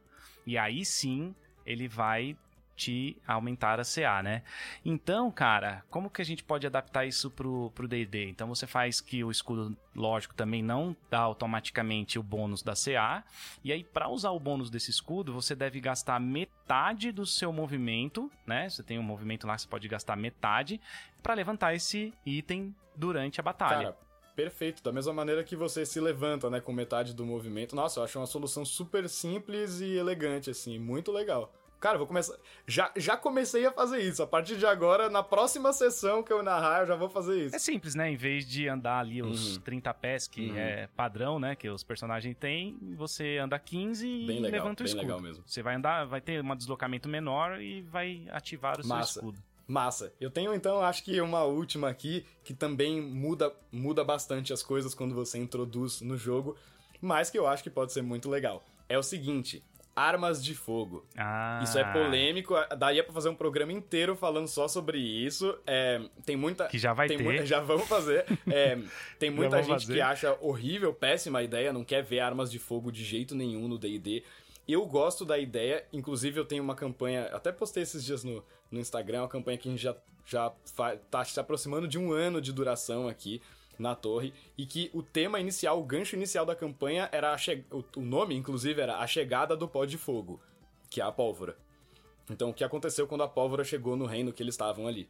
e 0.46 0.56
aí 0.56 0.84
sim 0.84 1.34
ele 1.64 1.88
vai 1.88 2.36
te 2.76 3.16
aumentar 3.26 3.78
a 3.78 3.84
CA, 3.84 4.22
né? 4.22 4.42
Então, 4.84 5.30
cara, 5.30 5.84
como 5.90 6.10
que 6.10 6.22
a 6.22 6.24
gente 6.24 6.42
pode 6.42 6.66
adaptar 6.66 7.04
isso 7.04 7.30
pro, 7.30 7.70
pro 7.74 7.88
D&D? 7.88 8.28
Então 8.28 8.48
você 8.48 8.66
faz 8.66 9.00
que 9.00 9.22
o 9.22 9.30
escudo, 9.30 9.76
lógico, 9.94 10.34
também 10.34 10.62
não 10.62 10.96
dá 11.10 11.20
automaticamente 11.20 12.18
o 12.18 12.22
bônus 12.22 12.62
da 12.62 12.74
CA, 12.74 13.24
e 13.62 13.72
aí 13.72 13.84
para 13.84 14.08
usar 14.08 14.30
o 14.30 14.40
bônus 14.40 14.70
desse 14.70 14.90
escudo, 14.90 15.32
você 15.32 15.54
deve 15.54 15.80
gastar 15.80 16.18
metade 16.20 17.12
do 17.12 17.26
seu 17.26 17.52
movimento, 17.52 18.30
né? 18.46 18.68
Você 18.68 18.82
tem 18.82 18.98
um 18.98 19.02
movimento 19.02 19.46
lá 19.46 19.54
que 19.54 19.62
você 19.62 19.68
pode 19.68 19.88
gastar 19.88 20.16
metade 20.16 20.80
para 21.22 21.34
levantar 21.34 21.74
esse 21.74 22.12
item 22.24 22.74
durante 22.96 23.40
a 23.40 23.42
batalha. 23.42 23.92
Cara, 23.92 23.98
perfeito. 24.34 24.82
Da 24.82 24.92
mesma 24.92 25.12
maneira 25.12 25.44
que 25.44 25.56
você 25.56 25.86
se 25.86 26.00
levanta, 26.00 26.50
né, 26.50 26.60
com 26.60 26.72
metade 26.72 27.14
do 27.14 27.24
movimento. 27.24 27.76
Nossa, 27.76 28.00
eu 28.00 28.04
acho 28.04 28.18
uma 28.18 28.26
solução 28.26 28.64
super 28.64 29.08
simples 29.08 29.80
e 29.80 29.96
elegante, 29.96 30.50
assim, 30.50 30.78
muito 30.78 31.12
legal. 31.12 31.52
Cara, 31.82 31.98
vou 31.98 32.06
começar. 32.06 32.36
Já, 32.64 32.92
já 32.96 33.16
comecei 33.16 33.66
a 33.66 33.72
fazer 33.72 33.98
isso. 33.98 34.22
A 34.22 34.26
partir 34.26 34.56
de 34.56 34.64
agora, 34.64 35.10
na 35.10 35.20
próxima 35.20 35.72
sessão 35.72 36.22
que 36.22 36.32
eu 36.32 36.40
narrar, 36.40 36.82
eu 36.82 36.86
já 36.86 36.94
vou 36.94 37.08
fazer 37.08 37.46
isso. 37.46 37.56
É 37.56 37.58
simples, 37.58 37.96
né? 37.96 38.08
Em 38.08 38.14
vez 38.14 38.46
de 38.46 38.68
andar 38.68 39.00
ali 39.00 39.20
os 39.20 39.56
uhum. 39.56 39.62
30 39.62 39.94
pés, 39.94 40.28
que 40.28 40.50
uhum. 40.50 40.56
é 40.56 40.86
padrão, 40.94 41.40
né? 41.40 41.56
Que 41.56 41.68
os 41.68 41.82
personagens 41.82 42.36
têm, 42.38 42.78
você 42.96 43.38
anda 43.38 43.58
15 43.58 44.06
bem 44.06 44.20
e 44.38 44.40
legal, 44.40 44.60
levanta 44.60 44.84
o 44.84 44.86
escudo. 44.86 45.02
Legal 45.02 45.20
mesmo. 45.20 45.42
Você 45.44 45.60
vai 45.60 45.74
andar, 45.74 46.04
vai 46.04 46.20
ter 46.20 46.40
um 46.40 46.54
deslocamento 46.54 47.08
menor 47.08 47.60
e 47.60 47.82
vai 47.82 48.28
ativar 48.30 48.80
o 48.80 48.86
Massa. 48.86 49.14
seu 49.14 49.20
escudo. 49.20 49.42
Massa. 49.66 50.12
Eu 50.20 50.30
tenho 50.30 50.54
então, 50.54 50.80
acho 50.82 51.02
que 51.02 51.20
uma 51.20 51.42
última 51.42 51.88
aqui 51.88 52.24
que 52.44 52.54
também 52.54 53.00
muda, 53.00 53.52
muda 53.72 54.04
bastante 54.04 54.52
as 54.52 54.62
coisas 54.62 54.94
quando 54.94 55.16
você 55.16 55.36
introduz 55.36 56.00
no 56.00 56.16
jogo, 56.16 56.56
mas 57.00 57.28
que 57.28 57.36
eu 57.36 57.48
acho 57.48 57.64
que 57.64 57.70
pode 57.70 57.92
ser 57.92 58.02
muito 58.02 58.30
legal. 58.30 58.62
É 58.88 58.98
o 58.98 59.02
seguinte: 59.02 59.64
armas 59.94 60.42
de 60.42 60.54
fogo. 60.54 61.04
Ah. 61.16 61.60
Isso 61.62 61.78
é 61.78 61.84
polêmico, 61.92 62.54
daria 62.76 63.04
para 63.04 63.12
fazer 63.12 63.28
um 63.28 63.34
programa 63.34 63.72
inteiro 63.72 64.16
falando 64.16 64.48
só 64.48 64.66
sobre 64.66 64.98
isso. 64.98 65.56
É, 65.66 66.00
tem 66.24 66.36
muita. 66.36 66.66
Que 66.66 66.78
já 66.78 66.92
vai 66.92 67.08
ter. 67.08 67.22
Muita, 67.22 67.44
já 67.46 67.60
vamos 67.60 67.86
fazer. 67.86 68.24
É, 68.50 68.78
tem 69.18 69.30
muita 69.30 69.62
gente 69.62 69.82
fazer. 69.82 69.94
que 69.94 70.00
acha 70.00 70.36
horrível, 70.40 70.92
péssima 70.92 71.40
a 71.40 71.42
ideia, 71.42 71.72
não 71.72 71.84
quer 71.84 72.02
ver 72.02 72.20
armas 72.20 72.50
de 72.50 72.58
fogo 72.58 72.90
de 72.90 73.04
jeito 73.04 73.34
nenhum 73.34 73.68
no 73.68 73.78
DD. 73.78 74.22
Eu 74.66 74.86
gosto 74.86 75.24
da 75.24 75.38
ideia, 75.38 75.84
inclusive 75.92 76.38
eu 76.38 76.44
tenho 76.44 76.62
uma 76.62 76.74
campanha, 76.74 77.24
até 77.32 77.50
postei 77.50 77.82
esses 77.82 78.04
dias 78.04 78.22
no, 78.22 78.44
no 78.70 78.78
Instagram, 78.78 79.22
uma 79.22 79.28
campanha 79.28 79.58
que 79.58 79.68
a 79.68 79.72
gente 79.72 79.82
já, 79.82 79.96
já 80.24 80.52
tá 81.10 81.24
se 81.24 81.38
aproximando 81.38 81.88
de 81.88 81.98
um 81.98 82.12
ano 82.12 82.40
de 82.40 82.52
duração 82.52 83.08
aqui 83.08 83.42
na 83.78 83.94
torre 83.94 84.32
e 84.56 84.66
que 84.66 84.90
o 84.92 85.02
tema 85.02 85.40
inicial, 85.40 85.80
o 85.80 85.84
gancho 85.84 86.16
inicial 86.16 86.44
da 86.44 86.54
campanha 86.54 87.08
era 87.12 87.36
che... 87.36 87.64
o 87.70 88.00
nome, 88.00 88.34
inclusive, 88.34 88.80
era 88.80 88.98
a 88.98 89.06
chegada 89.06 89.56
do 89.56 89.68
pó 89.68 89.84
de 89.84 89.98
fogo, 89.98 90.40
que 90.90 91.00
é 91.00 91.04
a 91.04 91.12
pólvora. 91.12 91.56
Então, 92.30 92.50
o 92.50 92.54
que 92.54 92.64
aconteceu 92.64 93.06
quando 93.06 93.24
a 93.24 93.28
pólvora 93.28 93.64
chegou 93.64 93.96
no 93.96 94.06
reino 94.06 94.32
que 94.32 94.42
eles 94.42 94.54
estavam 94.54 94.86
ali? 94.86 95.08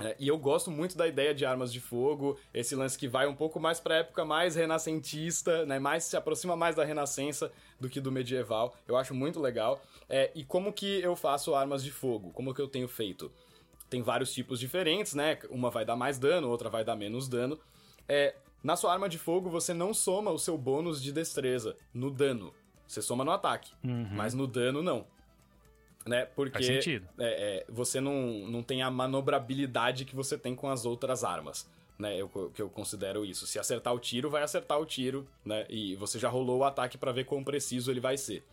É, 0.00 0.14
e 0.18 0.28
eu 0.28 0.38
gosto 0.38 0.70
muito 0.70 0.96
da 0.96 1.08
ideia 1.08 1.34
de 1.34 1.44
armas 1.44 1.72
de 1.72 1.80
fogo, 1.80 2.38
esse 2.54 2.76
lance 2.76 2.96
que 2.96 3.08
vai 3.08 3.26
um 3.26 3.34
pouco 3.34 3.58
mais 3.58 3.80
pra 3.80 3.96
época 3.96 4.24
mais 4.24 4.54
renascentista, 4.54 5.66
né? 5.66 5.78
Mais 5.78 6.04
se 6.04 6.16
aproxima 6.16 6.54
mais 6.54 6.76
da 6.76 6.84
renascença 6.84 7.50
do 7.80 7.88
que 7.88 8.00
do 8.00 8.12
medieval. 8.12 8.76
Eu 8.86 8.96
acho 8.96 9.12
muito 9.12 9.40
legal. 9.40 9.82
É, 10.08 10.30
e 10.34 10.44
como 10.44 10.72
que 10.72 11.00
eu 11.00 11.16
faço 11.16 11.54
armas 11.54 11.82
de 11.82 11.90
fogo? 11.90 12.30
Como 12.30 12.54
que 12.54 12.60
eu 12.60 12.68
tenho 12.68 12.86
feito? 12.86 13.32
Tem 13.88 14.02
vários 14.02 14.32
tipos 14.32 14.60
diferentes, 14.60 15.14
né? 15.14 15.38
Uma 15.50 15.70
vai 15.70 15.84
dar 15.84 15.96
mais 15.96 16.18
dano, 16.18 16.48
outra 16.48 16.68
vai 16.68 16.84
dar 16.84 16.96
menos 16.96 17.28
dano 17.28 17.58
é, 18.08 18.34
na 18.64 18.74
sua 18.74 18.92
arma 18.92 19.08
de 19.08 19.18
fogo 19.18 19.50
você 19.50 19.74
não 19.74 19.92
soma 19.92 20.30
o 20.30 20.38
seu 20.38 20.56
bônus 20.56 21.02
de 21.02 21.12
destreza 21.12 21.76
no 21.92 22.10
dano. 22.10 22.52
Você 22.86 23.02
soma 23.02 23.22
no 23.22 23.30
ataque, 23.30 23.72
uhum. 23.84 24.08
mas 24.12 24.32
no 24.32 24.46
dano 24.46 24.82
não. 24.82 25.06
Né? 26.06 26.24
Porque 26.24 26.80
é, 27.18 27.58
é, 27.58 27.66
você 27.68 28.00
não, 28.00 28.48
não 28.48 28.62
tem 28.62 28.82
a 28.82 28.90
manobrabilidade 28.90 30.06
que 30.06 30.16
você 30.16 30.38
tem 30.38 30.54
com 30.54 30.70
as 30.70 30.86
outras 30.86 31.22
armas. 31.22 31.68
Né, 31.98 32.16
eu, 32.16 32.28
que 32.54 32.62
eu 32.62 32.70
considero 32.70 33.24
isso. 33.24 33.44
Se 33.44 33.58
acertar 33.58 33.92
o 33.92 33.98
tiro, 33.98 34.30
vai 34.30 34.44
acertar 34.44 34.78
o 34.78 34.86
tiro, 34.86 35.26
né? 35.44 35.66
E 35.68 35.96
você 35.96 36.16
já 36.16 36.28
rolou 36.28 36.58
o 36.58 36.64
ataque 36.64 36.96
para 36.96 37.10
ver 37.10 37.24
quão 37.24 37.42
preciso 37.42 37.90
ele 37.90 37.98
vai 37.98 38.16
ser. 38.16 38.44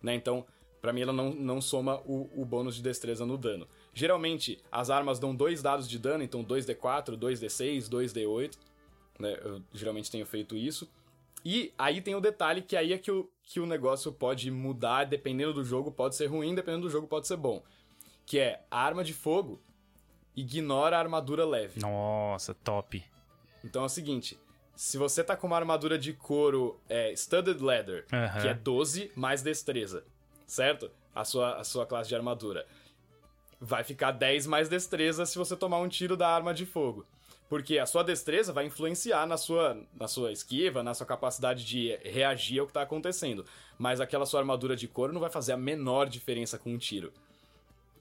Né? 0.00 0.14
Então, 0.14 0.46
para 0.80 0.92
mim, 0.92 1.00
ela 1.00 1.12
não, 1.12 1.34
não 1.34 1.60
soma 1.60 1.96
o, 2.06 2.30
o 2.32 2.44
bônus 2.44 2.76
de 2.76 2.82
destreza 2.82 3.26
no 3.26 3.36
dano. 3.36 3.66
Geralmente, 3.94 4.58
as 4.70 4.90
armas 4.90 5.18
dão 5.18 5.34
dois 5.34 5.62
dados 5.62 5.88
de 5.88 5.98
dano, 5.98 6.22
então 6.24 6.44
2d4, 6.44 7.16
2d6, 7.16 7.88
2d8 7.88 8.56
né? 9.18 9.38
Eu 9.42 9.62
geralmente 9.72 10.10
tenho 10.10 10.26
feito 10.26 10.56
isso. 10.56 10.90
E 11.44 11.72
aí 11.78 12.00
tem 12.00 12.14
o 12.14 12.20
detalhe 12.20 12.62
que 12.62 12.76
aí 12.76 12.92
é 12.92 12.98
que 12.98 13.10
o, 13.10 13.28
que 13.42 13.58
o 13.60 13.66
negócio 13.66 14.12
pode 14.12 14.50
mudar, 14.50 15.04
dependendo 15.04 15.54
do 15.54 15.64
jogo, 15.64 15.90
pode 15.90 16.14
ser 16.14 16.26
ruim, 16.26 16.54
dependendo 16.54 16.86
do 16.86 16.90
jogo, 16.90 17.06
pode 17.06 17.26
ser 17.26 17.36
bom. 17.36 17.62
Que 18.26 18.38
é 18.38 18.64
a 18.70 18.80
arma 18.80 19.02
de 19.02 19.12
fogo 19.12 19.60
ignora 20.36 20.96
a 20.96 21.00
armadura 21.00 21.44
leve. 21.44 21.80
Nossa, 21.80 22.54
top. 22.54 23.04
Então 23.64 23.82
é 23.82 23.86
o 23.86 23.88
seguinte: 23.88 24.38
se 24.74 24.96
você 24.98 25.22
tá 25.22 25.36
com 25.36 25.46
uma 25.46 25.56
armadura 25.56 25.98
de 25.98 26.12
couro 26.12 26.80
é, 26.88 27.14
Studded 27.14 27.62
Leather, 27.62 28.06
uhum. 28.12 28.40
que 28.40 28.48
é 28.48 28.54
12 28.54 29.12
mais 29.16 29.42
destreza, 29.42 30.04
certo? 30.46 30.90
A 31.14 31.24
sua, 31.24 31.56
a 31.56 31.64
sua 31.64 31.86
classe 31.86 32.08
de 32.08 32.14
armadura. 32.14 32.66
Vai 33.64 33.84
ficar 33.84 34.10
10 34.10 34.48
mais 34.48 34.68
destreza 34.68 35.24
se 35.24 35.38
você 35.38 35.56
tomar 35.56 35.78
um 35.78 35.88
tiro 35.88 36.16
da 36.16 36.28
arma 36.28 36.52
de 36.52 36.66
fogo. 36.66 37.06
Porque 37.48 37.78
a 37.78 37.86
sua 37.86 38.02
destreza 38.02 38.52
vai 38.52 38.66
influenciar 38.66 39.24
na 39.24 39.36
sua, 39.36 39.80
na 39.94 40.08
sua 40.08 40.32
esquiva, 40.32 40.82
na 40.82 40.94
sua 40.94 41.06
capacidade 41.06 41.64
de 41.64 41.96
reagir 42.02 42.58
ao 42.58 42.66
que 42.66 42.70
está 42.70 42.82
acontecendo. 42.82 43.44
Mas 43.78 44.00
aquela 44.00 44.26
sua 44.26 44.40
armadura 44.40 44.74
de 44.74 44.88
couro 44.88 45.12
não 45.12 45.20
vai 45.20 45.30
fazer 45.30 45.52
a 45.52 45.56
menor 45.56 46.08
diferença 46.08 46.58
com 46.58 46.72
um 46.72 46.78
tiro. 46.78 47.12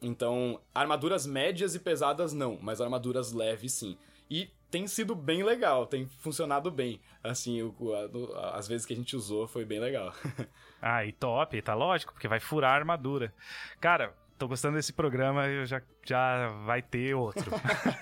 Então, 0.02 0.60
armaduras 0.74 1.28
médias 1.28 1.76
e 1.76 1.80
pesadas 1.80 2.34
não, 2.34 2.58
mas 2.60 2.82
armaduras 2.82 3.32
leves 3.32 3.74
sim. 3.74 3.96
E 4.32 4.50
tem 4.72 4.88
sido 4.88 5.14
bem 5.14 5.44
legal, 5.44 5.86
tem 5.86 6.08
funcionado 6.08 6.72
bem. 6.72 7.00
Assim, 7.24 7.62
o, 7.62 7.94
a, 8.34 8.58
as 8.58 8.68
vezes 8.68 8.86
que 8.86 8.94
a 8.94 8.96
gente 8.96 9.16
usou 9.16 9.46
foi 9.46 9.64
bem 9.64 9.80
legal. 9.80 10.12
ah, 10.82 11.06
e 11.06 11.12
top, 11.12 11.62
tá 11.62 11.76
lógico, 11.76 12.14
porque 12.14 12.28
vai 12.28 12.40
furar 12.40 12.72
a 12.72 12.76
armadura. 12.78 13.32
Cara, 13.80 14.16
tô 14.42 14.48
gostando 14.48 14.76
desse 14.76 14.92
programa, 14.92 15.48
eu 15.48 15.68
já, 15.68 15.80
já 16.04 16.48
vai 16.66 16.82
ter 16.82 17.14
outro. 17.14 17.52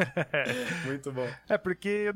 Muito 0.88 1.12
bom. 1.12 1.28
É 1.50 1.58
porque 1.58 2.14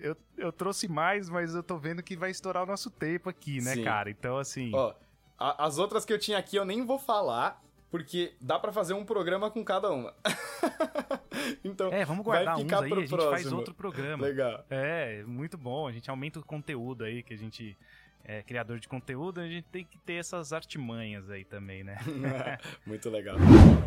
eu, 0.00 0.16
eu 0.38 0.52
trouxe 0.52 0.86
mais, 0.86 1.28
mas 1.28 1.56
eu 1.56 1.62
tô 1.62 1.76
vendo 1.76 2.00
que 2.00 2.16
vai 2.16 2.30
estourar 2.30 2.62
o 2.62 2.66
nosso 2.66 2.88
tempo 2.88 3.28
aqui, 3.28 3.60
né, 3.60 3.74
Sim. 3.74 3.82
cara? 3.82 4.08
Então, 4.08 4.38
assim. 4.38 4.70
Ó, 4.72 4.94
a, 5.36 5.66
as 5.66 5.78
outras 5.78 6.04
que 6.04 6.12
eu 6.12 6.18
tinha 6.20 6.38
aqui 6.38 6.54
eu 6.54 6.64
nem 6.64 6.86
vou 6.86 7.00
falar, 7.00 7.60
porque 7.90 8.36
dá 8.40 8.60
para 8.60 8.72
fazer 8.72 8.94
um 8.94 9.04
programa 9.04 9.50
com 9.50 9.64
cada 9.64 9.90
uma. 9.90 10.14
então, 11.64 11.92
é, 11.92 12.04
vamos 12.04 12.24
guardar 12.24 12.54
vai 12.54 12.62
ficar 12.62 12.78
uns 12.78 12.82
aí, 12.84 12.90
pro 12.90 12.98
a 12.98 13.00
gente 13.00 13.10
próximo. 13.10 13.32
faz 13.32 13.52
outro 13.52 13.74
programa. 13.74 14.24
Legal. 14.24 14.64
É, 14.70 15.24
muito 15.24 15.58
bom, 15.58 15.88
a 15.88 15.92
gente 15.92 16.08
aumenta 16.08 16.38
o 16.38 16.44
conteúdo 16.44 17.02
aí 17.02 17.24
que 17.24 17.34
a 17.34 17.38
gente 17.38 17.76
é, 18.24 18.42
criador 18.42 18.80
de 18.80 18.88
conteúdo, 18.88 19.40
a 19.40 19.46
gente 19.46 19.66
tem 19.68 19.84
que 19.84 19.98
ter 19.98 20.14
essas 20.14 20.52
artimanhas 20.52 21.30
aí 21.30 21.44
também, 21.44 21.84
né? 21.84 21.98
Muito 22.86 23.10
legal. 23.10 23.36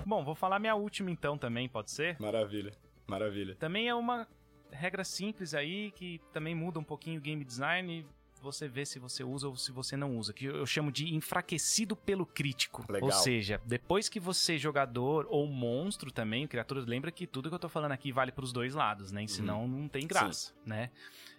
Bom, 0.06 0.24
vou 0.24 0.36
falar 0.36 0.60
minha 0.60 0.76
última 0.76 1.10
então 1.10 1.38
também, 1.38 1.68
pode 1.68 1.92
ser? 1.92 2.16
Maravilha, 2.20 2.72
maravilha. 3.08 3.56
Também 3.56 3.90
é 3.90 3.96
uma 3.96 4.28
regra 4.72 5.04
simples 5.04 5.54
aí 5.54 5.92
que 5.92 6.22
também 6.32 6.54
muda 6.54 6.78
um 6.80 6.84
pouquinho 6.84 7.20
o 7.20 7.22
game 7.22 7.44
design. 7.44 8.06
você 8.40 8.68
vê 8.68 8.86
se 8.86 9.00
você 9.00 9.24
usa 9.24 9.48
ou 9.48 9.56
se 9.56 9.72
você 9.72 9.98
não 9.98 10.16
usa, 10.16 10.32
que 10.34 10.46
eu 10.46 10.66
chamo 10.68 10.92
de 10.92 11.16
enfraquecido 11.16 11.96
pelo 11.96 12.24
crítico. 12.24 12.86
Legal. 12.88 13.10
Ou 13.10 13.12
seja, 13.12 13.60
depois 13.66 14.08
que 14.08 14.20
você, 14.20 14.56
jogador 14.60 15.26
ou 15.30 15.48
monstro 15.48 16.12
também, 16.12 16.46
criatura, 16.48 16.82
lembra 16.82 17.12
que 17.12 17.26
tudo 17.26 17.50
que 17.50 17.56
eu 17.56 17.60
tô 17.60 17.70
falando 17.70 17.94
aqui 17.94 18.12
vale 18.12 18.32
pros 18.32 18.54
dois 18.54 18.76
lados, 18.76 19.12
né? 19.12 19.24
E 19.24 19.28
senão 19.28 19.68
não 19.68 19.88
tem 19.88 20.06
graça, 20.06 20.54
né? 20.64 20.92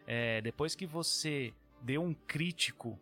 É, 0.05 0.41
depois 0.41 0.75
que 0.75 0.85
você 0.85 1.55
deu 1.83 2.03
um 2.03 2.15
crítico 2.15 2.99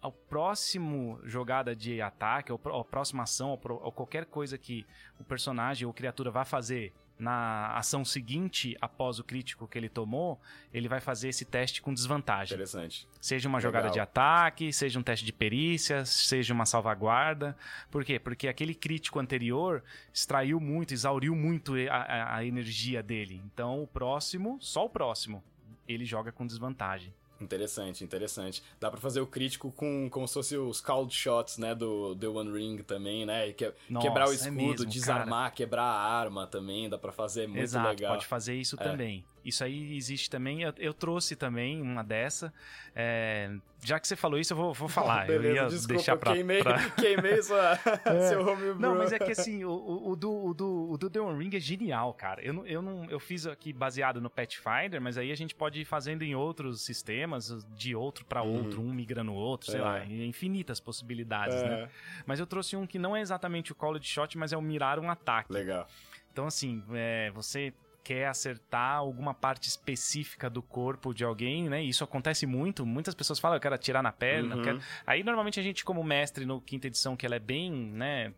ao 0.00 0.10
próximo 0.10 1.20
jogada 1.24 1.76
de 1.76 2.02
ataque, 2.02 2.50
ou 2.50 2.60
a 2.80 2.84
próxima 2.84 3.22
ação, 3.22 3.50
ou, 3.50 3.92
qualquer 3.92 4.26
coisa 4.26 4.58
que 4.58 4.84
o 5.20 5.24
personagem 5.24 5.86
ou 5.86 5.92
criatura 5.94 6.30
vá 6.30 6.44
fazer 6.44 6.92
na 7.18 7.68
ação 7.76 8.04
seguinte 8.04 8.76
após 8.80 9.20
o 9.20 9.24
crítico 9.24 9.68
que 9.68 9.78
ele 9.78 9.88
tomou, 9.88 10.40
ele 10.74 10.88
vai 10.88 10.98
fazer 11.00 11.28
esse 11.28 11.44
teste 11.44 11.80
com 11.80 11.94
desvantagem. 11.94 12.54
Interessante. 12.56 13.06
Seja 13.20 13.48
uma 13.48 13.58
Legal. 13.58 13.70
jogada 13.70 13.90
de 13.92 14.00
ataque, 14.00 14.72
seja 14.72 14.98
um 14.98 15.04
teste 15.04 15.24
de 15.24 15.32
perícia, 15.32 16.04
seja 16.04 16.52
uma 16.52 16.66
salvaguarda. 16.66 17.56
Por 17.88 18.04
quê? 18.04 18.18
Porque 18.18 18.48
aquele 18.48 18.74
crítico 18.74 19.20
anterior 19.20 19.84
extraiu 20.12 20.58
muito, 20.58 20.92
exauriu 20.92 21.36
muito 21.36 21.74
a, 21.88 21.94
a- 21.94 22.36
a 22.38 22.44
energia 22.44 23.04
dele. 23.04 23.40
Então 23.54 23.80
o 23.84 23.86
próximo, 23.86 24.58
só 24.60 24.86
o 24.86 24.90
próximo, 24.90 25.44
ele 25.86 26.04
joga 26.04 26.32
com 26.32 26.44
desvantagem. 26.44 27.14
Interessante, 27.42 28.04
interessante. 28.04 28.62
Dá 28.80 28.90
pra 28.90 29.00
fazer 29.00 29.20
o 29.20 29.26
crítico 29.26 29.72
com 29.72 30.08
como 30.10 30.26
se 30.28 30.34
fosse 30.34 30.56
os 30.56 30.80
called 30.80 31.12
shots, 31.14 31.58
né, 31.58 31.74
do 31.74 32.14
The 32.16 32.28
One 32.28 32.52
Ring 32.52 32.78
também, 32.78 33.26
né? 33.26 33.52
Que- 33.52 33.72
Nossa, 33.90 34.06
quebrar 34.06 34.28
o 34.28 34.32
é 34.32 34.34
escudo, 34.34 34.54
mesmo, 34.54 34.86
desarmar, 34.86 35.52
quebrar 35.54 35.82
a 35.84 36.12
arma 36.18 36.46
também, 36.46 36.88
dá 36.88 36.96
pra 36.98 37.12
fazer, 37.12 37.44
é 37.44 37.46
muito 37.46 37.60
Exato, 37.60 37.88
legal. 37.88 38.14
pode 38.14 38.26
fazer 38.26 38.54
isso 38.54 38.76
É. 38.78 38.84
também. 38.84 39.24
Isso 39.44 39.64
aí 39.64 39.96
existe 39.96 40.30
também. 40.30 40.62
Eu, 40.62 40.72
eu 40.78 40.94
trouxe 40.94 41.34
também 41.34 41.80
uma 41.82 42.02
dessa. 42.04 42.52
É, 42.94 43.50
já 43.82 43.98
que 43.98 44.06
você 44.06 44.14
falou 44.14 44.38
isso, 44.38 44.52
eu 44.52 44.56
vou, 44.56 44.72
vou 44.72 44.88
falar. 44.88 45.22
eu 45.28 45.40
Beleza, 45.40 45.62
ia 45.62 45.66
desculpa, 45.68 45.94
deixar 45.94 46.16
pra, 46.16 46.32
queimei, 46.32 46.62
pra- 46.62 46.90
queimei 46.96 47.42
sua, 47.42 47.76
seu 48.28 48.40
homebrew. 48.46 48.78
Não, 48.78 48.94
mas 48.96 49.12
é 49.12 49.18
que 49.18 49.32
assim, 49.32 49.64
o, 49.64 49.70
o, 49.70 50.10
o 50.10 50.16
do, 50.16 50.30
o, 50.32 50.54
do, 50.54 50.90
o 50.92 50.96
do 50.98 51.10
The 51.10 51.20
One 51.20 51.42
Ring 51.42 51.56
é 51.56 51.60
genial, 51.60 52.14
cara. 52.14 52.40
Eu, 52.42 52.64
eu, 52.66 52.80
não, 52.80 53.04
eu 53.10 53.18
fiz 53.18 53.46
aqui 53.46 53.72
baseado 53.72 54.20
no 54.20 54.30
Pathfinder, 54.30 55.00
mas 55.00 55.18
aí 55.18 55.32
a 55.32 55.36
gente 55.36 55.54
pode 55.54 55.80
ir 55.80 55.84
fazendo 55.84 56.22
em 56.22 56.34
outros 56.34 56.82
sistemas, 56.82 57.66
de 57.74 57.94
outro 57.96 58.24
pra 58.24 58.42
outro, 58.42 58.80
um 58.80 58.92
migra 58.92 59.24
no 59.24 59.34
outro, 59.34 59.70
sei 59.70 59.80
É. 59.80 59.82
lá, 59.82 60.04
infinitas 60.06 60.78
possibilidades, 60.78 61.56
É, 61.56 61.68
né? 61.68 61.88
Mas 62.26 62.38
eu 62.38 62.46
trouxe 62.46 62.76
um 62.76 62.86
que 62.86 62.98
não 62.98 63.16
é 63.16 63.20
exatamente 63.20 63.72
o 63.72 63.74
Call 63.74 63.98
de 63.98 64.06
Shot, 64.06 64.38
mas 64.38 64.52
é 64.52 64.56
o 64.56 64.62
mirar 64.62 64.98
um 65.00 65.10
ataque. 65.10 65.52
Legal. 65.52 65.88
Então, 66.32 66.46
assim, 66.46 66.82
é, 66.92 67.30
você 67.32 67.72
quer 68.04 68.26
acertar 68.26 68.96
alguma 68.96 69.32
parte 69.34 69.68
específica 69.68 70.48
do 70.50 70.60
corpo 70.62 71.12
de 71.14 71.24
alguém, 71.24 71.68
né? 71.68 71.82
E 71.82 71.88
Isso 71.88 72.04
acontece 72.04 72.46
muito. 72.46 72.84
Muitas 72.86 73.14
pessoas 73.14 73.38
falam, 73.38 73.56
eu 73.56 73.60
quero 73.60 73.74
atirar 73.74 74.02
na 74.02 74.12
perna. 74.12 74.56
Uhum. 74.56 74.62
quero-" 74.62 74.80
Aí, 75.06 75.22
normalmente, 75.22 75.60
a 75.60 75.62
gente, 75.62 75.84
como 75.84 76.02
mestre 76.02 76.44
no 76.44 76.60
quinta 76.60 76.86
edição, 76.86 77.16
que 77.16 77.24
ela 77.26 77.36
é 77.36 77.38
bem, 77.40 77.70
né? 77.72 78.32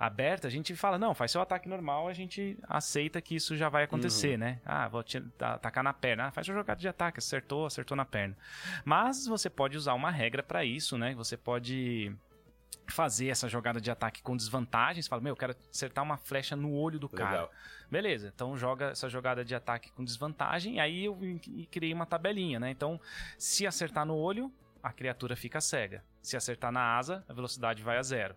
Aberta, 0.00 0.46
a 0.46 0.50
gente 0.50 0.76
fala, 0.76 0.96
não, 0.96 1.12
faz 1.12 1.32
seu 1.32 1.40
ataque 1.40 1.68
normal, 1.68 2.06
a 2.06 2.12
gente 2.12 2.56
aceita 2.68 3.20
que 3.20 3.34
isso 3.34 3.56
já 3.56 3.68
vai 3.68 3.82
acontecer, 3.82 4.32
Uhum. 4.34 4.38
né? 4.38 4.60
Ah, 4.64 4.86
vou 4.86 5.02
ta- 5.36 5.54
atacar 5.54 5.82
na 5.82 5.92
perna. 5.92 6.26
Ah, 6.26 6.30
faz 6.30 6.46
sua 6.46 6.54
jogada 6.54 6.80
de 6.80 6.86
ataque, 6.86 7.18
acertou, 7.18 7.66
acertou 7.66 7.96
na 7.96 8.04
perna. 8.04 8.36
Mas 8.84 9.26
você 9.26 9.50
pode 9.50 9.76
usar 9.76 9.94
uma 9.94 10.10
regra 10.12 10.40
pra 10.40 10.64
isso, 10.64 10.96
né? 10.96 11.14
Você 11.14 11.36
pode 11.36 12.12
fazer 12.88 13.28
essa 13.28 13.48
jogada 13.48 13.80
de 13.80 13.90
ataque 13.90 14.22
com 14.22 14.36
desvantagens. 14.36 15.06
Fala, 15.06 15.22
meu, 15.22 15.32
eu 15.32 15.36
quero 15.36 15.54
acertar 15.70 16.02
uma 16.02 16.16
flecha 16.16 16.56
no 16.56 16.72
olho 16.72 16.98
do 16.98 17.08
cara. 17.08 17.30
Legal. 17.30 17.50
Beleza, 17.90 18.32
então 18.34 18.56
joga 18.56 18.90
essa 18.90 19.08
jogada 19.08 19.44
de 19.44 19.54
ataque 19.54 19.90
com 19.92 20.04
desvantagem. 20.04 20.80
Aí 20.80 21.04
eu 21.04 21.18
e 21.22 21.66
criei 21.70 21.92
uma 21.92 22.06
tabelinha, 22.06 22.60
né? 22.60 22.70
Então, 22.70 23.00
se 23.38 23.66
acertar 23.66 24.04
no 24.04 24.16
olho, 24.16 24.52
a 24.82 24.92
criatura 24.92 25.36
fica 25.36 25.60
cega. 25.60 26.04
Se 26.20 26.36
acertar 26.36 26.70
na 26.70 26.96
asa, 26.96 27.24
a 27.28 27.32
velocidade 27.32 27.82
vai 27.82 27.96
a 27.96 28.02
zero, 28.02 28.34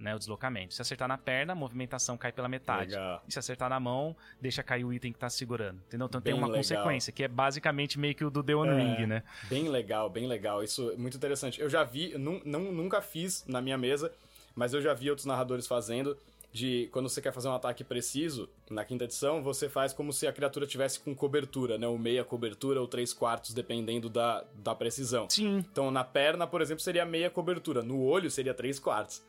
né? 0.00 0.14
O 0.14 0.18
deslocamento. 0.18 0.74
Se 0.74 0.82
acertar 0.82 1.06
na 1.06 1.18
perna, 1.18 1.52
a 1.52 1.56
movimentação 1.56 2.16
cai 2.16 2.32
pela 2.32 2.48
metade. 2.48 2.92
Legal. 2.92 3.22
E 3.28 3.32
se 3.32 3.38
acertar 3.38 3.68
na 3.68 3.78
mão, 3.78 4.16
deixa 4.40 4.62
cair 4.62 4.84
o 4.84 4.92
item 4.92 5.12
que 5.12 5.18
tá 5.18 5.28
segurando. 5.30 5.78
Entendeu? 5.86 6.06
Então 6.06 6.20
tem 6.20 6.32
Bem 6.32 6.40
uma 6.42 6.48
legal. 6.48 6.62
consequência, 6.62 7.12
que 7.12 7.22
é 7.22 7.28
basicamente 7.28 7.98
meio 7.98 8.14
que 8.14 8.24
o 8.24 8.30
do 8.30 8.42
The 8.42 8.54
One 8.54 8.70
É. 8.72 8.74
Ring, 8.96 9.06
né? 9.06 9.22
Bem 9.48 9.68
legal, 9.68 10.08
bem 10.10 10.26
legal. 10.26 10.64
Isso 10.64 10.90
é 10.90 10.96
muito 10.96 11.16
interessante. 11.16 11.60
Eu 11.60 11.68
já 11.68 11.84
vi, 11.84 12.16
não, 12.18 12.40
nunca 12.44 13.00
fiz 13.02 13.44
na 13.46 13.60
minha 13.60 13.76
mesa, 13.78 14.10
mas 14.54 14.72
eu 14.74 14.80
já 14.80 14.94
vi 14.94 15.10
outros 15.10 15.26
narradores 15.26 15.66
fazendo. 15.66 16.16
De 16.52 16.88
quando 16.90 17.08
você 17.08 17.22
quer 17.22 17.32
fazer 17.32 17.46
um 17.46 17.54
ataque 17.54 17.84
preciso, 17.84 18.48
na 18.68 18.84
quinta 18.84 19.04
edição, 19.04 19.40
você 19.40 19.68
faz 19.68 19.92
como 19.92 20.12
se 20.12 20.26
a 20.26 20.32
criatura 20.32 20.66
tivesse 20.66 20.98
com 20.98 21.14
cobertura, 21.14 21.78
né? 21.78 21.86
Ou 21.86 21.96
meia 21.96 22.24
cobertura 22.24 22.80
ou 22.80 22.88
três 22.88 23.12
quartos, 23.12 23.54
dependendo 23.54 24.08
da, 24.08 24.44
da 24.54 24.74
precisão. 24.74 25.30
Sim. 25.30 25.58
Então, 25.70 25.92
na 25.92 26.02
perna, 26.02 26.48
por 26.48 26.60
exemplo, 26.60 26.82
seria 26.82 27.04
meia 27.06 27.30
cobertura. 27.30 27.84
No 27.84 28.02
olho, 28.02 28.28
seria 28.28 28.52
três 28.52 28.80
quartos. 28.80 29.22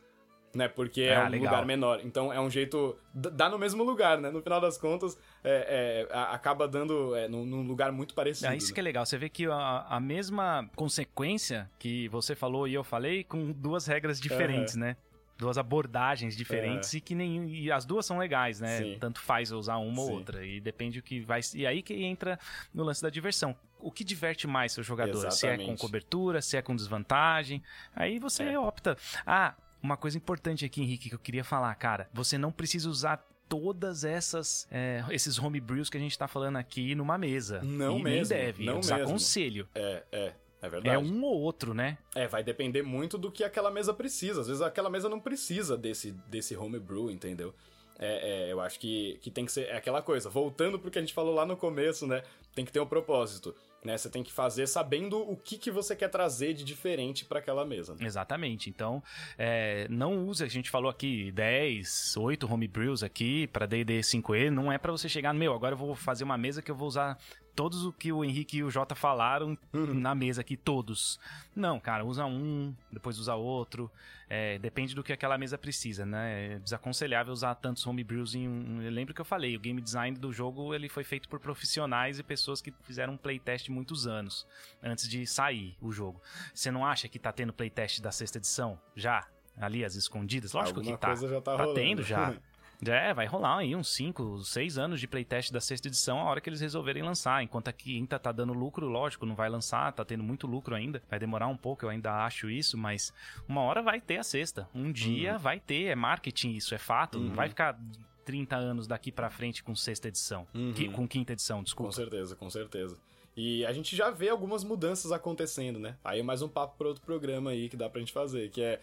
Né? 0.54 0.68
Porque 0.68 1.02
é 1.02 1.16
Ah, 1.16 1.24
um 1.24 1.28
legal. 1.30 1.50
lugar 1.50 1.64
menor. 1.66 2.00
Então, 2.04 2.30
é 2.32 2.38
um 2.38 2.50
jeito... 2.50 2.94
Dá 3.14 3.48
no 3.48 3.58
mesmo 3.58 3.82
lugar, 3.82 4.18
né? 4.18 4.30
No 4.30 4.42
final 4.42 4.60
das 4.60 4.76
contas, 4.76 5.18
é, 5.42 6.06
é, 6.10 6.16
acaba 6.16 6.68
dando 6.68 7.14
é, 7.16 7.26
num, 7.26 7.46
num 7.46 7.62
lugar 7.62 7.90
muito 7.90 8.12
parecido. 8.14 8.52
É 8.52 8.56
isso 8.56 8.68
né? 8.68 8.74
que 8.74 8.80
é 8.80 8.82
legal. 8.82 9.06
Você 9.06 9.16
vê 9.16 9.28
que 9.30 9.46
a, 9.46 9.86
a 9.88 9.98
mesma 9.98 10.68
consequência 10.76 11.70
que 11.78 12.06
você 12.08 12.34
falou 12.34 12.68
e 12.68 12.74
eu 12.74 12.84
falei, 12.84 13.24
com 13.24 13.50
duas 13.52 13.86
regras 13.86 14.20
diferentes, 14.20 14.74
né? 14.76 14.96
Duas 15.38 15.56
abordagens 15.58 16.36
diferentes 16.36 16.92
e 16.94 17.00
que 17.00 17.14
nem 17.14 17.48
e 17.50 17.72
as 17.72 17.84
duas 17.84 18.06
são 18.06 18.18
legais, 18.18 18.60
né? 18.60 18.78
Sim. 18.78 18.96
Tanto 19.00 19.20
faz 19.20 19.50
usar 19.50 19.78
uma 19.78 20.00
ou 20.02 20.06
Sim. 20.08 20.12
outra 20.14 20.44
e 20.46 20.60
depende 20.60 21.00
o 21.00 21.02
que 21.02 21.20
vai 21.20 21.40
e 21.54 21.66
aí 21.66 21.82
que 21.82 21.94
entra 22.04 22.38
no 22.72 22.84
lance 22.84 23.02
da 23.02 23.10
diversão. 23.10 23.56
O 23.80 23.90
que 23.90 24.04
diverte 24.04 24.46
mais 24.46 24.70
seu 24.72 24.84
jogador? 24.84 25.18
Se 25.32 25.46
é 25.46 25.50
com 25.50 25.54
Exatamente. 25.62 25.80
cobertura, 25.80 26.40
se 26.40 26.56
é 26.56 26.62
com 26.62 26.76
desvantagem, 26.76 27.60
aí 27.96 28.20
você 28.20 28.44
É. 28.44 28.58
opta. 28.58 28.96
Ah, 29.26 29.54
uma 29.82 29.96
coisa 29.96 30.16
importante 30.16 30.64
aqui, 30.64 30.80
Henrique, 30.82 31.08
que 31.08 31.14
eu 31.14 31.18
queria 31.18 31.44
falar, 31.44 31.74
cara, 31.74 32.08
você 32.12 32.38
não 32.38 32.52
precisa 32.52 32.88
usar 32.88 33.26
todas 33.48 34.04
essas 34.04 34.66
é, 34.70 35.04
esses 35.10 35.38
homebrews 35.38 35.90
que 35.90 35.96
a 35.96 36.00
gente 36.00 36.16
tá 36.18 36.26
falando 36.26 36.56
aqui 36.56 36.94
numa 36.94 37.18
mesa. 37.18 37.60
Não 37.62 37.98
e 37.98 38.02
mesmo, 38.02 38.34
Nem 38.34 38.44
deve. 38.44 38.64
não 38.64 38.74
eu 38.74 38.76
mesmo. 38.78 38.94
desaconselho. 38.96 39.68
É, 39.74 40.02
é. 40.12 40.32
É 40.62 40.66
É 40.66 40.68
verdade. 40.70 41.04
um 41.04 41.24
ou 41.24 41.40
outro, 41.40 41.74
né? 41.74 41.98
É, 42.14 42.28
vai 42.28 42.44
depender 42.44 42.82
muito 42.82 43.18
do 43.18 43.32
que 43.32 43.42
aquela 43.42 43.68
mesa 43.68 43.92
precisa. 43.92 44.42
Às 44.42 44.46
vezes 44.46 44.62
aquela 44.62 44.88
mesa 44.88 45.08
não 45.08 45.18
precisa 45.18 45.76
desse, 45.76 46.12
desse 46.28 46.56
homebrew, 46.56 47.10
entendeu? 47.10 47.52
É, 47.98 48.46
é, 48.48 48.52
eu 48.52 48.60
acho 48.60 48.78
que, 48.78 49.18
que 49.20 49.28
tem 49.30 49.44
que 49.44 49.50
ser 49.52 49.66
é 49.66 49.76
aquela 49.76 50.00
coisa. 50.00 50.30
Voltando 50.30 50.78
pro 50.78 50.88
que 50.90 50.98
a 50.98 51.02
gente 51.02 51.12
falou 51.12 51.34
lá 51.34 51.44
no 51.44 51.56
começo, 51.56 52.06
né? 52.06 52.22
Tem 52.54 52.64
que 52.64 52.70
ter 52.72 52.78
um 52.80 52.86
propósito. 52.86 53.54
Né? 53.84 53.98
Você 53.98 54.08
tem 54.08 54.22
que 54.22 54.32
fazer 54.32 54.66
sabendo 54.66 55.18
o 55.18 55.36
que, 55.36 55.58
que 55.58 55.70
você 55.70 55.96
quer 55.96 56.08
trazer 56.08 56.54
de 56.54 56.64
diferente 56.64 57.24
para 57.24 57.40
aquela 57.40 57.64
mesa. 57.64 57.94
né? 57.94 58.06
Exatamente. 58.06 58.70
Então, 58.70 59.02
é, 59.36 59.86
não 59.90 60.26
use, 60.26 60.44
a 60.44 60.48
gente 60.48 60.70
falou 60.70 60.90
aqui 60.90 61.32
10, 61.32 62.16
8 62.16 62.52
homebrews 62.52 63.02
aqui 63.02 63.46
para 63.48 63.66
D&D 63.66 64.00
5e, 64.00 64.50
não 64.50 64.70
é 64.70 64.78
para 64.78 64.92
você 64.92 65.08
chegar 65.08 65.32
no 65.32 65.38
meu, 65.40 65.52
agora 65.52 65.74
eu 65.74 65.78
vou 65.78 65.94
fazer 65.94 66.22
uma 66.24 66.38
mesa 66.38 66.62
que 66.62 66.70
eu 66.70 66.76
vou 66.76 66.86
usar 66.86 67.18
todos 67.54 67.84
o 67.84 67.92
que 67.92 68.12
o 68.12 68.24
Henrique 68.24 68.58
e 68.58 68.62
o 68.62 68.70
Jota 68.70 68.94
falaram 68.94 69.56
na 69.72 70.14
mesa 70.14 70.40
aqui, 70.40 70.56
todos. 70.56 71.18
Não, 71.54 71.78
cara, 71.78 72.04
usa 72.04 72.24
um, 72.24 72.74
depois 72.90 73.18
usa 73.18 73.34
outro, 73.34 73.90
é, 74.28 74.58
depende 74.58 74.94
do 74.94 75.02
que 75.02 75.12
aquela 75.12 75.36
mesa 75.36 75.58
precisa, 75.58 76.06
né? 76.06 76.54
É 76.54 76.58
desaconselhável 76.58 77.32
usar 77.32 77.54
tantos 77.56 77.86
homebrews 77.86 78.34
em 78.34 78.48
um... 78.48 78.80
Eu 78.82 78.90
lembro 78.90 79.14
que 79.14 79.20
eu 79.20 79.24
falei, 79.24 79.54
o 79.56 79.60
game 79.60 79.80
design 79.80 80.16
do 80.16 80.32
jogo 80.32 80.74
ele 80.74 80.88
foi 80.88 81.04
feito 81.04 81.28
por 81.28 81.38
profissionais 81.38 82.18
e 82.18 82.22
pessoas 82.22 82.60
que 82.60 82.72
fizeram 82.82 83.14
um 83.14 83.16
playtest 83.18 83.68
muitos 83.68 84.06
anos 84.06 84.46
antes 84.82 85.08
de 85.08 85.26
sair 85.26 85.76
o 85.80 85.92
jogo. 85.92 86.20
Você 86.54 86.70
não 86.70 86.86
acha 86.86 87.08
que 87.08 87.18
tá 87.18 87.32
tendo 87.32 87.52
playtest 87.52 88.00
da 88.00 88.10
sexta 88.10 88.38
edição? 88.38 88.80
Já? 88.96 89.26
Ali, 89.56 89.84
as 89.84 89.94
escondidas? 89.94 90.52
Lógico 90.52 90.80
Alguma 90.80 90.96
que 90.96 91.00
tá. 91.00 91.14
tá 91.14 91.40
tá 91.40 91.56
rolando. 91.56 91.74
tendo 91.74 92.02
já. 92.02 92.34
É, 92.84 93.14
vai 93.14 93.26
rolar 93.26 93.58
aí 93.58 93.76
uns 93.76 93.94
5, 93.94 94.38
6 94.44 94.76
anos 94.76 94.98
de 95.00 95.06
playtest 95.06 95.52
da 95.52 95.60
sexta 95.60 95.86
edição 95.86 96.18
a 96.18 96.24
hora 96.24 96.40
que 96.40 96.48
eles 96.48 96.60
resolverem 96.60 97.02
lançar. 97.02 97.42
Enquanto 97.42 97.68
a 97.68 97.72
quinta 97.72 98.18
tá 98.18 98.32
dando 98.32 98.52
lucro, 98.52 98.88
lógico, 98.88 99.24
não 99.24 99.36
vai 99.36 99.48
lançar, 99.48 99.92
tá 99.92 100.04
tendo 100.04 100.24
muito 100.24 100.46
lucro 100.48 100.74
ainda. 100.74 101.00
Vai 101.08 101.18
demorar 101.18 101.46
um 101.46 101.56
pouco, 101.56 101.84
eu 101.84 101.90
ainda 101.90 102.24
acho 102.24 102.50
isso, 102.50 102.76
mas 102.76 103.12
uma 103.48 103.60
hora 103.60 103.82
vai 103.82 104.00
ter 104.00 104.16
a 104.18 104.24
sexta. 104.24 104.68
Um 104.74 104.90
dia 104.90 105.38
vai 105.38 105.60
ter, 105.60 105.84
é 105.84 105.94
marketing 105.94 106.50
isso, 106.54 106.74
é 106.74 106.78
fato. 106.78 107.18
Não 107.20 107.28
Uhum. 107.28 107.34
vai 107.34 107.48
ficar 107.48 107.78
30 108.24 108.56
anos 108.56 108.86
daqui 108.88 109.12
pra 109.12 109.30
frente 109.30 109.62
com 109.62 109.74
sexta 109.76 110.08
edição. 110.08 110.46
Uhum. 110.52 110.72
Que- 110.72 110.88
com 110.88 111.06
quinta 111.06 111.32
edição, 111.32 111.58
Com 111.58 111.64
desculpa. 111.64 111.92
certeza, 111.92 112.34
com 112.34 112.50
certeza. 112.50 112.96
E 113.36 113.64
a 113.64 113.72
gente 113.72 113.94
já 113.96 114.10
vê 114.10 114.28
algumas 114.28 114.62
mudanças 114.64 115.10
acontecendo, 115.12 115.78
né? 115.78 115.96
Aí 116.04 116.22
mais 116.22 116.42
um 116.42 116.48
papo 116.48 116.76
para 116.76 116.88
outro 116.88 117.02
programa 117.02 117.50
aí 117.50 117.68
que 117.68 117.76
dá 117.76 117.88
pra 117.88 118.00
gente 118.00 118.12
fazer, 118.12 118.50
que 118.50 118.60
é, 118.60 118.80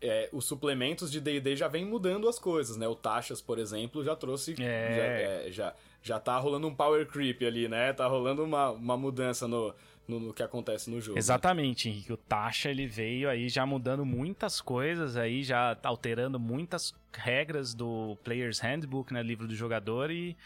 é, 0.00 0.28
os 0.32 0.44
suplementos 0.44 1.10
de 1.10 1.20
D&D 1.20 1.56
já 1.56 1.68
vem 1.68 1.84
mudando 1.84 2.28
as 2.28 2.38
coisas, 2.38 2.76
né? 2.76 2.88
O 2.88 2.94
Taxas, 2.94 3.40
por 3.40 3.58
exemplo, 3.58 4.02
já 4.02 4.16
trouxe... 4.16 4.52
É. 4.52 4.94
Já, 4.96 5.02
é, 5.02 5.46
já, 5.50 5.74
já 6.02 6.18
tá 6.18 6.38
rolando 6.38 6.66
um 6.66 6.74
power 6.74 7.06
creep 7.06 7.42
ali, 7.42 7.68
né? 7.68 7.92
Tá 7.92 8.06
rolando 8.06 8.42
uma, 8.42 8.70
uma 8.70 8.96
mudança 8.96 9.46
no, 9.46 9.74
no, 10.10 10.20
no, 10.20 10.34
que 10.34 10.42
acontece 10.42 10.90
no 10.90 11.00
jogo. 11.00 11.18
Exatamente, 11.18 11.88
Henrique. 11.88 12.12
O 12.12 12.16
Tasha 12.16 12.68
ele 12.68 12.86
veio 12.86 13.30
aí 13.30 13.48
já 13.48 13.64
mudando 13.64 14.04
muitas 14.04 14.60
coisas, 14.60 15.16
aí 15.16 15.42
já 15.42 15.76
alterando 15.82 16.38
muitas 16.38 16.92
regras 17.12 17.74
do 17.74 18.16
Player's 18.24 18.58
Handbook, 18.58 19.12
né, 19.12 19.22
livro 19.22 19.46
do 19.46 19.54
jogador 19.54 20.10
e 20.10 20.36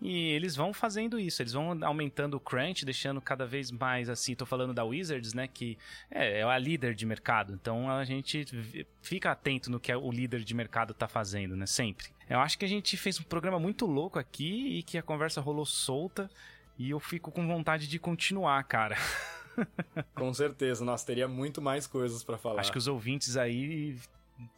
e 0.00 0.30
eles 0.30 0.54
vão 0.54 0.72
fazendo 0.72 1.18
isso, 1.18 1.42
eles 1.42 1.52
vão 1.52 1.76
aumentando 1.82 2.34
o 2.34 2.40
crunch, 2.40 2.84
deixando 2.84 3.20
cada 3.20 3.44
vez 3.44 3.70
mais 3.70 4.08
assim. 4.08 4.34
Tô 4.34 4.46
falando 4.46 4.72
da 4.72 4.84
Wizards, 4.84 5.34
né? 5.34 5.48
Que 5.48 5.76
é, 6.08 6.40
é 6.40 6.42
a 6.44 6.58
líder 6.58 6.94
de 6.94 7.04
mercado. 7.04 7.52
Então 7.52 7.90
a 7.90 8.04
gente 8.04 8.46
fica 9.02 9.32
atento 9.32 9.70
no 9.70 9.80
que 9.80 9.92
o 9.92 10.10
líder 10.12 10.44
de 10.44 10.54
mercado 10.54 10.94
tá 10.94 11.08
fazendo, 11.08 11.56
né? 11.56 11.66
Sempre. 11.66 12.06
Eu 12.30 12.38
acho 12.38 12.56
que 12.58 12.64
a 12.64 12.68
gente 12.68 12.96
fez 12.96 13.18
um 13.18 13.24
programa 13.24 13.58
muito 13.58 13.86
louco 13.86 14.18
aqui 14.18 14.78
e 14.78 14.82
que 14.84 14.96
a 14.98 15.02
conversa 15.02 15.40
rolou 15.40 15.66
solta. 15.66 16.30
E 16.78 16.90
eu 16.90 17.00
fico 17.00 17.32
com 17.32 17.46
vontade 17.46 17.88
de 17.88 17.98
continuar, 17.98 18.62
cara. 18.62 18.96
Com 20.14 20.32
certeza, 20.32 20.84
nós 20.84 21.02
teria 21.02 21.26
muito 21.26 21.60
mais 21.60 21.86
coisas 21.86 22.22
para 22.22 22.38
falar. 22.38 22.60
Acho 22.60 22.70
que 22.70 22.78
os 22.78 22.86
ouvintes 22.86 23.36
aí 23.36 23.98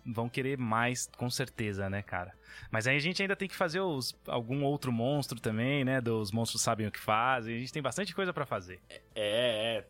vão 0.04 0.28
querer 0.28 0.58
mais, 0.58 1.08
com 1.16 1.30
certeza, 1.30 1.88
né, 1.88 2.02
cara? 2.02 2.34
Mas 2.70 2.86
aí 2.86 2.96
a 2.96 3.00
gente 3.00 3.22
ainda 3.22 3.34
tem 3.34 3.48
que 3.48 3.56
fazer 3.56 3.80
os, 3.80 4.14
algum 4.26 4.62
outro 4.62 4.92
monstro 4.92 5.40
também, 5.40 5.82
né? 5.82 6.02
Dos 6.02 6.30
monstros 6.30 6.60
sabem 6.60 6.86
o 6.86 6.92
que 6.92 6.98
fazem. 6.98 7.56
A 7.56 7.58
gente 7.58 7.72
tem 7.72 7.80
bastante 7.80 8.14
coisa 8.14 8.30
para 8.30 8.44
fazer. 8.44 8.78
É, 9.14 9.78
é. 9.78 9.86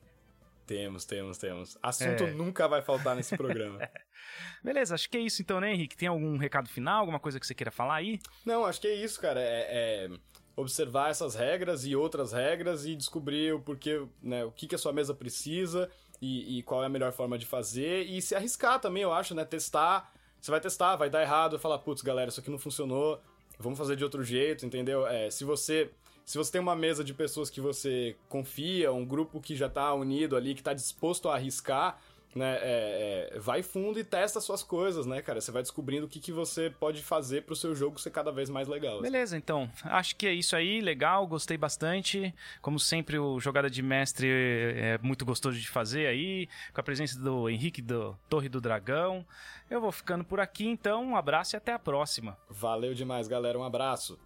Temos, 0.65 1.05
temos, 1.05 1.37
temos. 1.39 1.77
Assunto 1.83 2.23
é. 2.23 2.31
nunca 2.31 2.69
vai 2.69 2.81
faltar 2.81 3.17
nesse 3.17 3.37
programa. 3.37 3.81
Beleza, 4.63 4.95
acho 4.95 5.11
que 5.11 5.17
é 5.17 5.21
isso 5.21 5.43
então, 5.43 5.59
né, 5.59 5.73
Henrique? 5.73 5.97
Tem 5.97 6.09
algum 6.09 6.37
recado 6.37 6.69
final, 6.69 7.01
alguma 7.01 7.19
coisa 7.19 7.41
que 7.41 7.47
você 7.47 7.55
queira 7.55 7.73
falar 7.73 7.97
aí? 7.97 8.21
Não, 8.47 8.65
acho 8.65 8.81
que 8.81 8.87
é 8.87 8.95
isso, 8.95 9.21
cara. 9.21 9.41
é... 9.41 9.67
é 10.07 10.11
observar 10.57 11.11
essas 11.11 11.35
regras 11.35 11.85
e 11.85 11.95
outras 11.97 12.33
regras 12.33 12.85
e 12.85 12.95
descobrir 12.95 13.55
o 13.55 13.61
porquê, 13.61 14.03
né, 14.23 14.45
o 14.45 14.51
que, 14.51 14.67
que 14.67 14.75
a 14.75 14.79
sua 14.79 14.93
mesa 14.93 15.15
precisa 15.15 15.91
e, 16.21 16.59
e, 16.59 16.63
qual 16.63 16.83
é 16.83 16.87
a 16.87 16.89
melhor 16.89 17.13
forma 17.13 17.39
de 17.39 17.47
fazer 17.47 18.05
e 18.05 18.21
se 18.21 18.35
arriscar 18.35 18.79
também, 18.79 19.03
eu 19.03 19.13
acho, 19.13 19.35
né? 19.35 19.45
Testar. 19.45 20.13
Você 20.41 20.51
vai 20.51 20.61
testar, 20.61 20.97
vai 20.97 21.09
dar 21.09 21.23
errado, 21.23 21.59
falar, 21.59 21.79
putz, 21.79 22.03
galera, 22.03 22.29
isso 22.29 22.41
aqui 22.41 22.51
não 22.51 22.59
funcionou, 22.59 23.21
vamos 23.59 23.79
fazer 23.79 23.97
de 23.97 24.05
outro 24.05 24.23
jeito, 24.23 24.65
entendeu? 24.67 25.07
É, 25.07 25.31
se 25.31 25.45
você. 25.45 25.91
Se 26.25 26.39
você 26.39 26.53
tem 26.53 26.61
uma 26.61 26.77
mesa 26.77 27.03
de 27.03 27.13
pessoas 27.13 27.51
que 27.51 27.61
você 27.61 28.15
confia, 28.29 28.93
um 28.93 29.05
grupo 29.05 29.41
que 29.41 29.57
já 29.57 29.69
tá 29.69 29.93
unido 29.95 30.37
ali, 30.37 30.55
que 30.55 30.63
tá 30.63 30.73
disposto 30.73 31.29
a 31.29 31.35
arriscar, 31.35 32.01
né, 32.35 32.59
é, 32.61 33.31
é, 33.35 33.39
vai 33.39 33.63
fundo 33.63 33.99
e 33.99 34.05
testa 34.05 34.41
suas 34.41 34.63
coisas, 34.63 35.05
né, 35.05 35.21
cara? 35.21 35.41
Você 35.41 35.51
vai 35.51 35.63
descobrindo 35.63 36.07
o 36.07 36.09
que, 36.09 36.21
que 36.21 36.33
você 36.33 36.71
pode 36.71 37.03
fazer 37.03 37.43
pro 37.43 37.57
seu 37.57 37.75
jogo 37.75 38.01
ser 38.01 38.11
cada 38.11 38.31
vez 38.31 38.49
mais 38.49 38.69
legal. 38.69 38.95
Assim. 38.95 39.03
Beleza, 39.03 39.37
assim. 39.37 39.43
então. 39.43 39.71
Acho 39.85 40.15
que 40.15 40.27
é 40.27 40.33
isso 40.33 40.55
aí, 40.55 40.81
legal, 40.81 41.27
gostei 41.27 41.57
bastante. 41.57 42.33
Como 42.63 42.79
sempre, 42.79 43.19
o 43.19 43.41
Jogada 43.41 43.69
de 43.69 43.83
Mestre 43.83 44.29
é, 44.29 44.95
é 44.95 44.99
muito 44.99 45.25
gostoso 45.25 45.59
de 45.59 45.69
fazer 45.69 46.07
aí, 46.07 46.49
com 46.73 46.81
a 46.81 46.85
presença 46.85 47.19
do 47.19 47.49
Henrique 47.49 47.83
do 47.83 48.17
Torre 48.29 48.49
do 48.49 48.61
Dragão. 48.61 49.27
Eu 49.69 49.81
vou 49.81 49.93
ficando 49.93 50.25
por 50.25 50.41
aqui, 50.41 50.67
então, 50.67 51.05
um 51.05 51.17
abraço 51.17 51.57
e 51.57 51.59
até 51.59 51.73
a 51.73 51.79
próxima. 51.79 52.39
Valeu 52.49 52.95
demais, 52.95 53.27
galera, 53.27 53.59
um 53.59 53.65
abraço. 53.65 54.19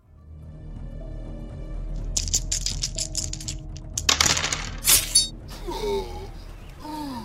Oh! 6.86 7.20